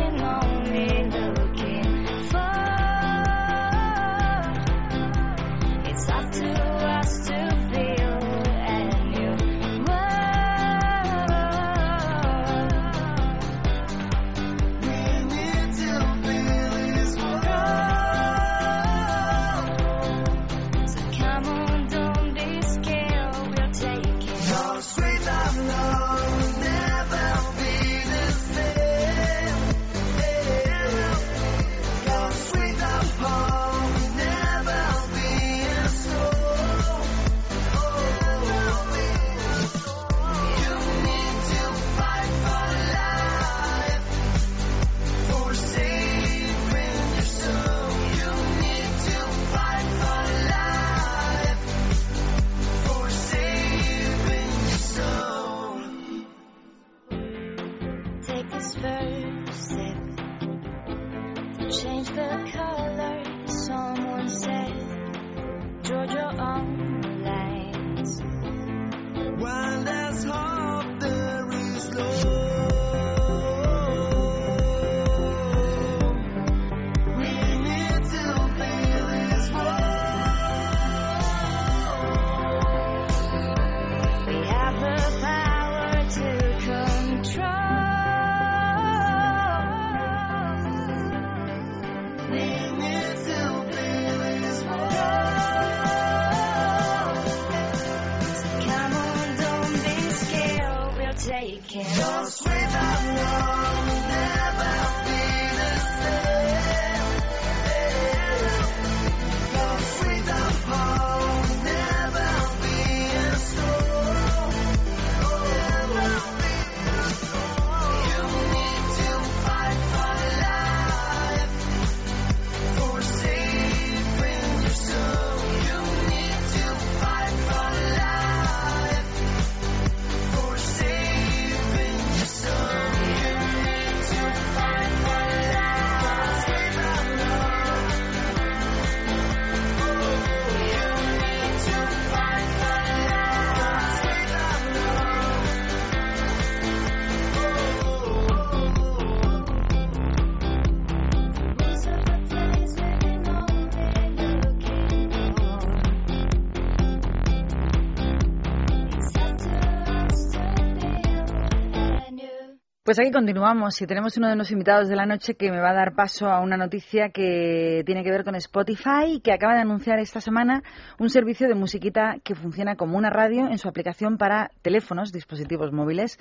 [162.98, 165.94] Continuamos y tenemos uno de los invitados de la noche que me va a dar
[165.94, 170.20] paso a una noticia que tiene que ver con Spotify, que acaba de anunciar esta
[170.20, 170.64] semana
[170.98, 175.72] un servicio de musiquita que funciona como una radio en su aplicación para teléfonos, dispositivos
[175.72, 176.18] móviles.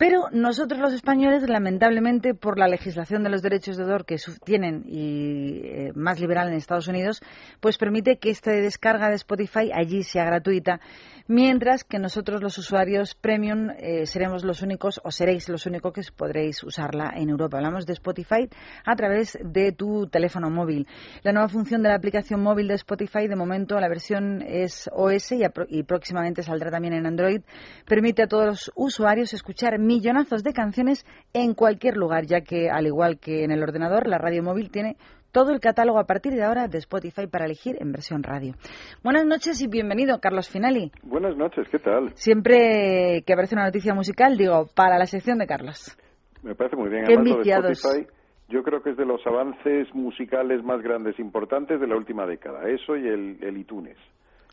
[0.00, 4.82] Pero nosotros los españoles, lamentablemente, por la legislación de los derechos de autor que tienen
[4.86, 7.22] y eh, más liberal en Estados Unidos,
[7.60, 10.80] pues permite que esta descarga de Spotify allí sea gratuita,
[11.30, 16.02] mientras que nosotros los usuarios premium eh, seremos los únicos o seréis los únicos que
[16.14, 17.58] podréis usarla en Europa.
[17.58, 18.48] Hablamos de Spotify
[18.84, 20.88] a través de tu teléfono móvil.
[21.22, 25.30] La nueva función de la aplicación móvil de Spotify, de momento la versión es OS
[25.68, 27.42] y, próximamente saldrá también en Android,
[27.86, 32.88] permite a todos los usuarios escuchar millonazos de canciones en cualquier lugar, ya que al
[32.88, 34.96] igual que en el ordenador, la radio móvil tiene
[35.32, 38.54] todo el catálogo a partir de ahora de Spotify para elegir en versión radio.
[39.02, 40.90] Buenas noches y bienvenido, Carlos Finali.
[41.02, 42.10] Buenas noches, ¿qué tal?
[42.14, 45.96] Siempre que aparece una noticia musical, digo, para la sección de Carlos.
[46.42, 47.04] Me parece muy bien.
[47.04, 47.72] Qué de.
[47.72, 48.06] Spotify,
[48.48, 52.26] yo creo que es de los avances musicales más grandes e importantes de la última
[52.26, 52.68] década.
[52.68, 53.96] Eso y el, el iTunes.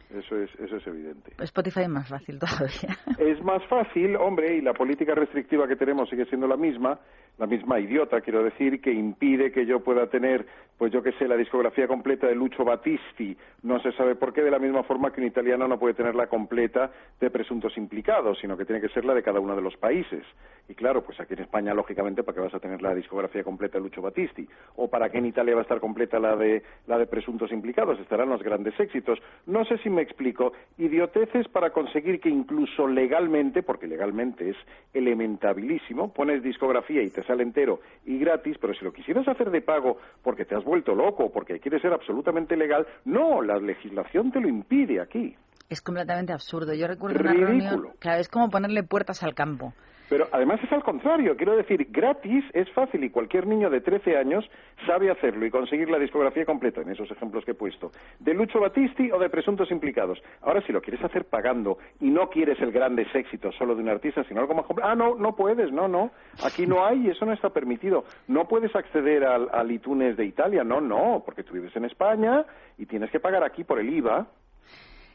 [0.10, 1.34] Eso es, eso es evidente.
[1.40, 2.98] Spotify es más fácil todavía.
[3.18, 7.00] Es más fácil, hombre, y la política restrictiva que tenemos sigue siendo la misma,
[7.38, 10.46] la misma idiota, quiero decir, que impide que yo pueda tener,
[10.78, 14.44] pues yo que sé, la discografía completa de Lucho Battisti, no se sabe por qué,
[14.44, 18.38] de la misma forma que un italiano no puede tener la completa de presuntos implicados,
[18.40, 20.24] sino que tiene que ser la de cada uno de los países.
[20.70, 23.78] Y claro, pues aquí en España, lógicamente, ¿para qué vas a tener la discografía completa
[23.78, 24.48] de Lucho Battisti?
[24.76, 28.00] ¿O para qué en Italia va a estar completa la de, la de presuntos implicados?
[28.00, 29.20] Estarán los grandes éxitos.
[29.46, 30.54] No sé si me explico.
[30.78, 34.58] Idioteces para conseguir que incluso legalmente, porque legalmente es
[34.94, 39.62] elementabilísimo, pones discografía y te universal entero y gratis, pero si lo quisieras hacer de
[39.62, 44.40] pago porque te has vuelto loco, porque quieres ser absolutamente legal, no, la legislación te
[44.40, 45.36] lo impide aquí.
[45.70, 46.74] Es completamente absurdo.
[46.74, 47.48] Yo recuerdo una Ridículo.
[47.48, 49.74] reunión, claro, es como ponerle puertas al campo.
[50.10, 54.18] Pero además es al contrario, quiero decir, gratis es fácil y cualquier niño de 13
[54.18, 54.50] años
[54.86, 58.60] sabe hacerlo y conseguir la discografía completa en esos ejemplos que he puesto, de Lucho
[58.60, 60.22] Battisti o de presuntos implicados.
[60.42, 63.90] Ahora, si lo quieres hacer pagando y no quieres el grandes éxitos solo de un
[63.90, 66.12] artista, sino algo más complejo, ah, no, no puedes, no, no,
[66.44, 68.06] aquí no hay y eso no está permitido.
[68.28, 72.46] No puedes acceder al, al iTunes de Italia, no, no, porque tú vives en España
[72.78, 74.28] y tienes que pagar aquí por el IVA.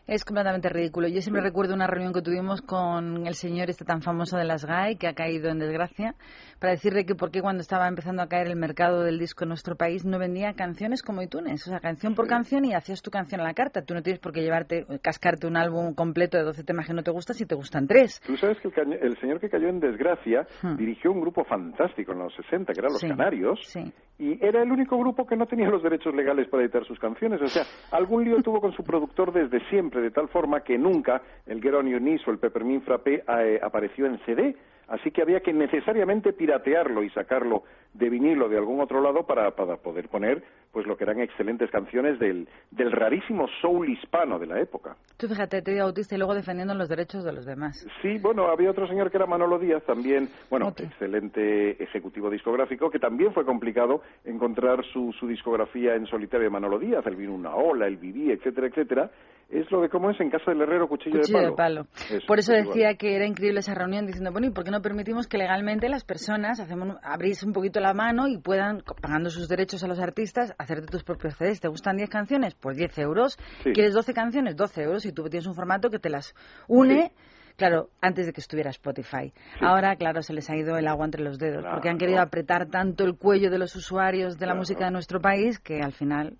[0.06, 1.06] Es completamente ridículo.
[1.08, 4.64] Yo siempre recuerdo una reunión que tuvimos con el señor este tan famoso de las
[4.64, 6.16] GAE, que ha caído en desgracia,
[6.58, 9.48] para decirle que por qué cuando estaba empezando a caer el mercado del disco en
[9.50, 13.10] nuestro país no vendía canciones como iTunes, o sea, canción por canción y hacías tu
[13.12, 13.82] canción a la carta.
[13.82, 17.02] Tú no tienes por qué llevarte, cascarte un álbum completo de 12 temas que no
[17.04, 18.20] te gustan si te gustan tres.
[18.26, 20.76] Tú sabes que el, señor que cayó en desgracia Hmm.
[20.76, 23.92] dirigió un grupo fantástico en los 60, que eran los Sí, Canarios, sí.
[24.18, 27.40] y era el único grupo que no tenía los derechos legales para editar sus canciones.
[27.42, 31.22] O sea, algún lío tuvo con su productor desde siempre, de tal forma que nunca
[31.46, 34.56] el Get Knees o el Peppermint Frappé eh, apareció en CD.
[34.88, 37.62] Así que había que necesariamente piratearlo y sacarlo
[37.94, 41.70] de vinilo de algún otro lado para, para poder poner pues lo que eran excelentes
[41.70, 44.96] canciones del, del rarísimo soul hispano de la época.
[45.18, 47.86] Tú fíjate, te digo autista y luego defendiendo los derechos de los demás.
[48.00, 52.98] Sí, bueno, había otro señor que era Manolo Díaz, también, bueno, excelente ejecutivo discográfico, que
[52.98, 57.54] también fue complicado encontrar su, su discografía en solitario de Manolo Díaz, el vino una
[57.54, 59.10] ola, el viví, etcétera, etcétera.
[59.52, 61.86] Es lo de cómo es en casa del herrero cuchillo, Cuchillo de palo.
[62.08, 62.68] Eso, Por eso igual.
[62.68, 65.90] decía que era increíble esa reunión diciendo, bueno, ¿y por qué no permitimos que legalmente
[65.90, 70.00] las personas hacemos, abrís un poquito la mano y puedan, pagando sus derechos a los
[70.00, 71.60] artistas, hacerte tus propios CDs?
[71.60, 72.54] ¿Te gustan 10 canciones?
[72.54, 73.38] Pues 10 euros.
[73.62, 73.72] Sí.
[73.72, 74.56] ¿Quieres 12 canciones?
[74.56, 75.04] 12 euros.
[75.04, 76.34] Y tú tienes un formato que te las
[76.66, 77.12] une.
[77.56, 79.32] Claro, antes de que estuviera Spotify.
[79.60, 82.68] Ahora, claro, se les ha ido el agua entre los dedos, porque han querido apretar
[82.70, 86.38] tanto el cuello de los usuarios de la música de nuestro país que al final,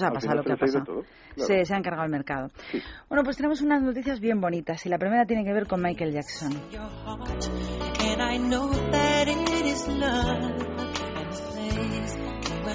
[0.00, 0.84] pues ha pasado lo que ha pasado.
[0.84, 1.02] todo,
[1.34, 1.46] claro.
[1.46, 2.50] Se, se ha encargado el mercado.
[2.70, 2.82] Sí.
[3.08, 6.12] Bueno, pues tenemos unas noticias bien bonitas y la primera tiene que ver con Michael
[6.12, 6.52] Jackson.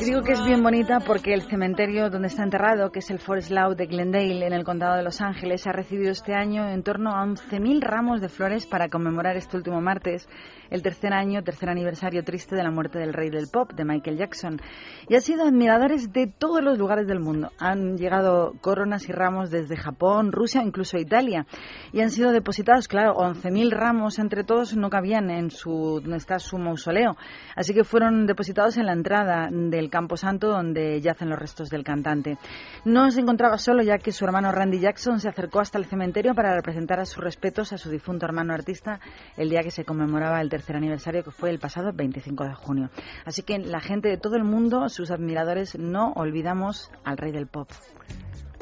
[0.03, 3.51] Digo que es bien bonita porque el cementerio donde está enterrado, que es el Forest
[3.51, 7.11] Lawn de Glendale, en el condado de Los Ángeles, ha recibido este año en torno
[7.11, 10.27] a 11.000 ramos de flores para conmemorar este último martes
[10.71, 14.17] el tercer año, tercer aniversario triste de la muerte del rey del pop, de Michael
[14.17, 14.59] Jackson.
[15.07, 17.51] Y han sido admiradores de todos los lugares del mundo.
[17.59, 21.45] Han llegado coronas y ramos desde Japón, Rusia, incluso Italia.
[21.91, 26.39] Y han sido depositados, claro, 11.000 ramos entre todos no cabían en su, donde está
[26.39, 27.17] su mausoleo.
[27.55, 32.39] Así que fueron depositados en la entrada del Camposanto donde yacen los restos del cantante.
[32.83, 36.33] No se encontraba solo ya que su hermano Randy Jackson se acercó hasta el cementerio
[36.33, 38.99] para representar a sus respetos a su difunto hermano artista
[39.37, 42.89] el día que se conmemoraba el tercer aniversario que fue el pasado 25 de junio.
[43.25, 47.47] Así que la gente de todo el mundo, sus admiradores, no olvidamos al rey del
[47.47, 47.69] pop.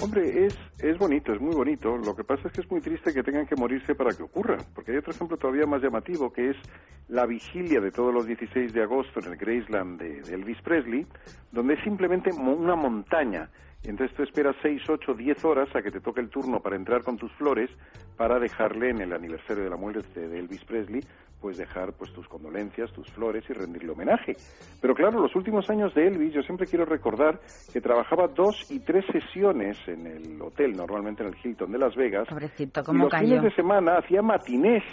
[0.02, 1.98] Hombre, es, es bonito, es muy bonito.
[1.98, 4.58] Lo que pasa es que es muy triste que tengan que morirse para que ocurra.
[4.74, 6.58] Porque hay otro ejemplo todavía más llamativo, que es
[7.10, 11.06] la vigilia de todos los 16 de agosto en el Graceland de, Elvis Presley,
[11.52, 13.50] donde es simplemente una montaña.
[13.84, 17.04] Entonces tú esperas 6, 8, 10 horas a que te toque el turno para entrar
[17.04, 17.70] con tus flores
[18.16, 21.02] para dejarle en el aniversario de la muerte de Elvis Presley,
[21.40, 24.36] pues dejar pues tus condolencias, tus flores y rendirle homenaje.
[24.82, 27.40] Pero claro, los últimos años de Elvis, yo siempre quiero recordar
[27.72, 31.96] que trabajaba dos y tres sesiones en el hotel, normalmente en el Hilton de Las
[31.96, 32.28] Vegas.
[32.28, 33.28] Pobrecito, y cómo los cayó.
[33.28, 34.84] fines de semana hacía matinés.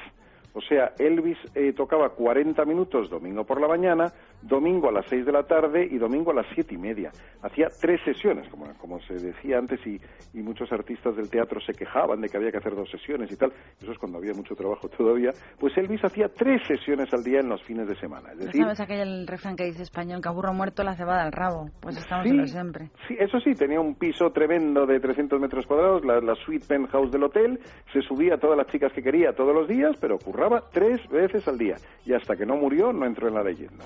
[0.56, 4.10] O sea, Elvis eh, tocaba 40 minutos domingo por la mañana,
[4.46, 7.10] domingo a las 6 de la tarde y domingo a las siete y media.
[7.42, 10.00] Hacía tres sesiones, como, como se decía antes, y,
[10.34, 13.36] y muchos artistas del teatro se quejaban de que había que hacer dos sesiones y
[13.36, 13.52] tal.
[13.80, 15.30] Eso es cuando había mucho trabajo todavía.
[15.58, 18.30] Pues Elvis hacía tres sesiones al día en los fines de semana.
[18.32, 21.22] Es ¿No decir, sabes aquel refrán que dice español, que a burro muerto la cebada
[21.24, 21.70] al rabo?
[21.80, 22.90] Pues estamos Sí, en lo siempre.
[23.08, 27.10] Sí, eso sí, tenía un piso tremendo de 300 metros cuadrados, la, la suite penthouse
[27.10, 27.58] del hotel,
[27.92, 31.46] se subía a todas las chicas que quería todos los días, pero curraba tres veces
[31.48, 31.76] al día.
[32.04, 33.84] Y hasta que no murió, no entró en la leyenda.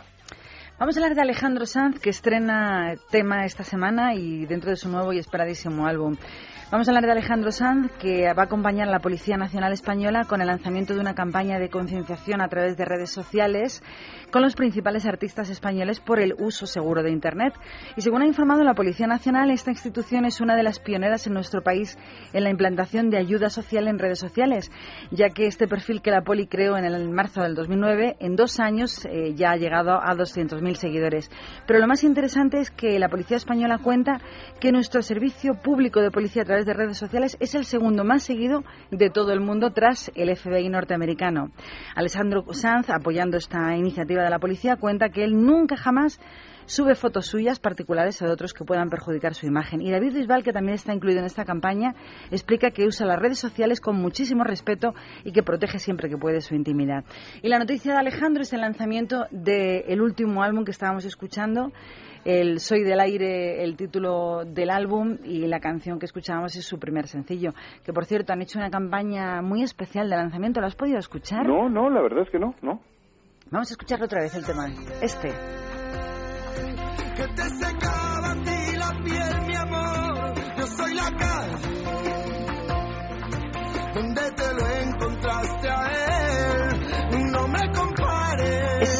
[0.80, 4.88] Vamos a hablar de Alejandro Sanz, que estrena tema esta semana y dentro de su
[4.88, 6.16] nuevo y esperadísimo álbum.
[6.70, 10.26] Vamos a hablar de Alejandro Sanz, que va a acompañar a la Policía Nacional Española
[10.28, 13.82] con el lanzamiento de una campaña de concienciación a través de redes sociales
[14.30, 17.54] con los principales artistas españoles por el uso seguro de Internet.
[17.96, 21.32] Y según ha informado la Policía Nacional, esta institución es una de las pioneras en
[21.32, 21.98] nuestro país
[22.32, 24.70] en la implantación de ayuda social en redes sociales,
[25.10, 28.60] ya que este perfil que la Poli creó en el marzo del 2009, en dos
[28.60, 31.30] años eh, ya ha llegado a 200.000 100.000 seguidores.
[31.66, 34.20] Pero lo más interesante es que la policía española cuenta
[34.60, 38.22] que nuestro servicio público de policía a través de redes sociales es el segundo más
[38.22, 41.50] seguido de todo el mundo tras el FBI norteamericano.
[41.94, 46.20] Alessandro Sanz, apoyando esta iniciativa de la policía, cuenta que él nunca jamás
[46.70, 49.80] sube fotos suyas particulares de otros que puedan perjudicar su imagen.
[49.80, 51.94] Y David Bisbal, que también está incluido en esta campaña,
[52.30, 56.40] explica que usa las redes sociales con muchísimo respeto y que protege siempre que puede
[56.40, 57.04] su intimidad.
[57.42, 61.72] Y la noticia de Alejandro es el lanzamiento del último álbum que estábamos escuchando.
[62.24, 66.78] El Soy del Aire, el título del álbum y la canción que escuchábamos es su
[66.78, 67.52] primer sencillo.
[67.84, 70.60] Que por cierto han hecho una campaña muy especial de lanzamiento.
[70.60, 71.46] ¿Lo has podido escuchar?
[71.46, 72.80] No, no, la verdad es que no, no.
[73.50, 74.66] Vamos a escucharlo otra vez el tema.
[75.02, 75.28] Este.
[77.16, 80.34] que te secaba a ti la piel, mi amor.
[80.56, 81.69] Yo soy la calle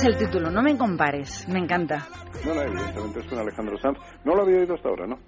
[0.00, 2.06] es el título, no me compares, me encanta.
[2.46, 3.98] No, no, evidentemente es con Alejandro Sanz.
[4.24, 5.18] No lo había oído hasta ahora, ¿no?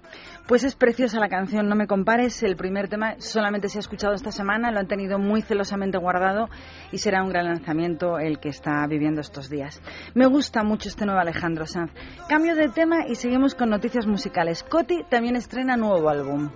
[0.47, 2.41] Pues es preciosa la canción, no me compares.
[2.41, 6.49] El primer tema solamente se ha escuchado esta semana, lo han tenido muy celosamente guardado
[6.91, 9.79] y será un gran lanzamiento el que está viviendo estos días.
[10.15, 11.91] Me gusta mucho este nuevo Alejandro Sanz.
[12.27, 14.63] Cambio de tema y seguimos con noticias musicales.
[14.63, 16.49] Coti también estrena nuevo álbum.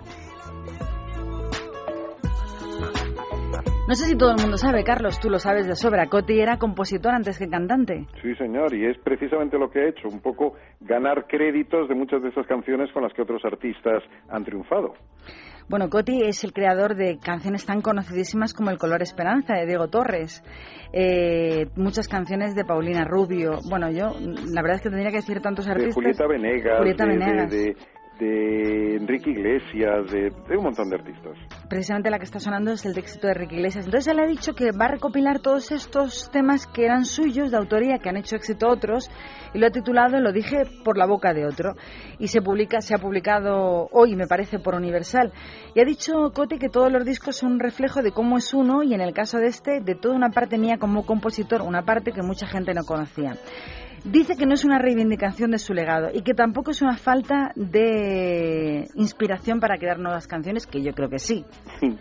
[3.88, 6.08] No sé si todo el mundo sabe, Carlos, tú lo sabes de sobra.
[6.08, 8.06] Coti era compositor antes que cantante.
[8.20, 12.22] Sí, señor, y es precisamente lo que ha hecho, un poco ganar créditos de muchas
[12.22, 14.92] de esas canciones con las que otros artistas han triunfado.
[15.70, 19.88] Bueno, Coti es el creador de canciones tan conocidísimas como El color esperanza de Diego
[19.88, 20.42] Torres,
[20.92, 23.58] eh, muchas canciones de Paulina Rubio.
[23.70, 24.12] Bueno, yo
[24.52, 25.94] la verdad es que tendría que decir tantos De artistas.
[25.94, 27.50] Julieta Venegas, Julieta de, de- Venegas.
[27.50, 27.76] de- de
[28.24, 31.36] Enrique Iglesias, de, de un montón de artistas.
[31.68, 33.86] Precisamente la que está sonando es el de éxito de Ricky Iglesias.
[33.86, 37.56] Entonces él ha dicho que va a recopilar todos estos temas que eran suyos, de
[37.56, 39.10] autoría, que han hecho éxito otros,
[39.54, 41.74] y lo ha titulado Lo dije por la boca de otro.
[42.18, 45.32] Y se publica, se ha publicado hoy, me parece, por Universal.
[45.74, 48.82] Y ha dicho Coti que todos los discos son un reflejo de cómo es uno,
[48.82, 52.12] y en el caso de este, de toda una parte mía como compositor, una parte
[52.12, 53.36] que mucha gente no conocía.
[54.04, 57.52] Dice que no es una reivindicación de su legado y que tampoco es una falta
[57.56, 61.44] de inspiración para crear nuevas canciones, que yo creo que sí.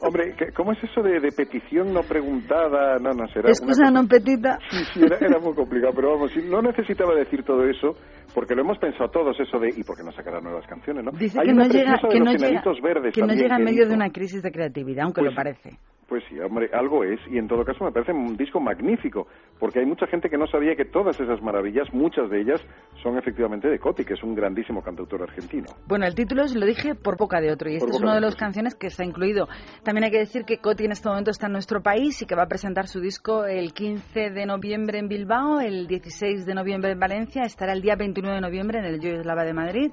[0.00, 2.98] Hombre, ¿qué- ¿cómo es eso de, de petición no preguntada?
[2.98, 4.58] No, no, será Excusa una non petita.
[4.70, 7.96] Sí, sí, era, era muy complicado, pero vamos, no necesitaba decir todo eso,
[8.34, 11.10] porque lo hemos pensado todos, eso de, ¿y por qué no sacará nuevas canciones, no?
[11.12, 13.70] Dice Hay que no llega, que no llega, Enanitos verdes que no llega en que
[13.72, 15.70] medio de una crisis de creatividad, aunque Pues- lo parece.
[16.08, 19.26] Pues sí, hombre, algo es, y en todo caso me parece un disco magnífico,
[19.58, 22.60] porque hay mucha gente que no sabía que todas esas maravillas, muchas de ellas,
[23.02, 25.66] son efectivamente de Coti, que es un grandísimo cantautor argentino.
[25.86, 28.12] Bueno, el título es Lo dije por boca de otro y Por este es uno
[28.12, 29.48] de de las canciones que está incluido.
[29.82, 32.34] También hay que decir que Coti en este momento está en nuestro país y que
[32.34, 36.92] va a presentar su disco el 15 de noviembre en Bilbao, el 16 de noviembre
[36.92, 39.92] en Valencia, estará el día 29 de noviembre en el Yoyoslava de Madrid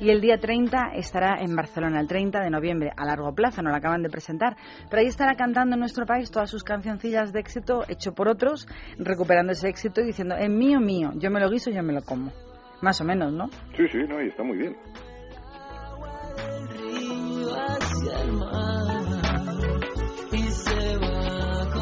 [0.00, 3.70] y el día 30 estará en Barcelona, el 30 de noviembre, a largo plazo, no
[3.70, 4.56] lo acaban de presentar,
[4.88, 8.68] pero ahí estará cantando en nuestro país todas sus cancioncillas de éxito hecho por otros,
[8.98, 12.02] recuperando ese éxito y diciendo, es mío, mío, yo me lo guiso, yo me lo
[12.02, 12.32] como.
[12.80, 13.48] Más o menos, ¿no?
[13.76, 14.76] Sí, sí, no, y está muy bien.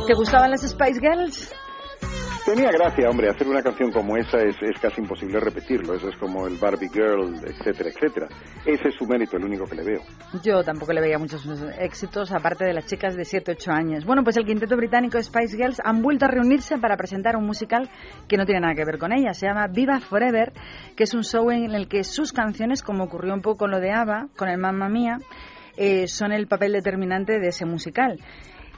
[0.06, 1.54] ¿Te gustaban las Spice Girls?
[2.48, 6.16] Tenía gracia, hombre, hacer una canción como esa es, es casi imposible repetirlo, eso es
[6.16, 8.26] como el Barbie Girl, etcétera, etcétera.
[8.64, 10.00] Ese es su mérito, el único que le veo.
[10.42, 11.46] Yo tampoco le veía muchos
[11.78, 14.06] éxitos, aparte de las chicas de 7 8 años.
[14.06, 17.90] Bueno, pues el quinteto británico Spice Girls han vuelto a reunirse para presentar un musical
[18.26, 19.34] que no tiene nada que ver con ella.
[19.34, 20.54] Se llama Viva Forever,
[20.96, 23.78] que es un show en el que sus canciones, como ocurrió un poco con lo
[23.78, 25.18] de ABBA, con el Mamma Mía,
[25.76, 28.18] eh, son el papel determinante de ese musical.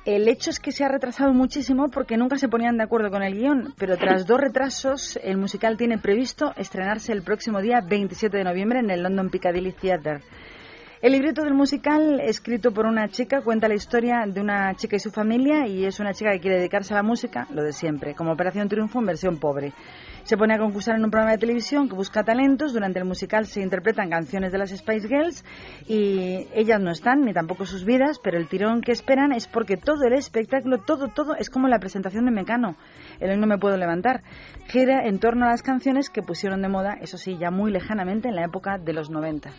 [0.06, 3.22] El hecho es que se ha retrasado muchísimo porque nunca se ponían de acuerdo con
[3.22, 8.34] el guion, pero tras dos retrasos, el musical tiene previsto estrenarse el próximo día 27
[8.34, 10.22] de noviembre en el London Piccadilly Theatre.
[11.02, 14.98] El libreto del musical, escrito por una chica, cuenta la historia de una chica y
[14.98, 18.14] su familia y es una chica que quiere dedicarse a la música, lo de siempre,
[18.14, 19.72] como Operación Triunfo en versión pobre.
[20.24, 22.74] Se pone a concursar en un programa de televisión que busca talentos.
[22.74, 25.42] Durante el musical se interpretan canciones de las Spice Girls
[25.88, 29.78] y ellas no están, ni tampoco sus vidas, pero el tirón que esperan es porque
[29.78, 32.76] todo el espectáculo, todo, todo, es como la presentación de Mecano.
[33.20, 34.22] El hoy no me puedo levantar.
[34.66, 38.28] Gira en torno a las canciones que pusieron de moda, eso sí, ya muy lejanamente
[38.28, 39.50] en la época de los 90.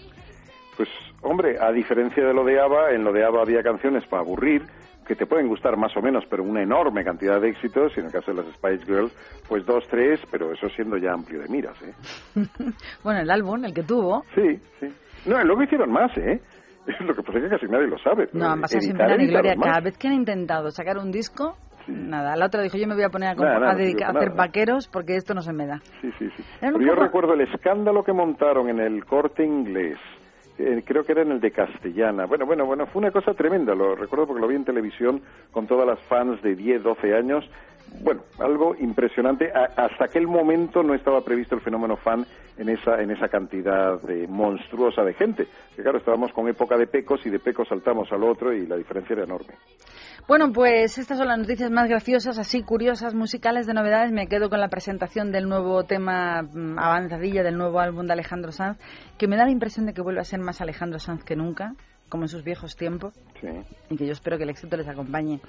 [0.82, 0.90] Pues,
[1.22, 4.64] hombre, a diferencia de lo de ABBA, en lo de ABBA había canciones para aburrir,
[5.06, 8.08] que te pueden gustar más o menos, pero una enorme cantidad de éxitos, y en
[8.08, 9.14] el caso de las Spice Girls,
[9.48, 11.94] pues dos, tres, pero eso siendo ya amplio de miras, ¿eh?
[13.04, 14.88] bueno, el álbum, el que tuvo, Sí, sí.
[15.28, 16.42] No, luego hicieron más, ¿eh?
[17.02, 18.28] Lo que pasa es que casi nadie lo sabe.
[18.34, 19.54] no han pasado sin pena ni gloria.
[19.56, 19.68] más.
[19.68, 22.94] Cada vez que han intentado sacar un disco, Sí, Nada, la otra dijo, yo me
[22.94, 25.34] voy a poner a, Nada, nada, a no dedicar- sirve a hacer vaqueros porque esto
[25.34, 25.80] no se me da.
[26.00, 26.44] Sí, sí, sí.
[26.60, 29.98] Pero yo poco- recuerdo el escándalo que montaron en el corte inglés.
[30.62, 32.26] Eh, creo que era en el de Castellana.
[32.26, 33.74] Bueno, bueno, bueno, fue una cosa tremenda.
[33.76, 35.22] Lo recuerdo porque lo vi en televisión
[35.52, 37.50] con todas las fans de 10, 12 años.
[38.04, 39.52] Bueno, algo impresionante.
[39.54, 42.26] A- hasta aquel momento no estaba previsto el fenómeno fan
[42.58, 45.48] en esa, en esa cantidad de monstruosa de gente.
[45.76, 48.76] Que claro, estábamos con época de pecos y de pecos saltamos al otro y la
[48.78, 49.54] diferencia era enorme.
[50.28, 54.12] Bueno, pues estas son las noticias más graciosas, así curiosas, musicales de novedades.
[54.12, 58.52] Me quedo con la presentación del nuevo tema mm, avanzadilla del nuevo álbum de Alejandro
[58.52, 58.78] Sanz,
[59.18, 61.74] que me da la impresión de que vuelve a ser más Alejandro Sanz que nunca,
[62.12, 63.48] como en sus viejos tiempos, Sí.
[63.90, 65.40] y que yo espero que el éxito les acompañe.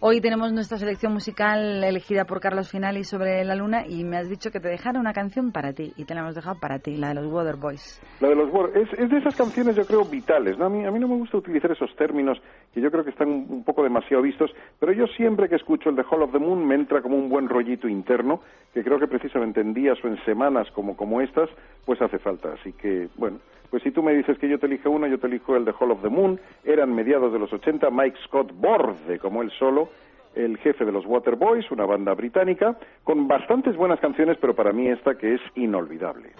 [0.00, 4.28] Hoy tenemos nuestra selección musical elegida por Carlos Finali sobre la luna y me has
[4.28, 6.96] dicho que te dejara una canción para ti, y te la hemos dejado para ti,
[6.96, 8.00] la de los Waterboys.
[8.20, 10.56] La de los War es, es de esas canciones, yo creo, vitales.
[10.56, 10.64] ¿no?
[10.66, 12.38] A, mí, a mí no me gusta utilizar esos términos
[12.72, 15.90] que yo creo que están un, un poco demasiado vistos, pero yo siempre que escucho
[15.90, 18.40] el de Hall of the Moon me entra como un buen rollito interno,
[18.72, 21.50] que creo que precisamente en días o en semanas como, como estas,
[21.84, 22.52] pues hace falta.
[22.52, 23.38] Así que, bueno,
[23.70, 25.72] pues si tú me dices que yo te elijo uno, yo te elijo el de
[25.78, 26.40] Hall of the Moon.
[26.64, 29.90] Eran mediados de los 80, Mike Scott Borde, como él solo,
[30.34, 34.88] el jefe de los Waterboys, una banda británica, con bastantes buenas canciones, pero para mí
[34.88, 36.32] esta que es inolvidable.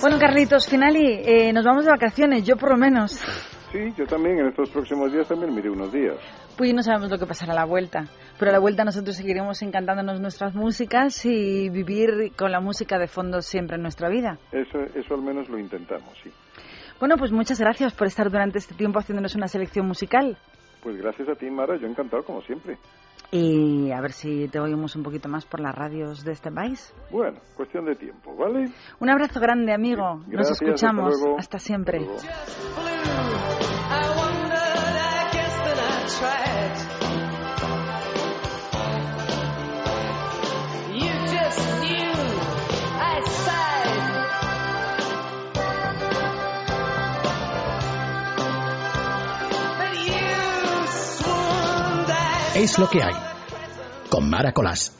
[0.00, 3.20] Bueno, Carlitos Finali, eh, nos vamos de vacaciones, yo por lo menos.
[3.72, 6.16] Sí, yo también en estos próximos días también miré unos días.
[6.56, 8.04] Pues no sabemos lo que pasará a la vuelta.
[8.38, 13.08] Pero a la vuelta nosotros seguiremos encantándonos nuestras músicas y vivir con la música de
[13.08, 14.38] fondo siempre en nuestra vida.
[14.52, 16.30] Eso, eso al menos lo intentamos, sí.
[16.98, 20.38] Bueno, pues muchas gracias por estar durante este tiempo haciéndonos una selección musical.
[20.82, 22.78] Pues gracias a ti, Mara, yo encantado como siempre.
[23.30, 26.94] Y a ver si te oímos un poquito más por las radios de este país.
[27.10, 28.70] Bueno, cuestión de tiempo, ¿vale?
[29.00, 30.16] Un abrazo grande, amigo.
[30.16, 31.12] Nos Gracias, escuchamos.
[31.12, 31.38] hasta luego.
[31.38, 31.98] Hasta siempre.
[31.98, 32.12] Hasta
[36.20, 36.45] luego.
[52.66, 53.14] Es lo que hay.
[54.08, 54.90] Con Mara Colás.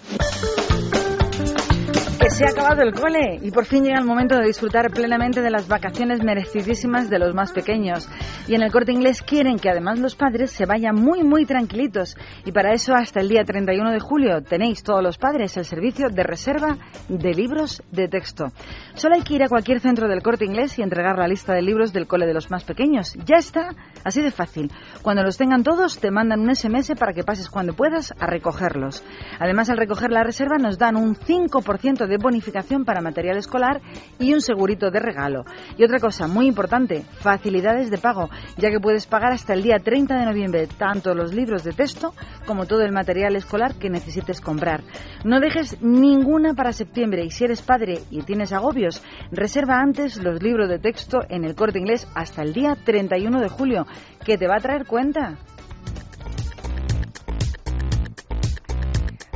[2.27, 5.43] Que se ha acabado el cole y por fin llega el momento de disfrutar plenamente
[5.43, 8.09] de las vacaciones merecidísimas de los más pequeños.
[8.49, 12.17] Y en el corte inglés quieren que además los padres se vayan muy, muy tranquilitos.
[12.45, 16.09] Y para eso, hasta el día 31 de julio, tenéis todos los padres el servicio
[16.09, 16.77] de reserva
[17.09, 18.47] de libros de texto.
[18.95, 21.63] Solo hay que ir a cualquier centro del corte inglés y entregar la lista de
[21.63, 23.15] libros del cole de los más pequeños.
[23.25, 23.69] Ya está,
[24.03, 24.73] así de fácil.
[25.01, 29.05] Cuando los tengan todos, te mandan un SMS para que pases cuando puedas a recogerlos.
[29.39, 33.81] Además, al recoger la reserva, nos dan un 5% de bonificación para material escolar
[34.19, 35.45] y un segurito de regalo.
[35.77, 39.79] Y otra cosa muy importante, facilidades de pago, ya que puedes pagar hasta el día
[39.79, 42.15] 30 de noviembre tanto los libros de texto
[42.47, 44.83] como todo el material escolar que necesites comprar.
[45.25, 50.43] No dejes ninguna para septiembre y si eres padre y tienes agobios, reserva antes los
[50.43, 53.87] libros de texto en el corte inglés hasta el día 31 de julio,
[54.25, 55.39] que te va a traer cuenta.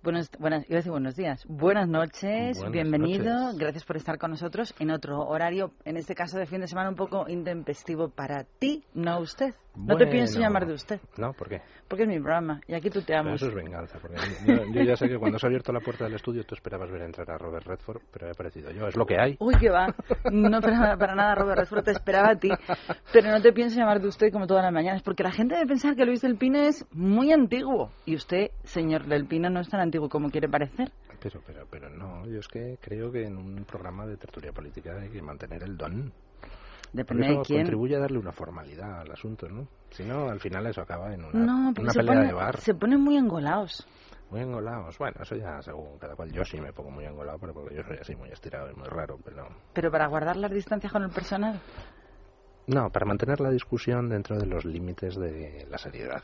[0.02, 1.44] Buenos, buenas, iba a decir buenos días.
[1.46, 3.36] Buenas noches, Buenas bienvenido.
[3.36, 3.60] noches.
[3.60, 6.90] Gracias por estar con nosotros en otro horario, en este caso de fin de semana,
[6.90, 9.54] un poco intempestivo para ti, no usted.
[9.76, 11.62] No te pienso llamar de usted, No, ¿por qué?
[11.90, 13.34] Porque es mi programa y aquí tú te Pero amo.
[13.36, 14.00] eso es venganza.
[14.00, 16.56] Porque yo, yo ya sé que cuando se ha abierto la puerta del estudio tú
[16.56, 18.88] esperabas ver entrar a Robert Redford, pero he aparecido yo.
[18.88, 19.36] Es lo que hay.
[19.40, 19.88] Uy, que va.
[20.32, 22.50] No para, para nada, Robert Redford, te esperaba a ti.
[23.12, 25.68] Pero no te pienso llamar de usted como todas las mañanas, porque la gente debe
[25.68, 27.92] pensar que Luis del Pino es muy antiguo.
[28.06, 30.92] Y usted, señor del Pino, no es tan antiguo como quiere parecer.
[31.22, 32.26] Pero, pero, pero no.
[32.28, 35.76] Yo es que creo que en un programa de tertulia política hay que mantener el
[35.76, 36.14] don.
[36.92, 37.60] Depende de eso quién.
[37.62, 39.68] contribuye a darle una formalidad al asunto, ¿no?
[39.92, 42.58] Si no, al final eso acaba en una, No, una pelea pone- de bar.
[42.60, 43.86] se ponen muy engolados.
[44.32, 44.98] Muy engolados.
[44.98, 46.32] Bueno, eso ya según cada cual.
[46.32, 48.88] Yo sí me pongo muy engolado, pero porque yo soy así muy estirado y muy
[48.88, 49.48] raro, pero...
[49.74, 51.60] Pero para guardar las distancias con el personal.
[52.68, 56.22] No, para mantener la discusión dentro de los límites de la seriedad.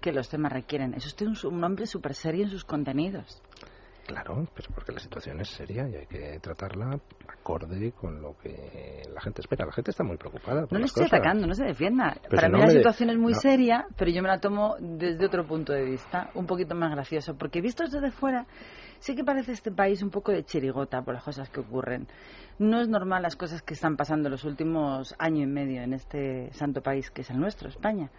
[0.00, 0.94] que los temas requieren.
[0.94, 3.42] Es usted un, un hombre súper serio en sus contenidos.
[4.08, 6.98] Claro, pero porque la situación es seria y hay que tratarla
[7.28, 9.66] acorde con lo que la gente espera.
[9.66, 10.62] La gente está muy preocupada.
[10.62, 11.20] Por No le estoy cosas.
[11.20, 12.14] atacando, no se defienda.
[12.22, 13.38] Pero Para si mí no la situación es muy no.
[13.38, 17.36] seria, pero yo me la tomo desde otro punto de vista, un poquito más gracioso.
[17.36, 18.46] Porque visto desde fuera,
[18.98, 22.08] sí que parece este país un poco de chirigota por las cosas que ocurren.
[22.58, 26.50] No es normal las cosas que están pasando los últimos año y medio en este
[26.54, 28.10] santo país que es el nuestro, España.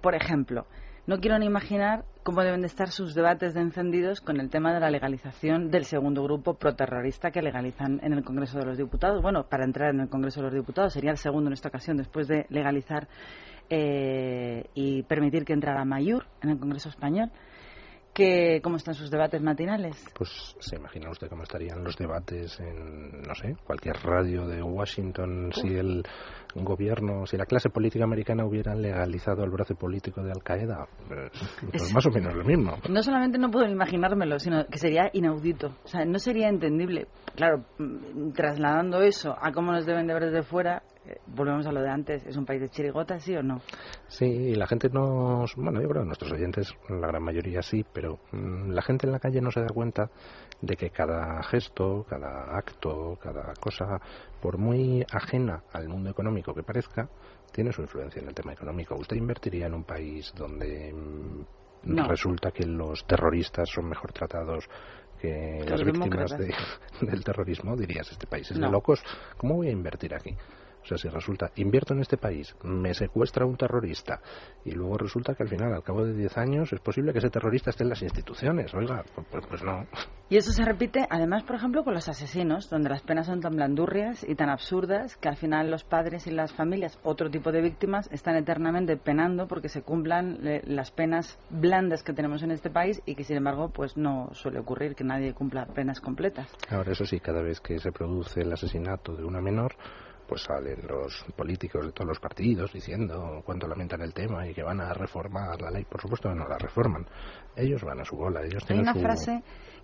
[0.00, 0.66] Por ejemplo,
[1.06, 4.74] no quiero ni imaginar cómo deben de estar sus debates de encendidos con el tema
[4.74, 9.22] de la legalización del segundo grupo proterrorista que legalizan en el Congreso de los Diputados.
[9.22, 11.96] Bueno, para entrar en el Congreso de los Diputados sería el segundo en esta ocasión
[11.96, 13.06] después de legalizar
[13.70, 17.30] eh, y permitir que entrara Mayur en el Congreso español.
[18.16, 20.02] Que, ¿Cómo están sus debates matinales?
[20.16, 25.52] Pues se imagina usted cómo estarían los debates en, no sé, cualquier radio de Washington
[25.52, 26.02] si el
[26.54, 30.86] gobierno, si la clase política americana hubiera legalizado el brazo político de Al Qaeda.
[31.06, 31.30] Pues,
[31.70, 32.78] pues Es- más o menos lo mismo.
[32.88, 35.74] No solamente no puedo imaginármelo, sino que sería inaudito.
[35.84, 37.08] O sea, no sería entendible.
[37.34, 40.82] Claro, mm, trasladando eso a cómo nos deben de ver desde fuera,
[41.26, 42.26] volvemos a lo de antes.
[42.26, 43.60] ¿Es un país de chirigotas, sí o no?
[44.08, 45.54] Sí, y la gente nos...
[45.56, 49.12] Bueno, yo creo que nuestros oyentes, la gran mayoría sí, pero mm, la gente en
[49.12, 50.10] la calle no se da cuenta
[50.60, 54.00] de que cada gesto, cada acto, cada cosa,
[54.40, 57.08] por muy ajena al mundo económico que parezca,
[57.52, 58.94] tiene su influencia en el tema económico.
[58.96, 61.44] ¿Usted invertiría en un país donde mm,
[61.94, 62.08] No.
[62.08, 64.64] resulta que los terroristas son mejor tratados
[65.20, 66.54] que las víctimas de-
[67.06, 67.76] del terrorismo?
[67.76, 68.66] Dirías, este país es No.
[68.66, 69.02] de locos.
[69.38, 70.36] ¿Cómo voy a invertir aquí?
[70.86, 74.20] O sea, si resulta, invierto en este país, me secuestra un terrorista
[74.64, 77.28] y luego resulta que al final, al cabo de 10 años, es posible que ese
[77.28, 78.72] terrorista esté en las instituciones.
[78.72, 79.84] Oiga, pues, pues- pues no.
[80.28, 83.54] Y eso se repite, además, por ejemplo, con los asesinos, donde las penas son tan
[83.56, 87.62] blandurrias y tan absurdas que al final los padres y las familias, otro tipo de
[87.62, 92.70] víctimas, están eternamente penando porque se cumplan eh, las penas blandas que tenemos en este
[92.70, 96.48] país y que, sin embargo, pues no suele ocurrir que nadie cumpla penas completas.
[96.70, 99.74] Ahora, eso sí, cada vez que se produce el asesinato de una menor,
[100.28, 104.62] pues salen los políticos de todos los partidos diciendo cuánto lamentan el tema y que
[104.62, 105.84] van a reformar la ley.
[105.84, 107.06] Por supuesto que no la reforman.
[107.54, 109.00] Ellos van a su bola, ellos Hay tienen una su...
[109.00, 109.42] frase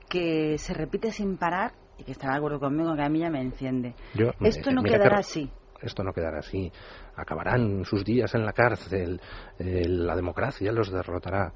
[0.08, 3.30] que se repite sin parar y que estará de acuerdo conmigo que a mí ya
[3.30, 3.94] me enciende.
[4.14, 5.50] Yo- Esto no quedará así.
[5.80, 6.70] Esto no quedará así.
[7.16, 9.20] Acabarán sus días en la cárcel.
[9.58, 11.52] eh, la democracia los derrotará.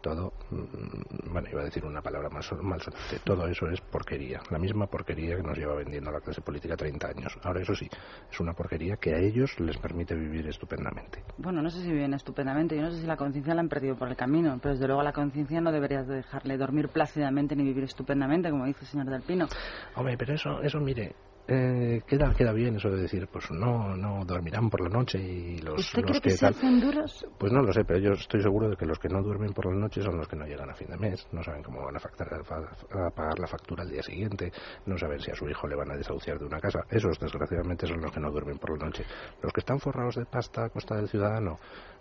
[0.00, 3.18] Todo, mm, bueno, iba a decir una palabra más malsonante.
[3.24, 4.40] Todo eso es porquería.
[4.50, 7.38] La misma porquería que nos lleva vendiendo la clase política 30 años.
[7.42, 7.88] Ahora, eso sí,
[8.30, 11.22] es una porquería que a ellos les permite vivir estupendamente.
[11.38, 13.96] Bueno, no sé si viven estupendamente, yo no sé si la conciencia la han perdido
[13.96, 17.64] por el camino, pero desde luego la conciencia no deberías de dejarle dormir plácidamente ni
[17.64, 19.48] vivir estupendamente, como dice el señor Del Pino.
[19.94, 21.14] Hombre, pero eso, eso mire,
[21.50, 25.58] eh, queda, queda bien eso de decir, pues no, no dormirán por la noche y
[25.58, 27.26] los, ¿Usted los cree que, que se hacen duros?
[27.38, 29.66] Pues no lo sé, pero yo estoy seguro de que los que no duermen por
[29.66, 31.96] la noche son los que no llegan a fin de mes, no saben cómo van
[31.96, 34.52] a, facturar- fa- a pagar la factura al día siguiente,
[34.86, 36.80] no saben si a su hijo le van a desahuciar de una casa.
[36.88, 39.04] Esos, desgraciadamente, son los que no duermen por la noche.
[39.42, 41.58] Los que están forrados de pasta a costa del ciudadano,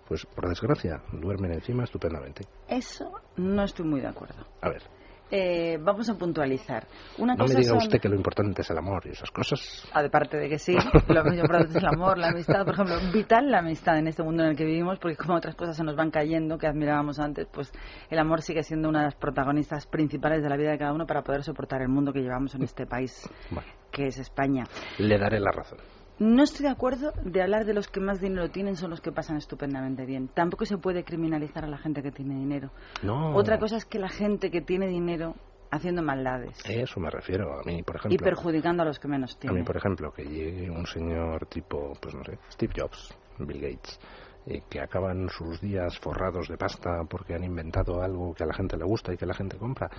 [0.07, 2.45] pues por desgracia, duermen encima estupendamente.
[2.67, 4.45] Eso no estoy muy de acuerdo.
[4.61, 4.81] A ver,
[5.31, 6.87] eh, vamos a puntualizar.
[7.17, 9.31] Una No me cosa diga son- usted que lo importante es el amor y esas
[9.31, 9.87] cosas.
[9.93, 10.73] Ah, de que sí,
[11.07, 14.23] lo más importante es el amor, la amistad, por ejemplo, vital la amistad en este
[14.23, 17.19] mundo en el que vivimos, porque como otras cosas se nos van cayendo, que admirábamos
[17.19, 17.71] antes, pues
[18.09, 21.05] el amor sigue siendo una de las protagonistas principales de la vida de cada uno
[21.05, 24.63] para poder soportar el mundo que llevamos en este país, Bueno, que es España.
[24.97, 25.79] le daré la razón.
[26.19, 29.11] No estoy de acuerdo de hablar de los que más dinero tienen son los que
[29.11, 30.27] pasan estupendamente bien.
[30.27, 32.71] Tampoco se puede criminalizar a la gente que tiene dinero.
[33.03, 33.35] No.
[33.35, 35.35] Otra cosa es que la gente que tiene dinero
[35.71, 37.59] haciendo maldades Eso me refiero.
[37.59, 38.25] A mí, por y ejemplo.
[38.25, 39.65] perjudicando a los que menos A mí, tienen.
[39.65, 43.99] por ejemplo, que llegue un señor tipo, pues no sé, Steve Jobs, Bill Gates,
[44.47, 48.53] eh, que acaban sus días forrados de pasta porque han inventado algo que a la
[48.53, 49.89] gente le gusta y que la gente compra.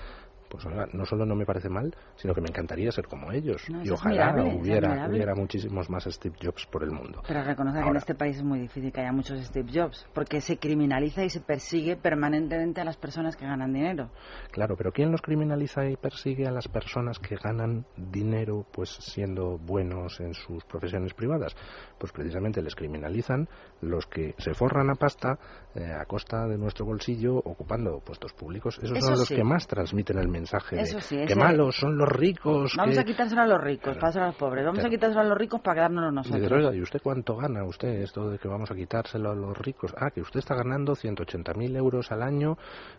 [0.51, 3.63] Pues no solo no me parece mal, sino que me encantaría ser como ellos.
[3.71, 7.23] No, y ojalá hubiera, hubiera muchísimos más Steve Jobs por el mundo.
[7.27, 10.41] Pero reconocer que en este país es muy difícil que haya muchos Steve Jobs, porque
[10.41, 14.11] se criminaliza y se persigue permanentemente a las personas que ganan dinero.
[14.51, 19.57] Claro, pero ¿quién los criminaliza y persigue a las personas que ganan dinero pues siendo
[19.57, 21.55] buenos en sus profesiones privadas?
[21.97, 23.49] Pues precisamente les criminalizan
[23.83, 25.39] los que se forran a pasta
[25.77, 28.79] eh, a costa de nuestro bolsillo ocupando puestos públicos.
[28.83, 29.37] Esos Eso son los sí.
[29.37, 32.75] que más transmiten el mensaje de Eso sí, que malos son los ricos.
[32.77, 33.01] Vamos que...
[33.01, 34.65] a quitárselo a los ricos, para a los pobres.
[34.65, 34.89] Vamos Claro.
[34.89, 36.75] a quitárselo a los ricos para quedárnoslo nosotros.
[36.75, 39.95] ¿y usted cuánto gana usted esto de que vamos a quitárselo a los ricos?
[39.97, 42.57] Ah, que usted está ganando 180.000 euros al año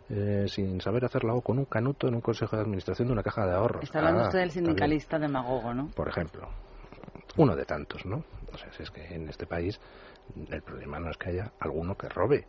[0.08, 3.46] eh, sin saber hacerlo con un canuto en un consejo de administración de una caja
[3.46, 3.82] de ahorros.
[3.84, 5.88] Está hablando Ah, usted del sindicalista demagogo, ¿no?
[5.94, 6.48] Por ejemplo,
[7.36, 8.24] uno de tantos, ¿no?
[8.52, 9.80] O sea, si es que en este país
[10.50, 12.46] el problema no es que haya alguno que robe,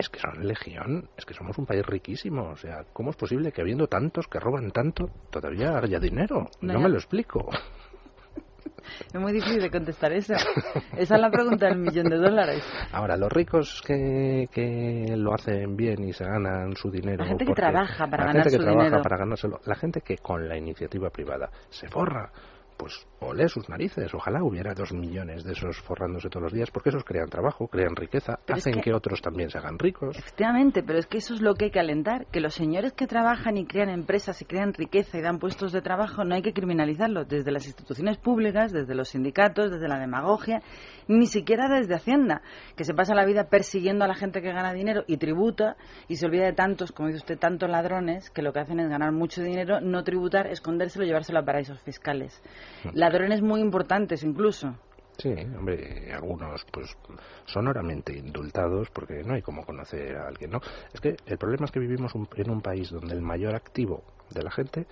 [0.00, 2.50] es que son legión, es que somos un país riquísimo.
[2.50, 6.48] O sea, ¿cómo es posible que habiendo tantos que roban tanto, todavía haya dinero?
[6.60, 7.48] No, me lo explico.
[9.12, 10.34] Es muy difícil de contestar eso.
[10.96, 12.64] Esa es la pregunta del millón de dólares.
[12.92, 17.22] Ahora, los ricos que, que lo hacen bien y se ganan su dinero.
[17.22, 19.02] La gente que trabaja para la ganar gente que su trabaja dinero.
[19.02, 19.60] para ganárselo.
[19.64, 22.32] La gente que con la iniciativa privada se forra.
[22.80, 24.14] Pues ole sus narices.
[24.14, 27.94] Ojalá hubiera dos millones de esos forrándose todos los días, porque esos crean trabajo, crean
[27.94, 28.94] riqueza, Pero es hacen que- que...
[28.94, 30.16] otros también se hagan ricos.
[30.16, 33.06] Efectivamente, pero es que eso es lo que hay que alentar, que los señores que
[33.06, 36.54] trabajan y crean empresas y crean riqueza y dan puestos de trabajo no hay que
[36.54, 40.62] criminalizarlos desde las instituciones públicas, desde los sindicatos, desde la demagogia,
[41.06, 42.40] ni siquiera desde Hacienda,
[42.76, 45.76] que se pasa la vida persiguiendo a la gente que gana dinero y tributa
[46.08, 48.88] y se olvida de tantos, como dice usted, tantos ladrones que lo que hacen es
[48.88, 52.40] ganar mucho dinero, no tributar, escondérselo llevárselo a paraísos fiscales.
[52.92, 54.74] Ladrones muy importantes incluso.
[55.18, 56.96] Sí, hombre, algunos pues
[57.44, 60.60] sonoramente indultados porque no hay como conocer a alguien, ¿no?
[60.94, 64.02] Es que el problema es que vivimos un- en un país donde el mayor activo
[64.30, 64.86] de la gente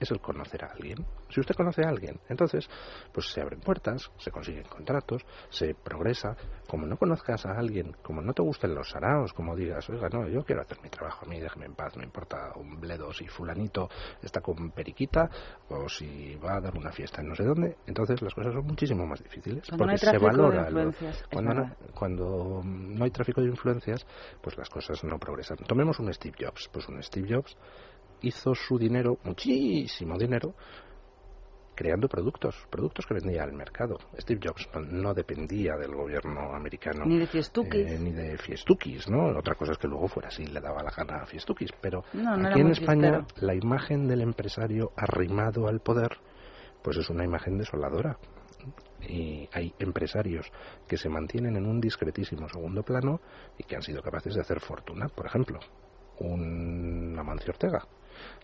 [0.00, 1.04] es el conocer a alguien.
[1.30, 2.68] Si usted conoce a alguien, entonces
[3.12, 6.36] pues se abren puertas, se consiguen contratos, se progresa.
[6.68, 10.28] Como no conozcas a alguien, como no te gusten los saraos, como digas, oiga, no,
[10.28, 13.26] yo quiero hacer mi trabajo, a mí déjeme en paz, no importa un bledo si
[13.26, 13.88] fulanito
[14.22, 15.28] está con periquita
[15.68, 18.66] o si va a dar una fiesta en no sé dónde, entonces las cosas son
[18.66, 21.74] muchísimo más difíciles Cuando no hay porque se tráfico de valora lo- influencias, cuando no,
[21.94, 24.06] cuando no hay tráfico de influencias
[24.40, 27.56] pues las cosas no progresan tomemos un Steve Jobs pues un Steve Jobs
[28.22, 30.54] hizo su dinero muchísimo dinero
[31.74, 33.98] creando productos, productos que vendía al mercado.
[34.18, 37.04] Steve Jobs no, no dependía del gobierno americano.
[37.04, 37.86] Ni de fiestuquis.
[37.86, 39.26] eh, ni de fiestuquis, ¿no?
[39.38, 41.70] Otra cosa es que luego fuera así, le daba la gana a fiestuquis.
[41.80, 46.18] Pero No, no era aquí en España la imagen del empresario arrimado al poder
[46.82, 48.18] pues es una imagen desoladora.
[49.08, 50.50] Y hay empresarios
[50.86, 53.20] que se mantienen en un discretísimo segundo plano
[53.56, 55.08] y que han sido capaces de hacer fortuna.
[55.08, 55.60] Por ejemplo,
[56.20, 57.86] un Amancio Ortega,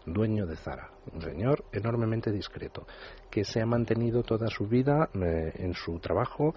[0.06, 2.86] dueño de Zara, un señor enormemente discreto,
[3.30, 6.54] que se ha mantenido toda su vida eh, en su trabajo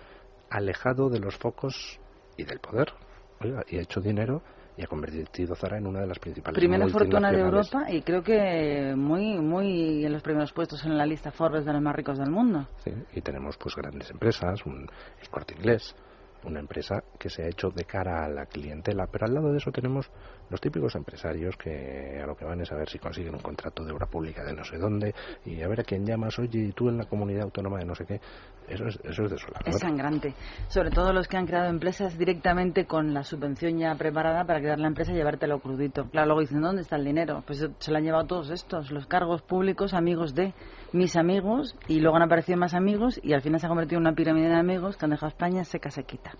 [0.50, 2.00] alejado de los focos
[2.38, 2.94] y del poder.
[3.40, 4.42] Oiga, y ha hecho dinero
[4.78, 7.40] y ha convertido Zara en una de las principales Primera fortuna de.
[7.40, 11.74] Europa y creo que muy muy en los primeros puestos en la lista Forbes de
[11.74, 12.68] los más ricos del mundo.
[12.84, 14.88] Sí, y tenemos pues grandes empresas, un,
[15.22, 15.96] el Corte Inglés,
[16.44, 19.58] una empresa que se ha hecho de cara a la clientela, pero al lado de
[19.58, 20.10] eso tenemos
[20.50, 23.84] los típicos empresarios que a lo que van es a ver si consiguen un contrato
[23.84, 25.14] de obra pública de no sé dónde
[25.46, 28.06] y a ver a quién llamas, oye, tú en la comunidad autónoma de no sé
[28.06, 28.22] qué.
[28.68, 29.70] Eso es, eso es desolador.
[29.70, 30.34] Es sangrante.
[30.68, 34.78] Sobre todo los que han creado empresas directamente con la subvención ya preparada para crear
[34.78, 36.10] la empresa y llevártelo crudito.
[36.10, 37.44] Claro, luego dicen, ¿dónde está el dinero?
[37.48, 40.54] Pues se lo han llevado todos estos, los cargos públicos, amigos de
[40.94, 44.08] mis amigos, y luego han aparecido más amigos y al final se ha convertido en
[44.08, 46.32] una pirámide de amigos que han dejado España seca sequita.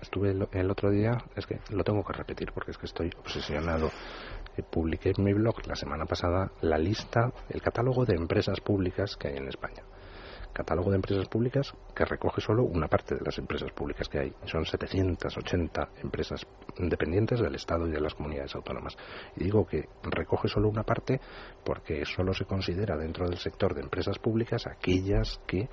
[0.00, 3.10] Estuve el, el otro día, es que lo tengo que repetir porque es que estoy
[3.18, 3.90] obsesionado.
[4.56, 9.16] Eh, publiqué en mi blog la semana pasada la lista, el catálogo de empresas públicas
[9.16, 9.82] que hay en España.
[10.54, 14.32] Catálogo de empresas públicas que recoge solo una parte de las empresas públicas que hay.
[14.46, 16.46] Son 780 empresas
[16.78, 18.96] dependientes del Estado y de las comunidades autónomas.
[19.36, 21.20] Y digo que recoge solo una parte
[21.64, 25.68] porque solo se considera dentro del sector de empresas públicas aquellas que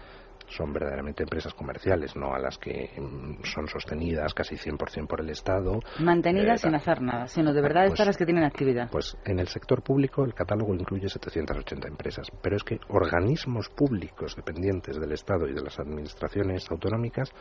[0.52, 5.30] son verdaderamente empresas comerciales, no a las que mm, son sostenidas casi 100% por el
[5.30, 5.80] Estado.
[6.00, 8.90] Mantenidas Eh, sin hacer nada, sino de verdad Pues- estas las que tienen actividad.
[8.92, 14.36] Pues en el sector público el catálogo incluye 780 empresas, pero es que organismos públicos
[14.36, 17.32] dependientes del Estado y de las administraciones autonómicas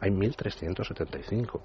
[0.00, 1.62] hay 1.375,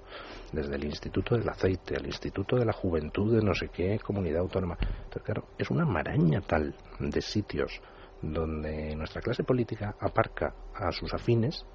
[0.52, 4.40] desde el Instituto del Aceite al Instituto de la Juventud de no sé qué comunidad
[4.40, 4.78] autónoma.
[4.80, 7.80] Entonces, claro, es una maraña tal de sitios
[8.22, 11.66] donde nuestra clase política aparca a sus afines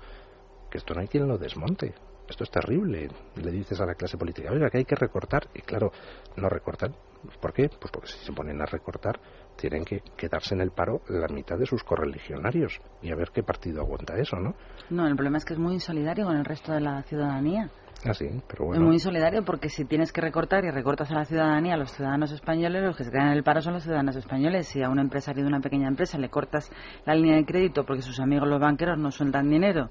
[0.70, 1.94] que esto no hay quien lo desmonte.
[2.28, 3.10] Esto es terrible.
[3.36, 5.48] Le dices a la clase política, oiga, que hay que recortar.
[5.54, 5.92] Y claro,
[6.36, 6.94] no recortan.
[7.40, 7.70] ¿Por qué?
[7.70, 9.20] Pues porque si se ponen a recortar,
[9.58, 12.80] tienen que quedarse en el paro la mitad de sus correligionarios.
[13.02, 14.54] Y a ver qué partido aguanta eso, ¿no?
[14.90, 17.70] No, el problema es que es muy insolidario con el resto de la ciudadanía.
[18.06, 18.86] Así, pero Es bueno.
[18.86, 22.32] muy insolidario porque si tienes que recortar y recortas a la ciudadanía, a los ciudadanos
[22.32, 24.68] españoles, los que se quedan en el paro son los ciudadanos españoles.
[24.68, 26.72] Si a un empresario de una pequeña empresa le cortas
[27.08, 29.90] la línea de crédito porque sus amigos los banqueros no sueltan dinero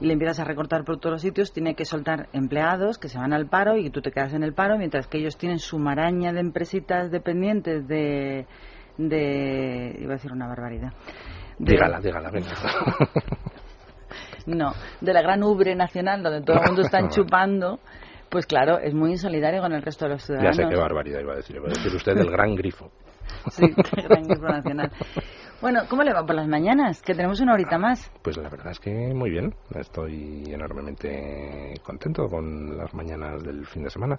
[0.00, 3.18] y le empiezas a recortar por todos los sitios, tiene que soltar empleados que se
[3.18, 5.80] van al paro y tú te quedas en el paro mientras que ellos tienen su
[5.80, 8.46] maraña de empresitas dependientes de...
[8.98, 10.92] de iba a decir una barbaridad.
[11.58, 12.48] De- Dígala, dígala, venga.
[14.46, 14.72] No,
[15.02, 17.80] de la gran ubre nacional donde todo el mundo está chupando,
[18.30, 20.56] pues claro, es muy insolidario con el resto de los ya ciudadanos.
[20.56, 21.56] sé qué barbaridad iba a decir.
[21.56, 22.90] Iba a decir usted del gran grifo.
[23.50, 24.90] Sí, del gran grupo nacional.
[25.60, 27.02] Bueno, ¿cómo le va por las mañanas?
[27.02, 28.10] Que tenemos una horita más.
[28.22, 29.54] Pues la verdad es que muy bien.
[29.74, 34.18] Estoy enormemente contento con las mañanas del fin de semana.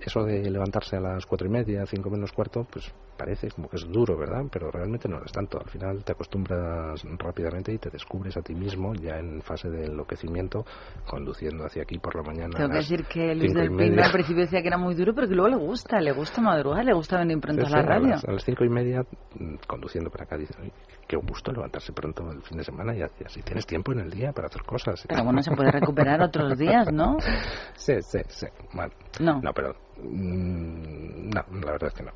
[0.00, 3.76] Eso de levantarse a las cuatro y media, cinco menos cuarto, pues parece como que
[3.76, 4.44] es duro, ¿verdad?
[4.50, 5.58] Pero realmente no lo es tanto.
[5.60, 9.84] Al final te acostumbras rápidamente y te descubres a ti mismo ya en fase de
[9.84, 10.64] enloquecimiento,
[11.06, 12.56] conduciendo hacia aquí por la mañana.
[12.56, 15.28] Tengo que decir que Luis del Pino al principio decía que era muy duro, pero
[15.28, 17.88] que luego le gusta, le gusta madrugar, le gusta venir pronto Sí, a la sí,
[17.88, 18.08] radio.
[18.08, 19.02] las, a las cinco y media,
[19.38, 20.72] mm, conduciendo para acá, dice, "Ay,
[21.06, 24.32] qué gusto levantarse pronto el fin de semana y así tienes tiempo en el día
[24.32, 25.04] para hacer cosas.
[25.06, 27.18] Pero bueno, se puede recuperar otros días, ¿no?
[27.76, 28.46] Sí, sí, sí.
[28.72, 29.40] Bueno, No.
[29.42, 32.12] no, pero mm, no, la verdad es que no.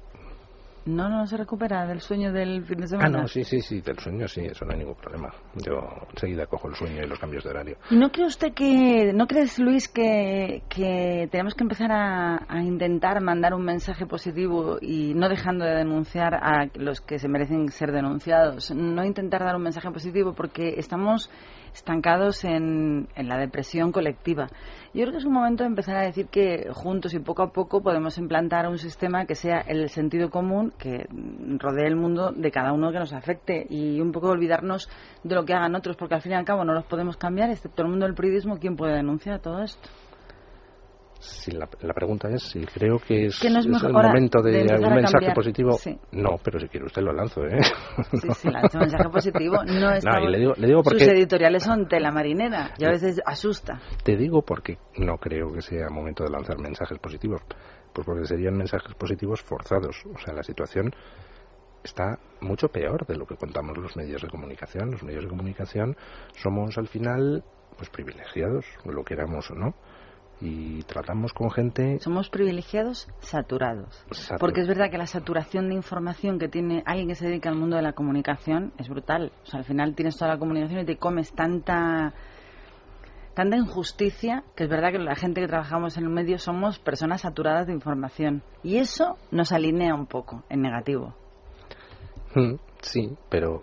[0.86, 3.23] No, no se recupera del sueño del fin de Ah, semana.
[3.23, 5.31] no, sí, sí, sí, del sueño sí, eso no hay ningún problema.
[5.66, 5.81] Yo
[6.11, 7.77] enseguida cojo el sueño y los cambios de horario.
[7.90, 12.62] ¿Y no cree usted que, no crees Luis que, que tenemos que empezar a, a
[12.62, 17.69] intentar mandar un mensaje positivo y no dejando de denunciar a los que se merecen
[17.70, 18.70] ser denunciados?
[18.74, 21.31] No intentar dar un mensaje positivo porque estamos
[21.75, 24.49] estancados en, en la depresión colectiva.
[24.95, 27.53] Yo creo que es un momento de empezar a decir que juntos y poco a
[27.53, 31.07] poco podemos implantar un sistema que sea el sentido común que
[31.59, 34.89] rodee el mundo de cada uno que nos afecte y un poco olvidarnos
[35.25, 37.51] de lo que hagan otros, porque al fin y al cabo no los podemos cambiar,
[37.51, 39.89] excepto el mundo del periodismo, ¿quién puede denunciar todo esto?
[41.25, 43.95] Si la, la pregunta es si creo que es, Que no es es mejor el
[44.09, 45.73] momento de de, algún mensaje positivo.
[45.73, 45.99] Sí.
[46.13, 47.59] No, pero si quiere usted lo lanzo, ¿eh?
[48.21, 49.57] Sí, sí, lanza un mensaje positivo.
[49.65, 52.91] No, está- y le digo- le digo Sus porque- editoriales son tela marinera y a
[52.91, 53.81] veces asusta.
[54.03, 57.41] Te digo porque no creo que sea momento de lanzar mensajes positivos.
[57.93, 59.97] Pues porque serían mensajes positivos forzados.
[60.15, 60.91] O sea, la situación
[61.83, 64.91] está mucho peor de lo que contamos los medios de comunicación.
[64.91, 65.97] Los medios de comunicación
[66.35, 67.43] somos al final
[67.77, 69.75] pues privilegiados, lo queramos o no.
[70.40, 74.05] Y tratamos con gente Somos privilegiados saturados.
[74.11, 77.48] Satur- Porque es verdad que la saturación de información que tiene alguien que se dedica
[77.48, 79.32] al mundo de la comunicación es brutal.
[79.44, 82.12] O sea, al final tienes toda la comunicación y te comes tanta
[83.35, 87.23] tanta injusticia que es verdad que la gente que trabajamos en el medio somos personas
[87.23, 88.43] saturadas de información.
[88.62, 91.15] Y eso nos alinea un poco en negativo.
[92.35, 93.62] Mm, Sí, pero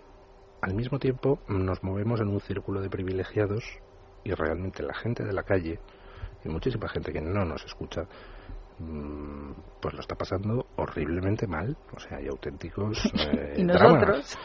[0.60, 3.62] al mismo tiempo nos movemos en un círculo de privilegiados
[4.24, 5.78] y realmente la gente de la calle
[6.44, 8.02] y muchísima gente que no nos escucha
[8.78, 11.76] mm, pues lo está pasando horriblemente mal.
[11.94, 13.92] O sea, hay auténticos eh, y dramas.
[13.92, 14.38] nosotros,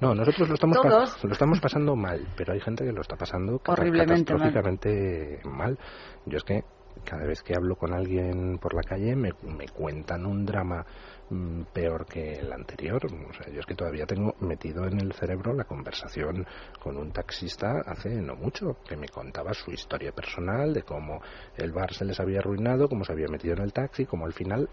[0.00, 1.24] No, nosotros lo estamos, Todos.
[1.24, 4.42] lo estamos pasando mal, pero hay gente que lo está pasando Horriblemente mal.
[4.52, 5.78] catastróficamente mal.
[6.26, 6.64] Yo es que
[7.04, 10.84] cada vez que hablo con alguien por la calle me, me cuentan un drama
[11.72, 13.04] peor que el anterior.
[13.06, 16.46] O sea, yo es que todavía tengo metido en el cerebro la conversación
[16.80, 21.20] con un taxista hace no mucho, que me contaba su historia personal de cómo
[21.56, 24.32] el bar se les había arruinado, cómo se había metido en el taxi, cómo al
[24.32, 24.68] final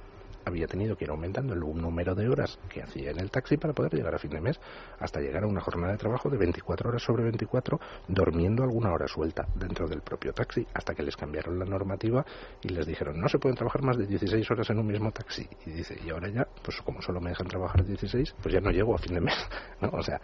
[0.46, 3.74] había tenido que ir aumentando el número de horas que hacía en el taxi para
[3.74, 4.60] poder llegar a fin de mes,
[5.00, 9.08] hasta llegar a una jornada de trabajo de 24 horas sobre 24, durmiendo alguna hora
[9.08, 12.26] suelta dentro del propio taxi, hasta que les cambiaron la normativa
[12.62, 15.48] y les dijeron no se pueden trabajar más de 16 horas en un mismo taxi.
[15.66, 18.72] Y dice, y ahora ya, pues como solo me dejan trabajar 16, pues ya no
[18.72, 19.36] llego a fin de mes.
[19.82, 19.90] ¿no?
[19.90, 20.20] O sea,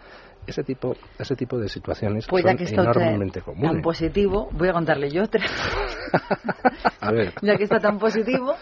[0.46, 3.82] ese tipo, ese tipo de situaciones Pues son que está enormemente tan comunes.
[3.82, 5.44] positivo, voy a contarle yo otra.
[7.00, 8.54] A ver, ya que está tan positivo,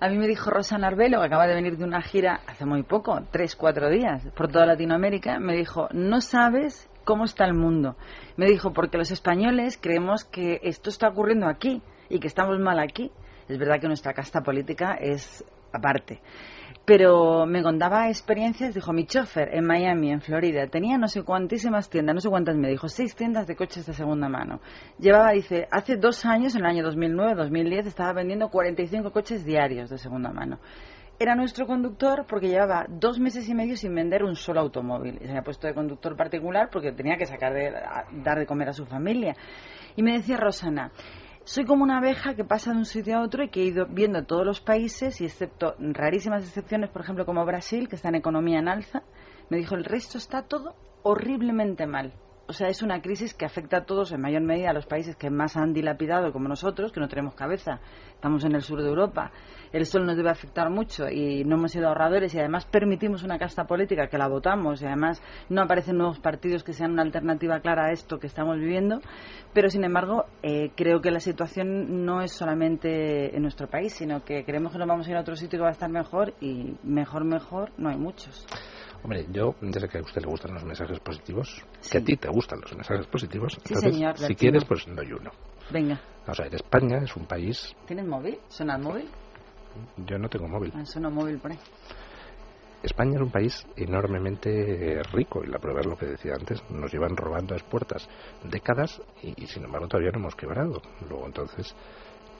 [0.00, 2.82] a mí me dijo Rosa Narvelo, que acaba de venir de una gira hace muy
[2.82, 7.96] poco, tres, cuatro días, por toda Latinoamérica, me dijo, no sabes cómo está el mundo.
[8.36, 12.78] Me dijo, porque los españoles creemos que esto está ocurriendo aquí y que estamos mal
[12.78, 13.10] aquí.
[13.48, 16.20] Es verdad que nuestra casta política es aparte.
[16.88, 21.90] Pero me contaba experiencias, dijo mi chofer en Miami, en Florida, tenía no sé cuantísimas
[21.90, 24.60] tiendas, no sé cuántas me dijo, seis tiendas de coches de segunda mano.
[24.98, 29.90] Llevaba, dice, hace dos años, en el año 2009, 2010, estaba vendiendo 45 coches diarios
[29.90, 30.60] de segunda mano.
[31.18, 35.18] Era nuestro conductor porque llevaba dos meses y medio sin vender un solo automóvil.
[35.20, 37.70] Y se había puesto de conductor particular porque tenía que sacar de,
[38.24, 39.34] dar de comer a su familia.
[39.94, 40.90] Y me decía Rosana,
[41.48, 43.86] soy como una abeja que pasa de un sitio a otro y que he ido
[43.86, 48.16] viendo todos los países y excepto rarísimas excepciones, por ejemplo como Brasil, que está en
[48.16, 49.02] economía en alza,
[49.48, 52.12] me dijo el resto está todo horriblemente mal.
[52.50, 55.14] O sea, es una crisis que afecta a todos en mayor medida a los países
[55.16, 57.80] que más han dilapidado como nosotros, que no tenemos cabeza.
[58.14, 59.32] Estamos en el sur de Europa.
[59.70, 63.38] El sol nos debe afectar mucho y no hemos sido ahorradores y además permitimos una
[63.38, 65.20] casta política que la votamos y además
[65.50, 69.02] no aparecen nuevos partidos que sean una alternativa clara a esto que estamos viviendo.
[69.52, 74.24] Pero sin embargo, eh, creo que la situación no es solamente en nuestro país, sino
[74.24, 76.32] que creemos que nos vamos a ir a otro sitio que va a estar mejor
[76.40, 78.46] y mejor, mejor, no hay muchos.
[79.02, 81.90] Hombre, yo, desde que a usted le gustan los mensajes positivos, Sí.
[81.92, 84.38] que a ti te gustan los mensajes positivos, Sí, entonces, señor, si latino.
[84.38, 85.30] quieres, pues doy uno.
[85.70, 88.38] Venga, Vamos a ver, España es un país, ¿tienes móvil?
[88.48, 89.08] ¿Suena el móvil?
[89.98, 91.58] yo no tengo móvil, Ah, suena móvil por ahí.
[92.82, 96.92] España es un país enormemente rico y la prueba es lo que decía antes, nos
[96.92, 98.08] llevan robando a expuertas
[98.44, 100.80] décadas y, y, sin embargo todavía no hemos quebrado.
[101.08, 101.74] Luego entonces,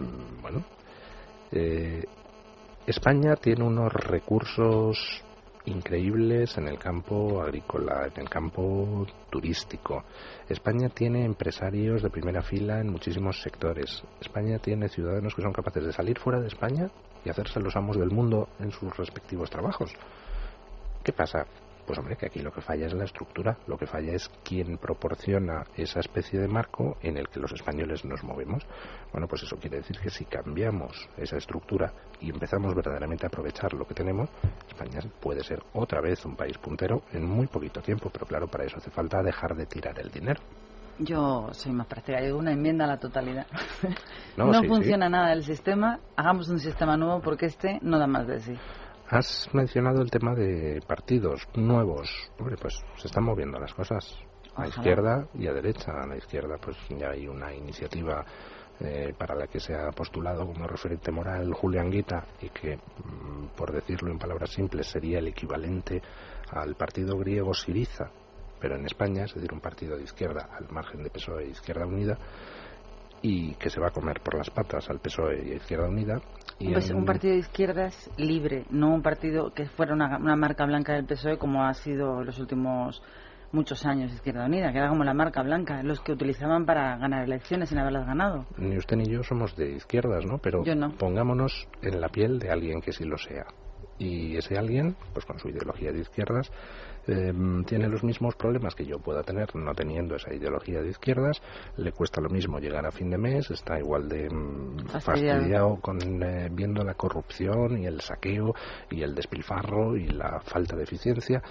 [0.01, 0.65] mm, bueno,
[1.51, 2.05] eh,
[2.87, 5.23] España tiene unos recursos
[5.69, 10.05] increíbles en el campo agrícola, en el campo turístico.
[10.49, 14.03] España tiene empresarios de primera fila en muchísimos sectores.
[14.21, 16.91] España tiene ciudadanos que son capaces de salir fuera de España
[17.25, 19.93] y hacerse los amos del mundo en sus respectivos trabajos.
[21.05, 21.47] ¿Qué pasa?
[21.89, 24.77] Pues hombre, que aquí lo que falla es la estructura, lo que falla es quién
[24.77, 28.63] proporciona esa especie de marco en el que los españoles nos movemos.
[29.11, 31.91] Bueno, pues eso quiere decir que si cambiamos esa estructura
[32.21, 34.29] y empezamos verdaderamente a aprovechar lo que tenemos,
[34.69, 38.65] España puede ser otra vez un país puntero en muy poquito tiempo, pero claro, para
[38.65, 40.43] eso hace falta dejar de tirar el dinero.
[40.99, 43.47] Yo soy más práctica, yo una enmienda a la totalidad.
[44.37, 44.69] No, No, sí, sí.
[44.69, 48.59] funciona nada el sistema, hagamos un sistema nuevo porque este no da más de sí.
[49.11, 52.11] Has mencionado el tema de partidos nuevos.
[52.39, 54.19] Hombre, pues se están moviendo las cosas
[54.49, 54.69] a Ojalá.
[54.69, 55.93] izquierda y a derecha.
[55.93, 58.23] A la izquierda, pues ya hay una iniciativa
[58.81, 63.57] eh, para la que se ha postulado como referente moral Julián Guita y que, mm,
[63.57, 66.03] por decirlo en palabras simples, sería el equivalente
[66.51, 68.11] al partido griego Siriza,
[68.61, 71.87] pero en España, es decir, un partido de izquierda al margen de PSOE e Izquierda
[71.87, 72.19] Unida
[73.23, 76.21] y que se va a comer por las patas al PSOE y a Izquierda Unida.
[76.59, 80.37] Y Pues en- un partido de izquierdas libre, no un partido que fuera una, una
[80.37, 83.03] marca blanca del PSOE como ha sido los últimos
[83.51, 87.25] muchos años Izquierda Unida, que era como la marca blanca, los que utilizaban para ganar
[87.25, 88.45] elecciones sin haberlas ganado.
[88.59, 90.37] ni usted ni yo somos de izquierdas, ¿no?
[90.39, 90.93] Pero no.
[90.99, 93.47] pongámonos en la piel de alguien que sí lo sea.
[93.99, 96.53] Y ese alguien, pues con su ideología de izquierdas,
[97.09, 97.33] eh,
[97.67, 101.41] tiene los mismos problemas que yo pueda tener no teniendo esa ideología de izquierdas,
[101.77, 104.29] le cuesta lo mismo llegar a fin de mes, está igual de
[104.89, 105.01] Fastidiado.
[105.01, 108.55] fastidiado con eh, viendo la corrupción y el saqueo
[108.91, 111.43] y el despilfarro y la falta de eficiencia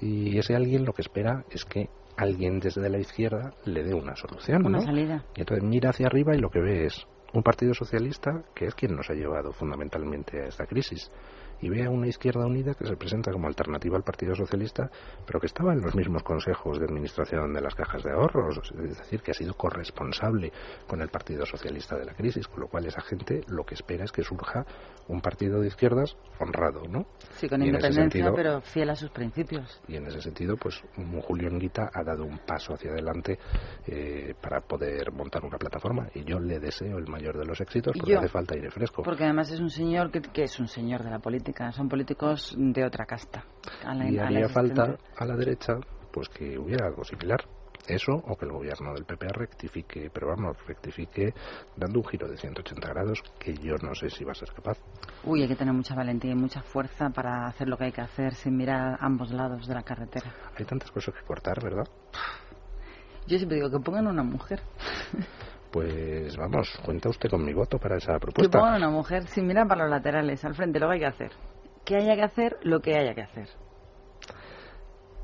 [0.00, 4.14] y ese alguien lo que espera es que alguien desde la izquierda le dé una
[4.16, 4.84] solución, Una ¿no?
[4.84, 5.24] salida.
[5.36, 8.74] Y entonces mira hacia arriba y lo que ve es un partido socialista que es
[8.74, 11.10] quien nos ha llevado fundamentalmente a esta crisis.
[11.62, 14.90] Y ve a una izquierda unida que se presenta como alternativa al Partido Socialista,
[15.24, 18.98] pero que estaba en los mismos consejos de administración de las cajas de ahorros, es
[18.98, 20.52] decir, que ha sido corresponsable
[20.86, 24.04] con el Partido Socialista de la crisis, con lo cual esa gente lo que espera
[24.04, 24.66] es que surja
[25.08, 27.06] un partido de izquierdas honrado, ¿no?
[27.36, 29.80] Sí, con Y independencia, sentido- pero fiel a sus principios.
[29.88, 33.38] y en ese sentido, pues un Julio Enguita ha dado un paso hacia adelante
[33.86, 36.08] eh, para poder montar una plataforma.
[36.14, 38.18] Y yo le deseo el mayor de los éxitos porque yo.
[38.18, 39.02] hace falta aire fresco.
[39.02, 42.54] Porque además es un señor que, que es un señor de la política, son políticos
[42.56, 43.44] de otra casta.
[43.84, 44.74] a la- y a la haría existente.
[44.74, 45.74] falta a la derecha
[46.12, 47.40] pues que hubiera algo similar.
[47.88, 51.34] Eso o que el gobierno del PP rectifique, pero vamos, rectifique
[51.76, 54.78] dando un giro de 180 grados que yo no sé si va a ser capaz.
[55.24, 58.00] Uy, hay que tener mucha valentía y mucha fuerza para hacer lo que hay que
[58.02, 60.32] hacer sin mirar ambos lados de la carretera.
[60.56, 61.88] Hay tantas cosas que cortar, ¿verdad?
[63.26, 64.60] Yo siempre digo que pongan una mujer.
[65.72, 68.58] Pues vamos, cuenta usted con mi voto para esa Que propuesta.
[68.58, 71.32] pongan una mujer sin mirar para los laterales, al frente, lo que hay que hacer.
[71.84, 73.48] Que haya que hacer lo que haya que hacer.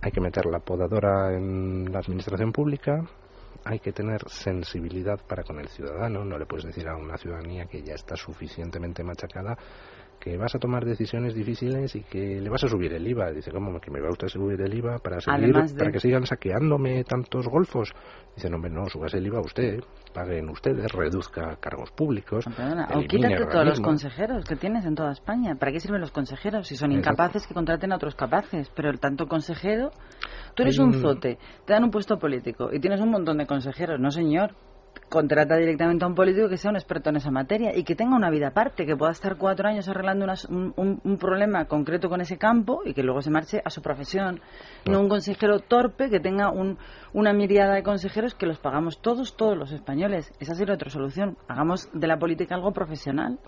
[0.00, 3.02] Hay que meter la podadora en la administración pública,
[3.64, 7.66] hay que tener sensibilidad para con el ciudadano, no le puedes decir a una ciudadanía
[7.66, 9.58] que ya está suficientemente machacada
[10.20, 13.30] que vas a tomar decisiones difíciles y que le vas a subir el IVA.
[13.32, 16.00] Dice, ¿cómo que me va usted a subir el IVA para seguir, de- para que
[16.00, 17.92] sigan saqueándome tantos golfos?
[18.34, 19.80] Dice, no, hombre, no, subas el IVA usted,
[20.12, 25.12] paguen ustedes, reduzca cargos públicos, Perdona, o quítate todos los consejeros que tienes en toda
[25.12, 25.54] España.
[25.54, 26.66] ¿Para qué sirven los consejeros?
[26.66, 27.10] Si son Exacto.
[27.12, 28.70] incapaces, que contraten a otros capaces.
[28.74, 29.90] Pero el tanto consejero,
[30.54, 34.00] tú eres un- zote, te dan un puesto político y tienes un montón de consejeros.
[34.00, 34.54] No, señor.
[35.08, 38.14] Contrata directamente a un político que sea un experto en esa materia y que tenga
[38.14, 42.08] una vida aparte, que pueda estar cuatro años arreglando unas- un, un- un problema concreto
[42.10, 44.40] con ese campo y que luego se marche a su profesión.
[44.84, 46.76] No un consejero torpe que tenga un,
[47.14, 50.30] una miriada de consejeros que los pagamos todos, todos los españoles.
[50.40, 51.38] Esa sería otra solución.
[51.48, 53.38] Hagamos de la política algo profesional.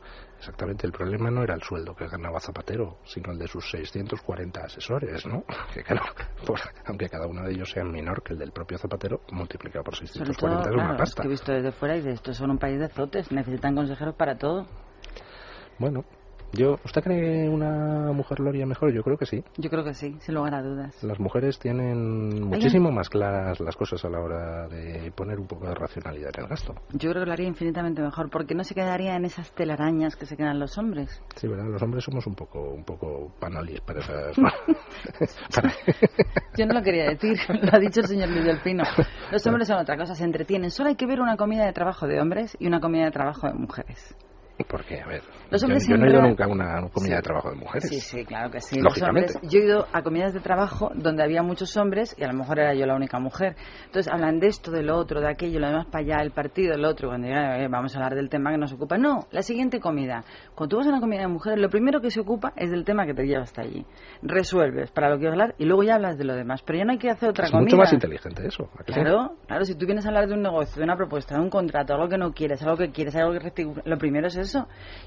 [0.41, 4.65] Exactamente, el problema no era el sueldo que ganaba Zapatero, sino el de sus 640
[4.65, 5.45] asesores, ¿no?
[5.75, 6.03] Que claro,
[6.47, 9.95] por- aunque cada uno de ellos sea menor que el del propio Zapatero, multiplicado por
[9.97, 11.23] Sobre 640 todo, es una claro, es pasta.
[11.23, 14.15] que he visto desde fuera y de estos son un país de zotes, necesitan consejeros
[14.17, 14.67] para todo.
[15.79, 16.05] Bueno,
[16.53, 18.93] yo, ¿usted cree una mujer lo haría mejor?
[18.93, 19.43] Yo creo que sí.
[19.57, 21.03] Yo creo que sí, sin lugar a dudas.
[21.03, 25.67] Las mujeres tienen muchísimo más claras las cosas a la hora de poner un poco
[25.67, 26.75] de racionalidad en el gasto.
[26.93, 30.27] Yo creo que lo haría infinitamente mejor, porque no se quedaría en esas telarañas que
[30.27, 31.23] se quedan los hombres.
[31.37, 31.67] Sí, ¿verdad?
[31.67, 34.37] Los hombres somos un poco, un poco panolis para esas...
[35.55, 35.73] para-
[36.57, 38.83] Yo no lo quería decir, lo ha dicho el señor Luis Delfino.
[39.31, 40.71] Los hombres son otra cosa, se entretienen.
[40.71, 43.47] Solo hay que ver una comida de trabajo de hombres y una comida de trabajo
[43.47, 44.17] de mujeres.
[44.69, 47.17] Porque, a ver, Los yo, hombres yo no he ido nunca a una comida Sí.
[47.17, 47.89] de trabajo de mujeres.
[47.89, 48.81] Sí, sí, claro que sí.
[48.81, 49.33] Lógicamente.
[49.35, 52.35] hombres- yo he ido a comidas de trabajo donde había muchos hombres y a lo
[52.35, 53.57] mejor era yo la única mujer.
[53.87, 56.75] Entonces hablan de esto, de lo otro, de aquello, lo demás para allá, el partido,
[56.75, 57.09] el otro.
[57.09, 58.97] Cuando digan, "Eh, vamos a hablar del tema que nos ocupa.
[58.99, 60.25] No, la siguiente comida.
[60.55, 62.85] Cuando tú vas a una comida de mujeres, lo primero que se ocupa es del
[62.85, 63.85] tema que te lleva hasta allí.
[64.23, 66.63] Resuelves para lo que vas a hablar y luego ya hablas de lo demás.
[66.63, 67.65] Pero ya no hay que hacer otra es comida.
[67.65, 68.69] mucho más inteligente eso.
[68.87, 71.51] Claro, claro, si tú vienes a hablar de un negocio, de una propuesta, de un
[71.51, 74.50] contrato, algo que no quieres, algo que quieres, algo que lo primero es eso.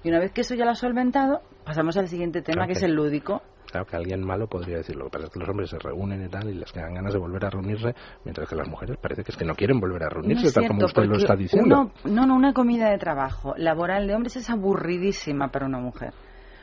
[0.03, 2.73] Y una vez que eso ya lo has solventado, pasamos al siguiente tema, Claro que
[2.73, 3.41] que- es el lúdico.
[3.71, 5.05] Claro que alguien malo podría decirlo.
[5.05, 7.11] Lo que pasa es que los hombres se reúnen y tal y les quedan ganas
[7.13, 10.03] de volver a reunirse, mientras que las mujeres parece que es que no quieren volver
[10.03, 11.91] a reunirse, no tal como usted lo está diciendo.
[12.03, 16.13] uno- no, no, una comida de trabajo laboral de hombres es aburridísima para una mujer.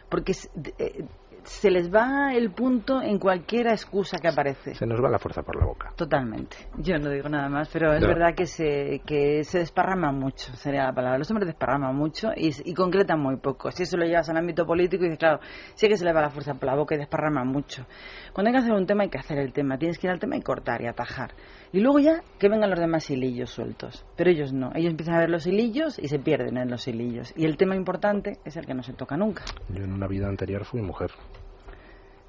[0.09, 1.05] Porque es- eh,
[1.45, 4.75] se les va el punto en cualquier excusa que aparece.
[4.75, 5.93] Se nos va la fuerza por la boca.
[5.97, 6.57] Totalmente.
[6.79, 8.09] Yo no digo nada más, pero es No.
[8.09, 11.19] verdad que se, que se desparrama mucho, sería la palabra.
[11.19, 13.71] Los hombres desparraman mucho y, y concretan muy poco.
[13.71, 15.41] Si eso lo llevas al ámbito político, dices, claro,
[15.75, 17.87] sí que se le va la fuerza por la boca y desparrama mucho.
[18.33, 19.79] Cuando hay que hacer un tema, hay que hacer el tema.
[19.79, 21.35] Tienes que ir al tema y cortar y atajar.
[21.73, 24.05] Y luego ya que vengan los demás hilillos sueltos.
[24.17, 24.71] Pero ellos no.
[24.75, 27.33] Ellos empiezan a ver los hilillos y se pierden en los hilillos.
[27.37, 29.45] Y el tema importante es el que no se toca nunca.
[29.69, 31.11] Yo en una vida anterior fui mujer.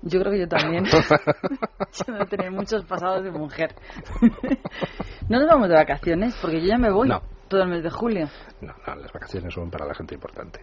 [0.03, 0.85] Yo creo que yo también.
[2.07, 3.75] yo debo tener muchos pasados de mujer.
[5.29, 7.21] no nos vamos de vacaciones porque yo ya me voy No.
[7.47, 8.27] todo el mes de julio.
[8.61, 10.61] No, no, las vacaciones son para la gente importante.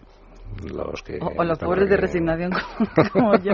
[0.64, 3.52] Los que O, o los pobres de aquí- resignación como, como yo.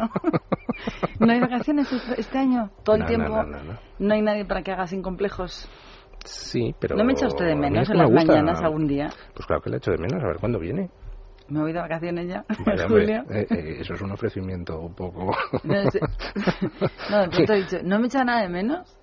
[1.19, 2.70] ¿No hay vacaciones este- este año?
[2.85, 3.28] Todo el No, tiempo.
[3.31, 3.78] no, no, no, no.
[3.98, 5.69] No hay nadie para que haga sin complejos.
[6.24, 6.97] Sí, pero...
[6.97, 8.27] ¿No me echa usted de menos que en me las gusta.
[8.32, 9.11] mañanas algún día?
[9.35, 10.89] Pues claro que le echo de menos, a ver cuándo viene.
[11.48, 15.36] Me voy de vacaciones ya Vaya, hombre, eh, eh, eso es un ofrecimiento un poco...
[15.62, 16.00] No, sé.
[17.10, 18.98] no, pronto he dicho, ¿no me echa nada de menos?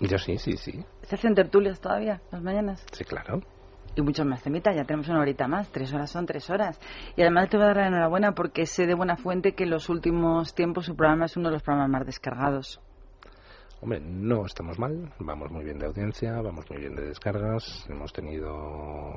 [0.00, 0.84] Yo sí, sí, sí.
[1.02, 2.84] ¿Se hacen tertulias todavía las mañanas?
[2.92, 3.42] Sí, claro.
[3.96, 6.78] Y muchos más temitas, ya tenemos una horita más, tres horas son tres horas.
[7.16, 9.70] Y además te voy a dar la enhorabuena porque sé de buena fuente que en
[9.70, 12.80] los últimos tiempos su programa es uno de los programas más descargados.
[13.80, 17.86] Hombre, no estamos mal, vamos muy bien de audiencia, vamos muy bien de descargas.
[17.88, 18.50] Hemos tenido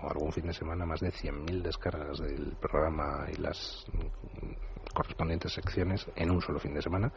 [0.07, 3.83] algún fin de semana más de 100.000 descargas del programa y las
[4.93, 7.11] correspondientes secciones en un solo fin de semana,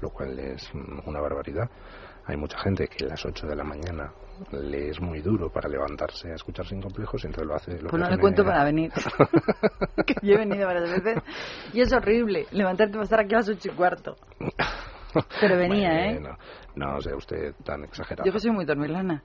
[0.00, 0.68] lo cual es
[1.06, 1.70] una barbaridad.
[2.26, 4.12] Hay mucha gente que a las 8 de la mañana
[4.50, 7.80] le es muy duro para levantarse a escuchar sin complejos y entonces lo hace.
[7.80, 8.90] Lo Pues no le cuento para venir.
[10.06, 11.22] que yo he venido varias veces.
[11.72, 14.16] Y es horrible levantarte para estar aquí a las ocho y cuarto.
[15.40, 16.18] Pero venía, ¿eh?
[16.20, 16.36] Bueno,
[16.74, 18.26] No sea usted tan exagerado.
[18.26, 19.22] Yo que soy muy dormilana.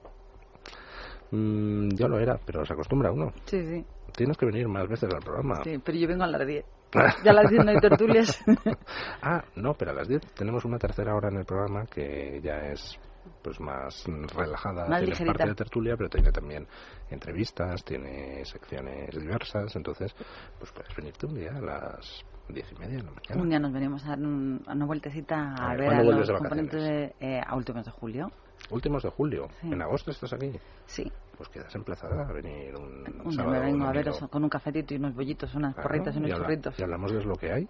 [1.32, 3.32] Mm, yo lo era, pero se acostumbra uno.
[3.46, 3.86] Sí, sí,
[4.16, 5.64] Tienes que venir más veces al programa.
[5.64, 5.78] sí.
[5.84, 6.66] Pero yo vengo a las 10.
[7.24, 8.44] Ya a las 10 no hay tertulias.
[9.22, 12.58] ah, no, pero a las 10 tenemos una tercera hora en el programa que ya
[12.72, 12.98] es
[13.42, 14.06] pues más
[14.36, 16.68] relajada, Más tiene parte de tertulia, pero tiene también
[17.10, 20.16] entrevistas, tiene secciones diversas, entonces
[20.60, 23.42] pues puedes venirte un día a las diez y media de la mañana.
[23.42, 26.16] Un día nos venimos a dar un- una vueltecita a, A ver, ver ¿cuándo a
[26.18, 28.32] los componentes de, eh, a últimos de julio.
[28.70, 29.72] Últimos de julio, Sí.
[29.72, 30.52] en agosto estás aquí.
[30.86, 31.12] Sí.
[31.38, 34.20] Pues quedas emplazada a venir un, Un día sábado me vengo o a un veros
[34.30, 36.80] con un cafetito y unos bollitos, unas Claro, porritas y unos y habla- churritos.
[36.80, 37.68] Y hablamos de lo que hay.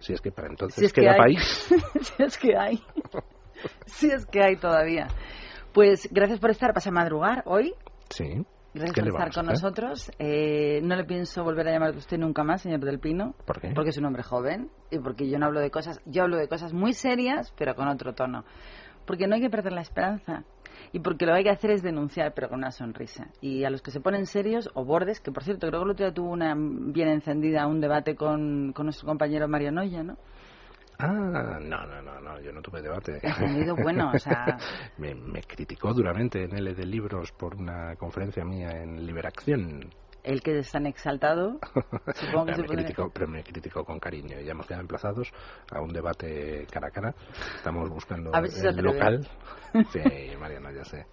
[0.00, 1.18] Si es que para entonces Si es que queda hay.
[1.18, 1.68] país.
[2.16, 2.82] si es que hay.
[3.86, 5.08] si es que hay todavía.
[5.72, 7.74] Pues gracias por estar, pasa a madrugar hoy.
[8.08, 8.44] Sí.
[8.72, 10.12] Gracias ¿Qué por estar con nosotros.
[10.18, 13.34] Eh, no le pienso volver a llamar a usted nunca más, señor Del Pino.
[13.44, 13.72] ¿Por qué?
[13.74, 16.46] Porque es un hombre joven y porque yo no hablo de cosas, yo hablo de
[16.46, 18.44] cosas muy serias, pero con otro tono.
[19.06, 20.44] Porque no hay que perder la esperanza.
[20.92, 23.28] Y porque lo que hay que hacer es denunciar, pero con una sonrisa.
[23.40, 25.90] Y a los que se ponen serios, o bordes, que por cierto, creo que el
[25.90, 30.16] otro día tuvo una bien encendida, un debate con, con nuestro compañero Mario Noya, ¿no?
[31.02, 33.18] Ah, no, no, no, no, yo no tuve debate.
[33.22, 34.58] Encendido, bueno, o sea-
[34.98, 39.90] me, me criticó duramente en L de Libros por una conferencia mía en Liberacción.
[40.22, 41.58] El que es tan exaltado,
[42.14, 44.38] supongo que pero, se me criticó, pero me criticó con cariño.
[44.40, 45.32] Ya hemos quedado emplazados
[45.72, 47.14] a un debate cara a cara.
[47.56, 49.26] Estamos buscando A ver si se el local.
[49.92, 50.00] Sí,
[50.38, 51.06] Mariano, ya sé.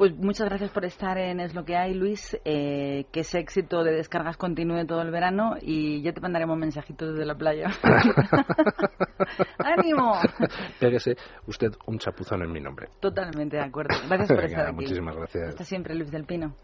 [0.00, 2.34] Pues muchas gracias por estar en Es lo que hay, Luis.
[2.46, 7.10] Eh, que ese éxito de descargas continúe todo el verano y ya te mandaremos mensajitos
[7.10, 7.66] desde la playa.
[9.58, 10.14] ¡Ánimo!
[10.78, 11.16] Pégese
[11.46, 12.88] usted un chapuzón en mi nombre.
[12.98, 13.94] Totalmente de acuerdo.
[14.08, 14.74] Gracias por Venga, estar aquí.
[14.76, 15.48] muchísimas gracias.
[15.48, 16.54] Hasta siempre, Luis del Pino.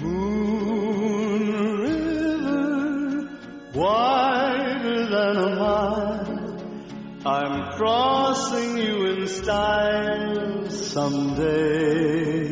[0.00, 1.42] Moon
[1.82, 3.28] River,
[3.74, 6.38] wider than a mile.
[7.26, 7.76] I'm
[8.38, 12.46] crossing you in style someday.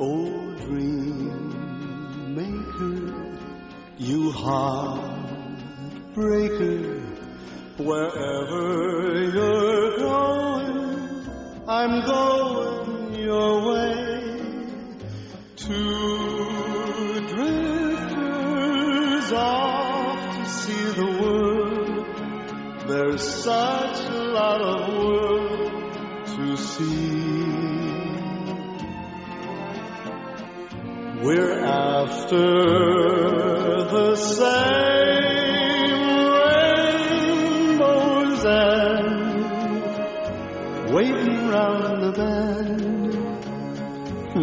[0.00, 3.38] Oh, dream maker,
[3.98, 7.00] you heartbreaker,
[7.78, 11.28] wherever you're going,
[11.68, 14.32] I'm going your way.
[15.54, 22.06] Two drifters off to see the world.
[22.88, 23.75] There's such
[32.26, 34.56] after the same
[37.72, 38.44] rainbows
[41.48, 43.14] round the bend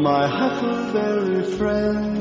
[0.01, 2.12] my huckleberry friend,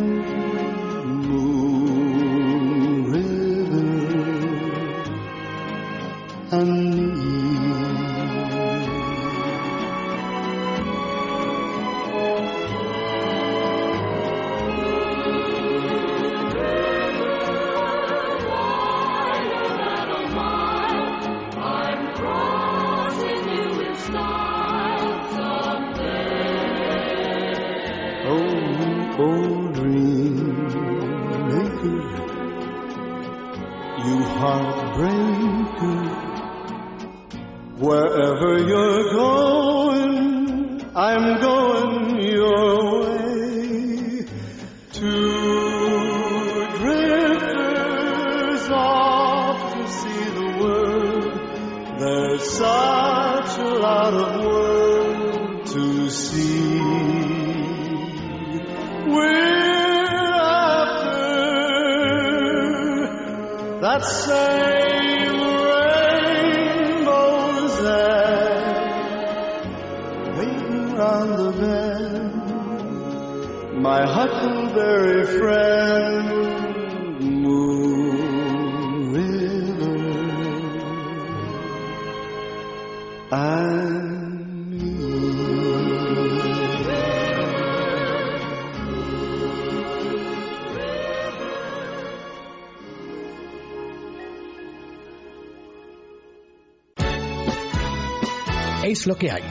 [98.92, 99.42] Es lo que hay.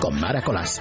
[0.00, 0.80] Con Mara Colás.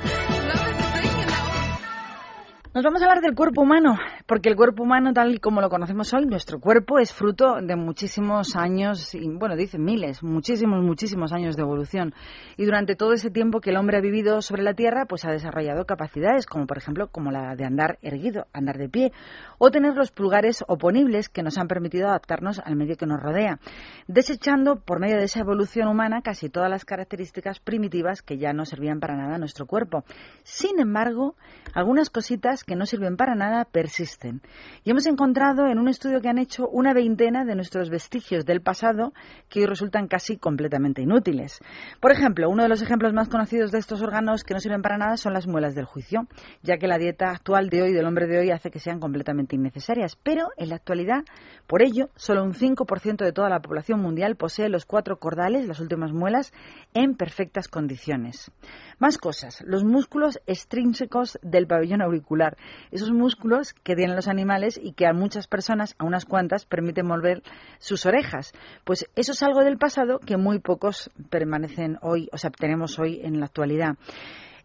[2.71, 5.69] Nos vamos a hablar del cuerpo humano, porque el cuerpo humano, tal y como lo
[5.69, 11.33] conocemos hoy, nuestro cuerpo es fruto de muchísimos años, y bueno, dicen miles, muchísimos, muchísimos
[11.33, 12.13] años de evolución.
[12.55, 15.31] Y durante todo ese tiempo que el hombre ha vivido sobre la Tierra, pues ha
[15.31, 19.11] desarrollado capacidades, como por ejemplo, como la de andar erguido, andar de pie,
[19.57, 23.59] o tener los pulgares oponibles que nos han permitido adaptarnos al medio que nos rodea,
[24.07, 28.65] desechando por medio de esa evolución humana casi todas las características primitivas que ya no
[28.65, 30.05] servían para nada a nuestro cuerpo.
[30.43, 31.35] Sin embargo,
[31.73, 34.41] algunas cositas que no sirven para nada persisten existen.
[34.84, 38.61] Y hemos encontrado en un estudio que han hecho una veintena de nuestros vestigios del
[38.61, 39.14] pasado
[39.49, 41.60] que hoy resultan casi completamente inútiles.
[41.99, 44.98] Por ejemplo, uno de los ejemplos más conocidos de estos órganos que no sirven para
[44.98, 46.27] nada son las muelas del juicio,
[46.61, 49.56] ya que la dieta actual de hoy, del hombre de hoy, hace que sean completamente
[49.56, 50.18] innecesarias.
[50.22, 51.23] Pero en la actualidad,
[51.68, 55.80] por ello, solo un 5% de toda la población mundial posee los cuatro cordales, las
[55.80, 56.53] últimas muelas,
[56.94, 58.52] en perfectas condiciones.
[58.99, 62.57] Más cosas, los músculos extrínsecos del pabellón auricular,
[62.91, 67.07] esos músculos que tienen los animales y que a muchas personas, a unas cuantas, permiten
[67.07, 67.41] mover
[67.80, 68.51] sus orejas.
[68.84, 73.21] Pues eso es algo del pasado que muy pocos permanecen hoy, o sea, tenemos hoy
[73.23, 73.95] en la actualidad.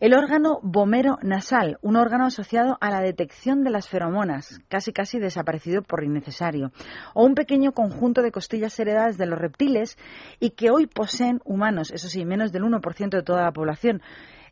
[0.01, 5.21] El órgano vomero nasal, un órgano asociado a la detección de las feromonas, casi casi
[5.21, 6.73] desaparecido por innecesario,
[7.15, 9.97] o un pequeño conjunto de costillas heredadas de los reptiles
[10.41, 14.03] y que hoy poseen humanos, eso sí, menos del 1% de toda la población.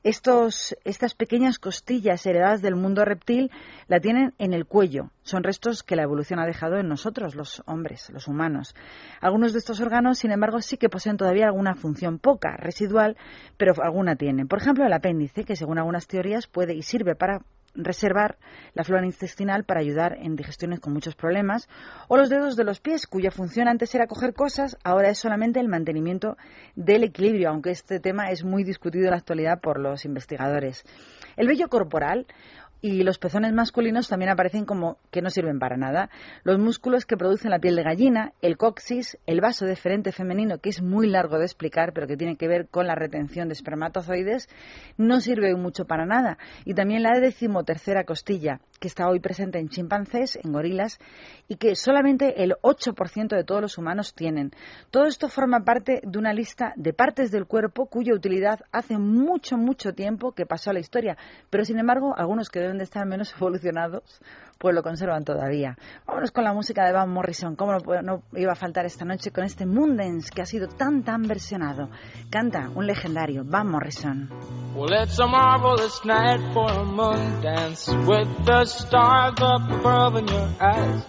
[0.02, 3.50] Estos, estas pequeñas costillas heredadas del mundo reptil
[3.88, 5.10] la tienen en el cuello.
[5.22, 8.74] Son restos que la evolución ha dejado en nosotros, los hombres, los humanos.
[9.20, 13.16] Algunos de estos órganos, sin embargo, sí que poseen todavía alguna función poca, residual,
[13.56, 14.48] pero alguna tienen.
[14.48, 17.40] Por ejemplo, el apéndice, que según algunas teorías puede y sirve para
[17.76, 18.38] reservar
[18.74, 21.68] la flora intestinal para ayudar en digestiones con muchos problemas,
[22.08, 25.60] o los dedos de los pies, cuya función antes era coger cosas, ahora es solamente
[25.60, 26.36] el mantenimiento
[26.74, 30.84] del equilibrio, aunque este tema es muy discutido en la actualidad por los investigadores.
[31.36, 32.26] El vello corporal
[32.80, 36.10] y los pezones masculinos también aparecen como que no sirven para nada.
[36.44, 40.68] Los músculos que producen la piel de gallina, el coxis, el vaso deferente femenino, que
[40.68, 44.48] es muy largo de explicar, pero que tiene que ver con la retención de espermatozoides,
[44.96, 46.38] no sirve mucho para nada.
[46.64, 50.98] Y también la decimotercera costilla, que está hoy presente en chimpancés, en gorilas,
[51.48, 54.52] y que solamente el 8% de todos los humanos tienen.
[54.90, 59.56] Todo esto forma parte de una lista de partes del cuerpo cuya utilidad hace mucho,
[59.56, 61.16] mucho tiempo que pasó a la historia,
[61.50, 64.20] pero sin embargo algunos que deben de estar menos evolucionados
[64.58, 65.76] pues lo conservan todavía.
[66.06, 69.30] Vámonos con la música de Van Morrison, cómo no, no iba a faltar esta noche
[69.30, 71.90] con este Moondance que ha sido tan, tan versionado.
[72.30, 74.28] Canta un legendario, Van Morrison.
[74.74, 80.48] Well, it's a marvelous night for a moon dance with the stars above in your
[80.60, 81.02] eyes.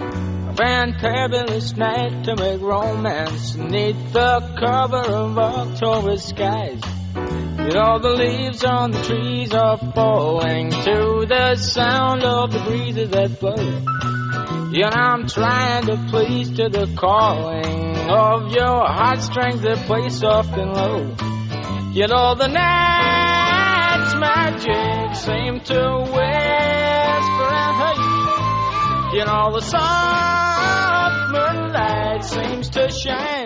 [0.00, 6.80] A fantabulous night to make romance neath the cover of October skies.
[7.64, 13.08] You know the leaves on the trees are falling to the sound of the breezes
[13.10, 13.54] that blow.
[14.74, 20.72] Know I'm trying to please to the calling of your heartstrings that play soft and
[20.72, 21.14] low.
[21.92, 29.14] You know the night's magic seem to whisper and hush.
[29.14, 33.43] You know the soft moonlight seems to shine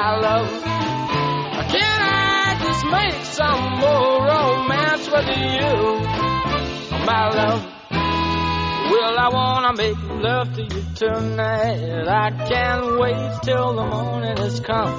[0.00, 0.48] my love?
[1.74, 5.72] Can I just make some more romance with you,
[7.10, 7.62] my love?
[8.92, 9.98] Well, I wanna make
[10.28, 12.08] love to you tonight.
[12.08, 14.94] I can't wait till the morning has come.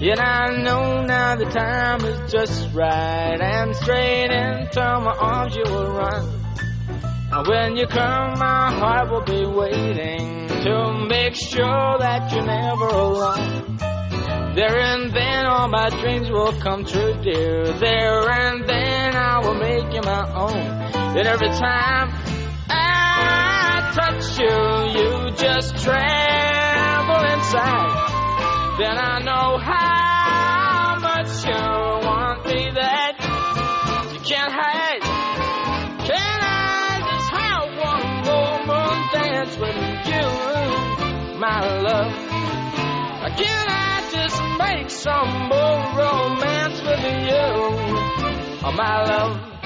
[0.00, 5.64] Yet I know now the time is just right, and straight into my arms you
[5.72, 6.24] will run.
[7.32, 12.86] And when you come, my heart will be waiting to make sure that you're never
[12.86, 13.87] alone.
[14.58, 17.64] There and then all my dreams will come true, dear.
[17.78, 21.16] There and then I will make you my own.
[21.16, 22.10] And every time
[22.68, 28.78] I touch you, you just tremble inside.
[28.80, 30.07] Then I know how
[44.88, 47.46] some more romance with you,
[48.64, 49.57] oh, my love?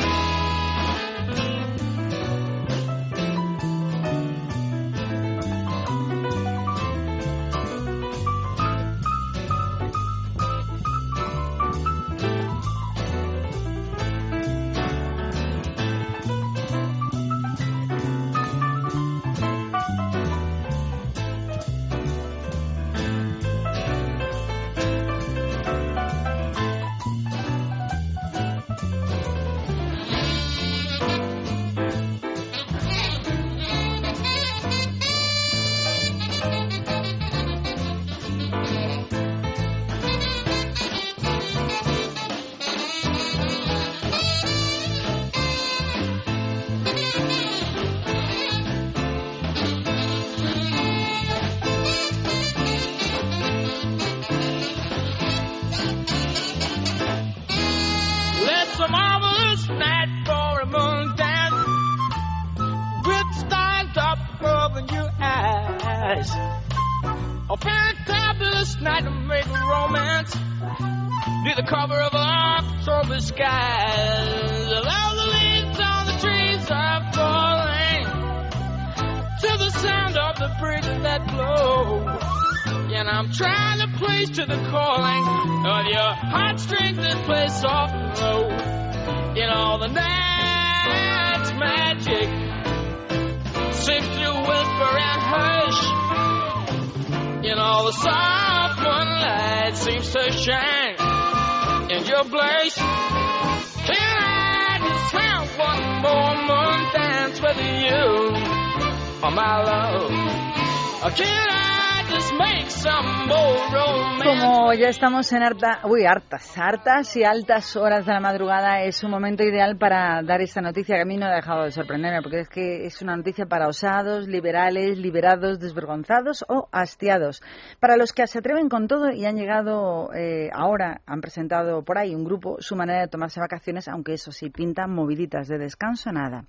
[115.03, 119.43] Estamos en harta, uy, hartas, hartas y altas horas de la madrugada, es un momento
[119.43, 122.49] ideal para dar esta noticia que a mí no ha dejado de sorprenderme, porque es
[122.49, 127.43] que es una noticia para osados, liberales, liberados, desvergonzados o hastiados.
[127.81, 131.99] Para los que se atreven con todo y han llegado eh, ahora, han presentado por
[131.99, 136.13] ahí un grupo su manera de tomarse vacaciones, aunque eso sí, pintan moviditas de descanso,
[136.13, 136.45] nada.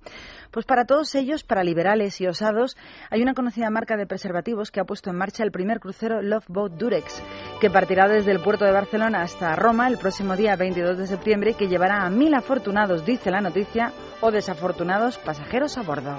[0.52, 2.76] Pues para todos ellos, para liberales y osados,
[3.10, 6.46] hay una conocida marca de preservativos que ha puesto en marcha el primer crucero Love
[6.46, 7.20] Boat Durex,
[7.60, 11.54] que partirá desde el puerto de Barcelona hasta Roma el próximo día 22 de septiembre
[11.54, 16.14] que llevará a mil afortunados, dice la noticia, o desafortunados pasajeros a bordo.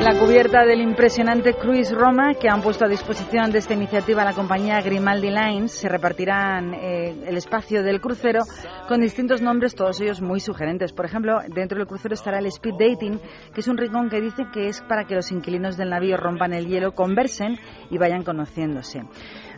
[0.00, 4.32] La cubierta del impresionante Cruise Roma que han puesto a disposición de esta iniciativa la
[4.32, 8.40] compañía Grimaldi Lines se repartirán eh, el espacio del crucero
[8.88, 10.94] con distintos nombres, todos ellos muy sugerentes.
[10.94, 13.20] Por ejemplo, dentro del crucero estará el Speed Dating,
[13.52, 16.54] que es un rincón que dice que es para que los inquilinos del navío rompan
[16.54, 17.58] el hielo, conversen
[17.90, 19.02] y vayan conociéndose.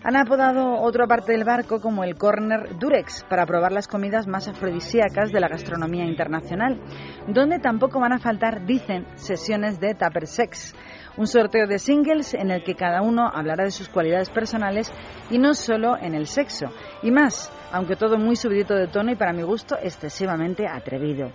[0.05, 4.49] Han apodado otra parte del barco como el Corner Durex para probar las comidas más
[4.49, 6.81] afrodisíacas de la gastronomía internacional,
[7.29, 10.75] donde tampoco van a faltar, dicen, sesiones de tupper sex.
[11.17, 14.93] Un sorteo de singles en el que cada uno hablará de sus cualidades personales
[15.31, 16.67] y no solo en el sexo.
[17.03, 21.31] Y más, aunque todo muy subidito de tono y para mi gusto excesivamente atrevido.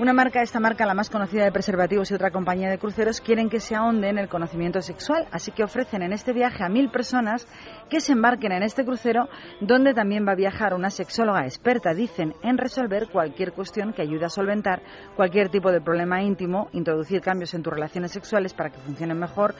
[0.00, 3.50] Una marca, esta marca, la más conocida de preservativos y otra compañía de cruceros, quieren
[3.50, 6.88] que se ahonde en el conocimiento sexual, así que ofrecen en este viaje a mil
[6.88, 7.48] personas
[7.90, 9.28] que se embarquen en este crucero,
[9.60, 14.24] donde también va a viajar una sexóloga experta, dicen, en resolver cualquier cuestión que ayude
[14.24, 14.82] a solventar
[15.16, 19.56] cualquier tipo de problema íntimo, introducir cambios en tus relaciones sexuales para que funcionen mejor